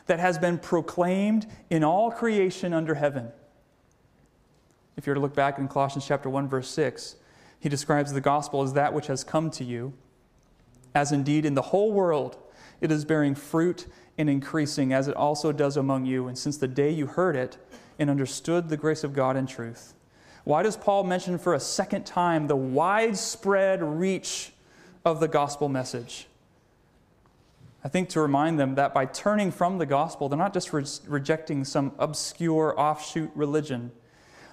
that 0.05 0.19
has 0.19 0.37
been 0.37 0.57
proclaimed 0.57 1.47
in 1.69 1.83
all 1.83 2.11
creation 2.11 2.73
under 2.73 2.95
heaven. 2.95 3.31
If 4.97 5.05
you're 5.05 5.15
to 5.15 5.21
look 5.21 5.35
back 5.35 5.57
in 5.57 5.67
Colossians 5.67 6.05
chapter 6.05 6.29
1 6.29 6.47
verse 6.47 6.69
6, 6.69 7.15
he 7.59 7.69
describes 7.69 8.13
the 8.13 8.21
gospel 8.21 8.61
as 8.61 8.73
that 8.73 8.93
which 8.93 9.07
has 9.07 9.23
come 9.23 9.49
to 9.51 9.63
you, 9.63 9.93
as 10.93 11.11
indeed 11.11 11.45
in 11.45 11.55
the 11.55 11.61
whole 11.61 11.91
world 11.91 12.37
it 12.81 12.91
is 12.91 13.05
bearing 13.05 13.35
fruit 13.35 13.87
and 14.17 14.29
increasing 14.29 14.93
as 14.93 15.07
it 15.07 15.15
also 15.15 15.51
does 15.51 15.77
among 15.77 16.05
you 16.05 16.27
and 16.27 16.37
since 16.37 16.57
the 16.57 16.67
day 16.67 16.89
you 16.89 17.07
heard 17.07 17.35
it 17.35 17.57
and 17.99 18.09
understood 18.09 18.69
the 18.69 18.77
grace 18.77 19.03
of 19.03 19.13
God 19.13 19.35
in 19.35 19.47
truth. 19.47 19.93
Why 20.43 20.61
does 20.63 20.77
Paul 20.77 21.03
mention 21.03 21.37
for 21.37 21.53
a 21.53 21.59
second 21.59 22.05
time 22.05 22.47
the 22.47 22.55
widespread 22.55 23.81
reach 23.81 24.53
of 25.03 25.19
the 25.19 25.27
gospel 25.27 25.69
message? 25.69 26.27
I 27.85 27.87
think 27.87 28.09
to 28.09 28.19
remind 28.19 28.59
them 28.59 28.75
that 28.75 28.93
by 28.93 29.05
turning 29.05 29.51
from 29.51 29.77
the 29.77 29.85
gospel, 29.85 30.27
they're 30.27 30.37
not 30.37 30.53
just 30.53 30.73
re- 30.73 30.83
rejecting 31.07 31.63
some 31.63 31.93
obscure 31.99 32.77
offshoot 32.77 33.31
religion. 33.35 33.91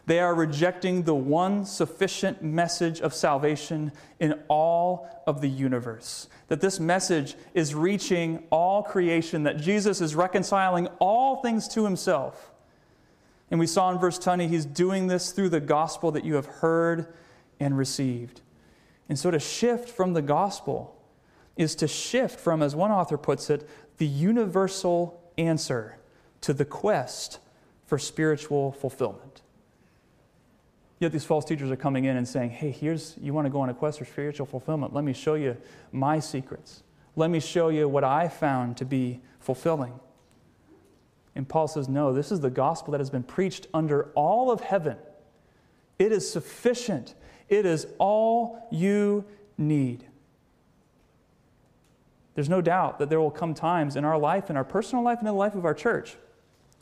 They 0.07 0.21
are 0.21 0.35
rejecting 0.35 1.03
the 1.03 1.15
one 1.15 1.65
sufficient 1.65 2.43
message 2.43 3.01
of 3.01 3.13
salvation 3.13 3.91
in 4.21 4.35
all 4.49 5.23
of 5.27 5.41
the 5.41 5.49
universe. 5.49 6.29
That 6.49 6.61
this 6.61 6.79
message 6.79 7.35
is 7.55 7.75
reaching 7.75 8.45
all 8.51 8.85
creation, 8.85 9.45
that 9.45 9.57
Jesus 9.57 10.01
is 10.01 10.15
reconciling 10.15 10.87
all 11.01 11.37
things 11.37 11.67
to 11.69 11.85
himself 11.85 12.53
and 13.53 13.61
we 13.61 13.67
saw 13.67 13.91
in 13.91 13.99
verse 13.99 14.19
20, 14.19 14.49
he's 14.49 14.65
doing 14.65 15.09
this 15.09 15.31
through 15.31 15.51
the 15.51 15.61
gospel 15.61 16.11
that 16.13 16.25
you 16.25 16.37
have 16.37 16.47
heard 16.47 17.13
and 17.61 17.77
received. 17.77 18.41
And 19.11 19.19
so 19.19 19.31
to 19.31 19.39
shift 19.39 19.91
from 19.91 20.15
the 20.15 20.23
gospel 20.23 20.97
is 21.57 21.75
to 21.77 21.89
shift 21.89 22.41
from, 22.41 22.63
as 22.63 22.75
one 22.75 22.91
author 22.91 23.19
puts 23.19 23.51
it, 23.51 23.69
the 23.99 24.07
universal 24.07 25.21
answer 25.39 25.99
to 26.41 26.53
the 26.53 26.65
quest 26.65 27.39
for 27.87 27.99
spiritual 27.99 28.73
fulfillment. 28.73 29.43
Yet 30.99 31.13
these 31.13 31.25
false 31.25 31.45
teachers 31.45 31.71
are 31.71 31.77
coming 31.77 32.05
in 32.05 32.17
and 32.17 32.27
saying, 32.27 32.51
hey, 32.51 32.71
here's, 32.71 33.17
you 33.21 33.35
want 33.35 33.47
to 33.47 33.51
go 33.51 33.61
on 33.61 33.69
a 33.69 33.75
quest 33.75 33.99
for 33.99 34.05
spiritual 34.05 34.47
fulfillment? 34.47 34.95
Let 34.95 35.05
me 35.05 35.13
show 35.13 35.35
you 35.35 35.57
my 35.91 36.21
secrets. 36.21 36.83
Let 37.17 37.29
me 37.29 37.41
show 37.41 37.69
you 37.69 37.89
what 37.89 38.05
I 38.05 38.29
found 38.29 38.77
to 38.79 38.85
be 38.85 39.21
fulfilling. 39.41 39.99
And 41.35 41.49
Paul 41.49 41.67
says, 41.69 41.89
No, 41.89 42.13
this 42.13 42.31
is 42.31 42.41
the 42.41 42.51
gospel 42.51 42.93
that 42.93 43.01
has 43.01 43.11
been 43.11 43.23
preached 43.23 43.67
under 43.75 44.11
all 44.15 44.51
of 44.51 44.61
heaven. 44.61 44.97
It 45.99 46.13
is 46.13 46.31
sufficient, 46.31 47.15
it 47.49 47.67
is 47.67 47.87
all 47.99 48.67
you 48.71 49.25
need. 49.59 50.05
There's 52.35 52.49
no 52.49 52.61
doubt 52.61 52.99
that 52.99 53.11
there 53.11 53.21
will 53.21 53.31
come 53.31 53.55
times 53.55 53.97
in 53.97 54.05
our 54.05 54.19
life, 54.19 54.49
in 54.51 54.57
our 54.57 54.65
personal 54.65 55.05
life, 55.05 55.19
and 55.19 55.29
in 55.29 55.35
the 55.35 55.39
life 55.39 55.55
of 55.55 55.65
our 55.65 55.75
church, 55.75 56.17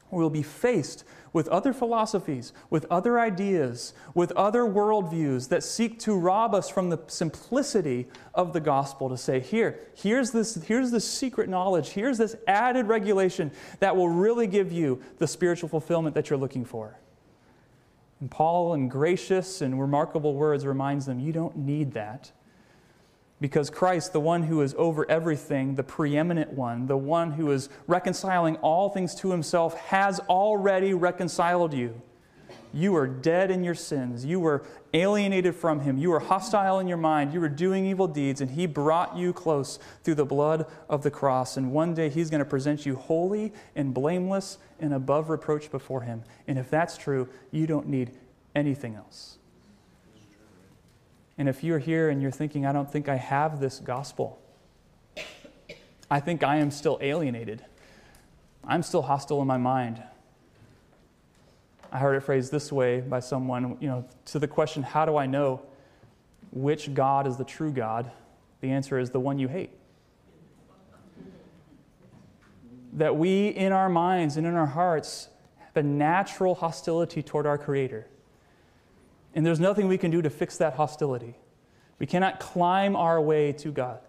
where 0.08 0.20
we'll 0.20 0.30
be 0.30 0.42
faced 0.42 1.04
with 1.32 1.48
other 1.48 1.72
philosophies, 1.72 2.52
with 2.70 2.84
other 2.90 3.18
ideas, 3.18 3.92
with 4.14 4.32
other 4.32 4.62
worldviews 4.62 5.48
that 5.48 5.62
seek 5.62 5.98
to 6.00 6.16
rob 6.16 6.54
us 6.54 6.68
from 6.68 6.90
the 6.90 6.98
simplicity 7.06 8.08
of 8.34 8.52
the 8.52 8.60
gospel 8.60 9.08
to 9.08 9.16
say, 9.16 9.38
here, 9.38 9.78
here's 9.94 10.32
this, 10.32 10.56
here's 10.64 10.90
this 10.90 11.08
secret 11.08 11.48
knowledge, 11.48 11.90
here's 11.90 12.18
this 12.18 12.36
added 12.48 12.86
regulation 12.86 13.50
that 13.78 13.94
will 13.94 14.08
really 14.08 14.46
give 14.46 14.72
you 14.72 15.00
the 15.18 15.26
spiritual 15.26 15.68
fulfillment 15.68 16.14
that 16.14 16.30
you're 16.30 16.38
looking 16.38 16.64
for. 16.64 16.98
And 18.20 18.30
Paul, 18.30 18.74
in 18.74 18.88
gracious 18.88 19.62
and 19.62 19.80
remarkable 19.80 20.34
words, 20.34 20.66
reminds 20.66 21.06
them, 21.06 21.20
you 21.20 21.32
don't 21.32 21.56
need 21.56 21.92
that. 21.92 22.32
Because 23.40 23.70
Christ, 23.70 24.12
the 24.12 24.20
one 24.20 24.42
who 24.42 24.60
is 24.60 24.74
over 24.76 25.10
everything, 25.10 25.74
the 25.74 25.82
preeminent 25.82 26.52
one, 26.52 26.86
the 26.86 26.96
one 26.96 27.32
who 27.32 27.50
is 27.50 27.70
reconciling 27.86 28.56
all 28.56 28.90
things 28.90 29.14
to 29.16 29.30
himself, 29.30 29.74
has 29.76 30.20
already 30.20 30.92
reconciled 30.92 31.72
you. 31.72 32.00
You 32.72 32.92
were 32.92 33.06
dead 33.08 33.50
in 33.50 33.64
your 33.64 33.74
sins. 33.74 34.24
You 34.24 34.38
were 34.38 34.62
alienated 34.94 35.56
from 35.56 35.80
him. 35.80 35.98
You 35.98 36.10
were 36.10 36.20
hostile 36.20 36.78
in 36.78 36.86
your 36.86 36.98
mind. 36.98 37.32
You 37.34 37.40
were 37.40 37.48
doing 37.48 37.86
evil 37.86 38.06
deeds, 38.06 38.40
and 38.40 38.50
he 38.50 38.66
brought 38.66 39.16
you 39.16 39.32
close 39.32 39.80
through 40.04 40.14
the 40.14 40.24
blood 40.24 40.66
of 40.88 41.02
the 41.02 41.10
cross. 41.10 41.56
And 41.56 41.72
one 41.72 41.94
day 41.94 42.08
he's 42.10 42.30
going 42.30 42.40
to 42.40 42.44
present 42.44 42.86
you 42.86 42.94
holy 42.94 43.52
and 43.74 43.92
blameless 43.92 44.58
and 44.78 44.94
above 44.94 45.30
reproach 45.30 45.70
before 45.70 46.02
him. 46.02 46.22
And 46.46 46.58
if 46.58 46.70
that's 46.70 46.96
true, 46.96 47.28
you 47.50 47.66
don't 47.66 47.88
need 47.88 48.12
anything 48.54 48.94
else. 48.94 49.38
And 51.40 51.48
if 51.48 51.64
you're 51.64 51.78
here 51.78 52.10
and 52.10 52.20
you're 52.20 52.30
thinking, 52.30 52.66
I 52.66 52.72
don't 52.72 52.92
think 52.92 53.08
I 53.08 53.16
have 53.16 53.60
this 53.60 53.78
gospel, 53.78 54.38
I 56.10 56.20
think 56.20 56.44
I 56.44 56.56
am 56.56 56.70
still 56.70 56.98
alienated. 57.00 57.64
I'm 58.62 58.82
still 58.82 59.00
hostile 59.00 59.40
in 59.40 59.48
my 59.48 59.56
mind. 59.56 60.02
I 61.90 61.98
heard 61.98 62.14
it 62.14 62.20
phrased 62.20 62.52
this 62.52 62.70
way 62.70 63.00
by 63.00 63.20
someone, 63.20 63.78
you 63.80 63.88
know, 63.88 64.04
to 64.26 64.38
the 64.38 64.46
question, 64.46 64.82
how 64.82 65.06
do 65.06 65.16
I 65.16 65.24
know 65.24 65.62
which 66.52 66.92
God 66.92 67.26
is 67.26 67.38
the 67.38 67.44
true 67.44 67.72
God? 67.72 68.12
The 68.60 68.70
answer 68.70 68.98
is 68.98 69.08
the 69.08 69.20
one 69.20 69.38
you 69.38 69.48
hate. 69.48 69.70
That 72.92 73.16
we, 73.16 73.48
in 73.48 73.72
our 73.72 73.88
minds 73.88 74.36
and 74.36 74.46
in 74.46 74.56
our 74.56 74.66
hearts, 74.66 75.28
have 75.56 75.76
a 75.78 75.82
natural 75.82 76.54
hostility 76.54 77.22
toward 77.22 77.46
our 77.46 77.56
Creator. 77.56 78.08
And 79.34 79.46
there's 79.46 79.60
nothing 79.60 79.88
we 79.88 79.98
can 79.98 80.10
do 80.10 80.22
to 80.22 80.30
fix 80.30 80.56
that 80.58 80.74
hostility. 80.74 81.36
We 81.98 82.06
cannot 82.06 82.40
climb 82.40 82.96
our 82.96 83.20
way 83.20 83.52
to 83.52 83.70
God. 83.70 84.00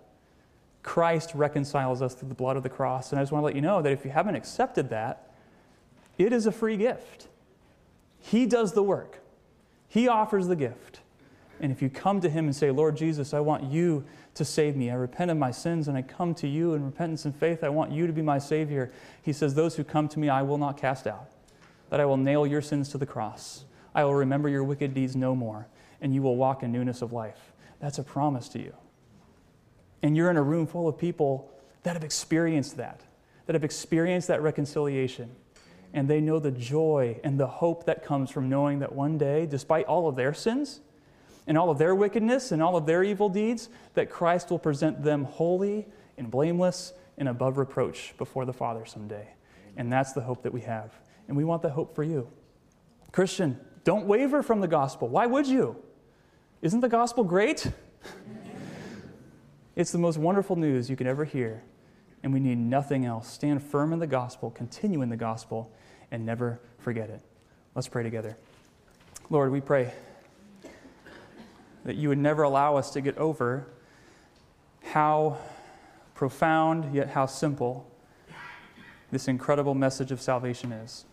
Christ 0.84 1.32
reconciles 1.36 2.02
us 2.02 2.16
through 2.16 2.30
the 2.30 2.36
blood 2.36 2.58
of 2.58 2.64
the 2.64 2.70
cross. 2.70 3.12
And 3.12 3.20
I 3.20 3.22
just 3.22 3.32
want 3.32 3.44
to 3.44 3.46
let 3.46 3.56
you 3.56 3.62
know 3.62 3.82
that 3.82 3.92
if 3.92 4.04
you 4.04 4.12
haven't 4.12 4.36
accepted 4.36 4.90
that, 4.90 5.32
it 6.18 6.34
is 6.34 6.46
a 6.46 6.52
free 6.52 6.78
gift. 6.78 7.28
He 8.20 8.46
does 8.46 8.74
the 8.74 8.84
work, 8.84 9.20
He 9.88 10.08
offers 10.08 10.48
the 10.48 10.56
gift. 10.56 11.00
And 11.60 11.72
if 11.72 11.80
you 11.80 11.90
come 11.90 12.22
to 12.22 12.30
Him 12.30 12.46
and 12.46 12.56
say, 12.56 12.72
Lord 12.72 12.98
Jesus, 12.98 13.36
I 13.36 13.40
want 13.40 13.66
you 13.66 14.04
to 14.34 14.44
save 14.44 14.76
me. 14.76 14.90
I 14.90 14.96
repent 14.96 15.30
of 15.30 15.38
my 15.38 15.52
sins 15.52 15.88
and 15.88 15.96
I 15.96 16.02
come 16.02 16.34
to 16.36 16.48
you 16.48 16.74
in 16.74 16.84
repentance 16.84 17.26
and 17.26 17.36
faith. 17.36 17.64
I 17.64 17.70
want 17.70 17.92
you 17.92 18.08
to 18.08 18.14
be 18.14 18.24
my 18.24 18.40
Savior. 18.40 18.92
He 19.22 19.32
says, 19.32 19.54
Those 19.54 19.76
who 19.76 19.84
come 19.84 20.08
to 20.10 20.20
me, 20.20 20.30
I 20.30 20.42
will 20.42 20.58
not 20.58 20.78
cast 20.78 21.06
out, 21.06 21.30
that 21.90 22.00
I 22.00 22.06
will 22.06 22.18
nail 22.18 22.48
your 22.48 22.62
sins 22.62 22.90
to 22.90 22.98
the 22.98 23.06
cross. 23.06 23.66
I 23.94 24.04
will 24.04 24.16
remember 24.16 24.50
your 24.50 24.64
wicked 24.64 24.94
deeds 24.94 25.16
no 25.16 25.36
more, 25.36 25.68
and 26.00 26.14
you 26.14 26.22
will 26.22 26.36
walk 26.36 26.64
in 26.64 26.72
newness 26.72 27.02
of 27.02 27.12
life. 27.12 27.54
That's 27.80 28.00
a 28.00 28.04
promise 28.04 28.48
to 28.50 28.60
you. 28.60 28.74
And 30.02 30.16
you're 30.16 30.30
in 30.30 30.38
a 30.38 30.44
room 30.44 30.68
full 30.68 30.88
of 30.88 30.98
people 30.98 31.52
that 31.84 31.94
have 31.94 32.04
experienced 32.04 32.78
that, 32.78 33.02
that 33.46 33.54
have 33.54 33.64
experienced 33.64 34.28
that 34.28 34.42
reconciliation. 34.42 35.32
And 35.94 36.08
they 36.08 36.22
know 36.22 36.40
the 36.40 36.52
joy 36.52 37.20
and 37.24 37.40
the 37.40 37.48
hope 37.48 37.86
that 37.86 38.06
comes 38.06 38.30
from 38.30 38.50
knowing 38.50 38.80
that 38.80 38.94
one 38.94 39.18
day, 39.18 39.46
despite 39.46 39.86
all 39.86 40.08
of 40.08 40.16
their 40.16 40.34
sins, 40.34 40.80
and 41.48 41.58
all 41.58 41.70
of 41.70 41.78
their 41.78 41.96
wickedness 41.96 42.52
and 42.52 42.62
all 42.62 42.78
of 42.78 42.86
their 42.86 43.04
evil 43.04 43.28
deeds, 43.28 43.70
that 43.96 44.10
Christ 44.10 44.52
will 44.52 44.60
present 44.60 45.04
them 45.04 45.26
holy 45.26 45.88
and 46.18 46.30
blameless 46.30 46.94
and 47.18 47.28
above 47.28 47.58
reproach 47.58 48.14
before 48.18 48.46
the 48.46 48.54
Father 48.54 48.86
someday. 48.86 49.28
And 49.76 49.92
that's 49.92 50.14
the 50.14 50.22
hope 50.22 50.44
that 50.44 50.54
we 50.54 50.62
have. 50.62 50.94
And 51.28 51.36
we 51.36 51.44
want 51.44 51.62
that 51.64 51.72
hope 51.72 51.96
for 51.96 52.04
you. 52.04 52.30
Christian, 53.12 53.60
don't 53.84 54.06
waver 54.06 54.44
from 54.44 54.62
the 54.62 54.68
gospel. 54.68 55.08
Why 55.08 55.26
would 55.26 55.48
you? 55.48 55.76
Isn't 56.62 56.82
the 56.82 56.90
gospel 56.90 57.24
great? 57.24 57.72
it's 59.76 59.92
the 59.92 59.98
most 59.98 60.18
wonderful 60.18 60.56
news 60.56 60.90
you 60.90 60.96
could 60.96 61.08
ever 61.08 61.26
hear. 61.26 61.64
And 62.24 62.32
we 62.32 62.40
need 62.40 62.58
nothing 62.58 63.06
else. 63.06 63.32
Stand 63.32 63.64
firm 63.64 63.94
in 63.94 64.00
the 64.00 64.08
gospel, 64.08 64.52
continue 64.52 65.02
in 65.02 65.10
the 65.10 65.18
gospel, 65.18 65.72
and 66.12 66.26
never 66.26 66.60
forget 66.78 67.10
it. 67.10 67.22
Let's 67.74 67.88
pray 67.88 68.04
together. 68.04 68.38
Lord, 69.30 69.52
we 69.52 69.62
pray 69.62 69.92
that 71.86 71.96
you 71.96 72.10
would 72.10 72.20
never 72.20 72.44
allow 72.44 72.76
us 72.76 72.92
to 72.92 73.02
get 73.02 73.18
over 73.18 73.66
how 74.84 75.38
profound 76.14 76.94
yet 76.94 77.10
how 77.10 77.26
simple 77.26 77.90
this 79.12 79.28
incredible 79.28 79.74
message 79.74 80.12
of 80.12 80.22
salvation 80.22 80.72
is. 80.72 81.06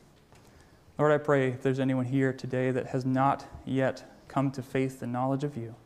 Lord, 0.99 1.13
I 1.13 1.19
pray 1.19 1.51
if 1.51 1.63
there's 1.63 1.79
anyone 1.79 2.07
here 2.07 2.33
today 2.33 2.73
that 2.73 2.89
has 2.89 3.07
not 3.07 3.47
yet 3.65 4.03
come 4.27 4.51
to 4.51 4.63
faith 4.63 5.01
and 5.01 5.13
knowledge 5.13 5.45
of 5.45 5.57
you, 5.57 5.77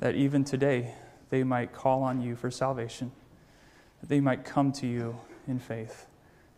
that 0.00 0.14
even 0.14 0.44
today 0.44 0.94
they 1.28 1.44
might 1.44 1.74
call 1.74 2.02
on 2.02 2.22
you 2.22 2.34
for 2.34 2.50
salvation, 2.50 3.12
that 4.00 4.08
they 4.08 4.20
might 4.20 4.42
come 4.42 4.72
to 4.72 4.86
you 4.86 5.20
in 5.46 5.58
faith, 5.58 6.06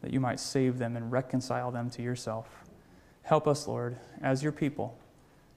that 0.00 0.12
you 0.12 0.20
might 0.20 0.38
save 0.38 0.78
them 0.78 0.96
and 0.96 1.10
reconcile 1.10 1.72
them 1.72 1.90
to 1.90 2.02
yourself. 2.02 2.64
Help 3.22 3.48
us, 3.48 3.66
Lord, 3.66 3.96
as 4.22 4.44
your 4.44 4.52
people, 4.52 4.96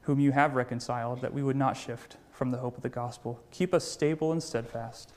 whom 0.01 0.19
you 0.19 0.31
have 0.31 0.55
reconciled, 0.55 1.21
that 1.21 1.31
we 1.33 1.43
would 1.43 1.55
not 1.55 1.77
shift 1.77 2.17
from 2.31 2.49
the 2.49 2.57
hope 2.57 2.75
of 2.75 2.81
the 2.81 2.89
gospel. 2.89 3.39
Keep 3.51 3.71
us 3.71 3.83
stable 3.83 4.31
and 4.31 4.41
steadfast. 4.41 5.13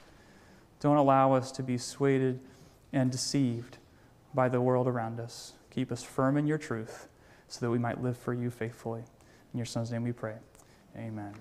Don't 0.79 0.99
allow 0.99 1.33
us 1.33 1.53
to 1.53 1.63
be 1.63 1.79
swayed 1.79 2.39
and 2.93 3.11
deceived 3.11 3.79
by 4.35 4.51
the 4.51 4.61
world 4.61 4.87
around 4.87 5.21
us. 5.21 5.55
Keep 5.73 5.91
us 5.91 6.03
firm 6.03 6.37
in 6.37 6.47
your 6.47 6.59
truth 6.59 7.09
so 7.49 7.61
that 7.61 7.71
we 7.71 7.79
might 7.79 8.03
live 8.03 8.19
for 8.19 8.35
you 8.35 8.51
faithfully. 8.51 9.01
In 9.55 9.59
your 9.59 9.65
Son's 9.65 9.91
name 9.91 10.03
we 10.03 10.13
pray. 10.13 10.35
Amen. 10.99 11.33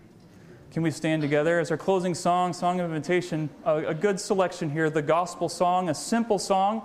Can 0.71 0.83
we 0.83 0.91
stand 0.91 1.21
together 1.21 1.59
as 1.59 1.69
our 1.69 1.75
closing 1.75 2.15
song, 2.15 2.53
Song 2.53 2.79
of 2.79 2.85
Invitation? 2.85 3.49
A, 3.65 3.87
a 3.87 3.93
good 3.93 4.21
selection 4.21 4.69
here, 4.69 4.89
the 4.89 5.01
gospel 5.01 5.49
song, 5.49 5.89
a 5.89 5.93
simple 5.93 6.39
song, 6.39 6.83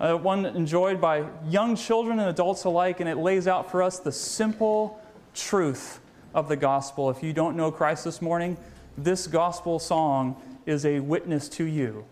uh, 0.00 0.14
one 0.14 0.44
enjoyed 0.44 1.00
by 1.00 1.24
young 1.48 1.76
children 1.76 2.18
and 2.18 2.28
adults 2.28 2.64
alike, 2.64 2.98
and 2.98 3.08
it 3.08 3.18
lays 3.18 3.46
out 3.46 3.70
for 3.70 3.84
us 3.84 4.00
the 4.00 4.10
simple 4.10 5.00
truth 5.32 6.00
of 6.34 6.48
the 6.48 6.56
gospel. 6.56 7.08
If 7.08 7.22
you 7.22 7.32
don't 7.32 7.56
know 7.56 7.70
Christ 7.70 8.04
this 8.04 8.20
morning, 8.20 8.56
this 8.98 9.28
gospel 9.28 9.78
song 9.78 10.42
is 10.66 10.84
a 10.84 10.98
witness 10.98 11.48
to 11.50 11.64
you. 11.64 12.04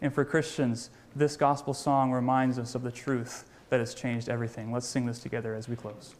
And 0.00 0.14
for 0.14 0.24
Christians, 0.24 0.88
this 1.14 1.36
gospel 1.36 1.74
song 1.74 2.12
reminds 2.12 2.58
us 2.58 2.74
of 2.74 2.82
the 2.82 2.90
truth 2.90 3.44
that 3.72 3.80
has 3.80 3.94
changed 3.94 4.28
everything. 4.28 4.70
Let's 4.70 4.86
sing 4.86 5.06
this 5.06 5.18
together 5.18 5.54
as 5.54 5.66
we 5.66 5.76
close. 5.76 6.14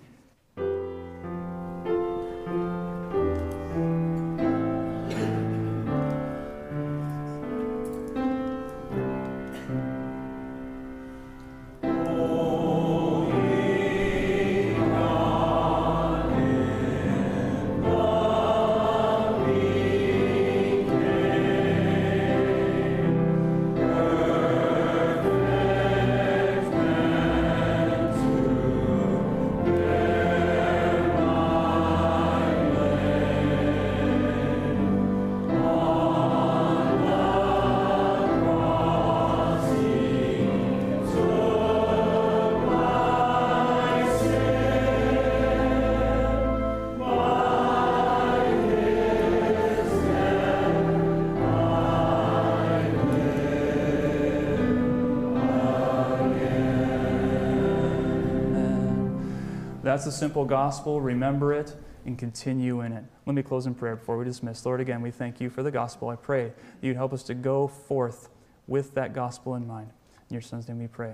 That's 59.93 60.07
the 60.07 60.11
simple 60.11 60.47
gospel. 60.47 61.03
Remember 61.03 61.53
it 61.53 61.77
and 62.07 62.19
continue 62.19 62.81
in 62.81 62.93
it. 62.93 63.05
Let 63.27 63.35
me 63.35 63.43
close 63.43 63.67
in 63.67 63.75
prayer 63.75 63.95
before 63.95 64.17
we 64.17 64.25
dismiss. 64.25 64.65
Lord, 64.65 64.81
again, 64.81 65.03
we 65.03 65.11
thank 65.11 65.39
you 65.39 65.51
for 65.51 65.63
the 65.63 65.71
gospel. 65.71 66.09
I 66.09 66.17
pray 66.17 66.45
that 66.45 66.87
you'd 66.87 66.97
help 66.97 67.13
us 67.13 67.23
to 67.25 67.35
go 67.35 67.69
forth 67.69 68.31
with 68.67 68.95
that 68.95 69.13
gospel 69.13 69.55
in 69.55 69.67
mind. 69.67 69.91
In 70.31 70.35
your 70.35 70.41
son's 70.41 70.67
name 70.67 70.79
we 70.79 70.87
pray. 70.87 71.13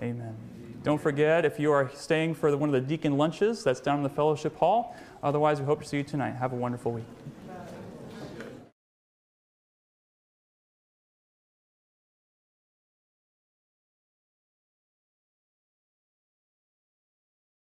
Amen. 0.00 0.34
Don't 0.82 0.98
forget, 0.98 1.44
if 1.44 1.60
you 1.60 1.70
are 1.72 1.90
staying 1.92 2.36
for 2.36 2.56
one 2.56 2.70
of 2.70 2.72
the 2.72 2.80
deacon 2.80 3.18
lunches, 3.18 3.62
that's 3.62 3.80
down 3.80 3.98
in 3.98 4.02
the 4.02 4.08
fellowship 4.08 4.56
hall. 4.56 4.96
Otherwise, 5.22 5.60
we 5.60 5.66
hope 5.66 5.82
to 5.82 5.86
see 5.86 5.98
you 5.98 6.02
tonight. 6.02 6.36
Have 6.36 6.54
a 6.54 6.56
wonderful 6.56 6.92
week. 6.92 7.04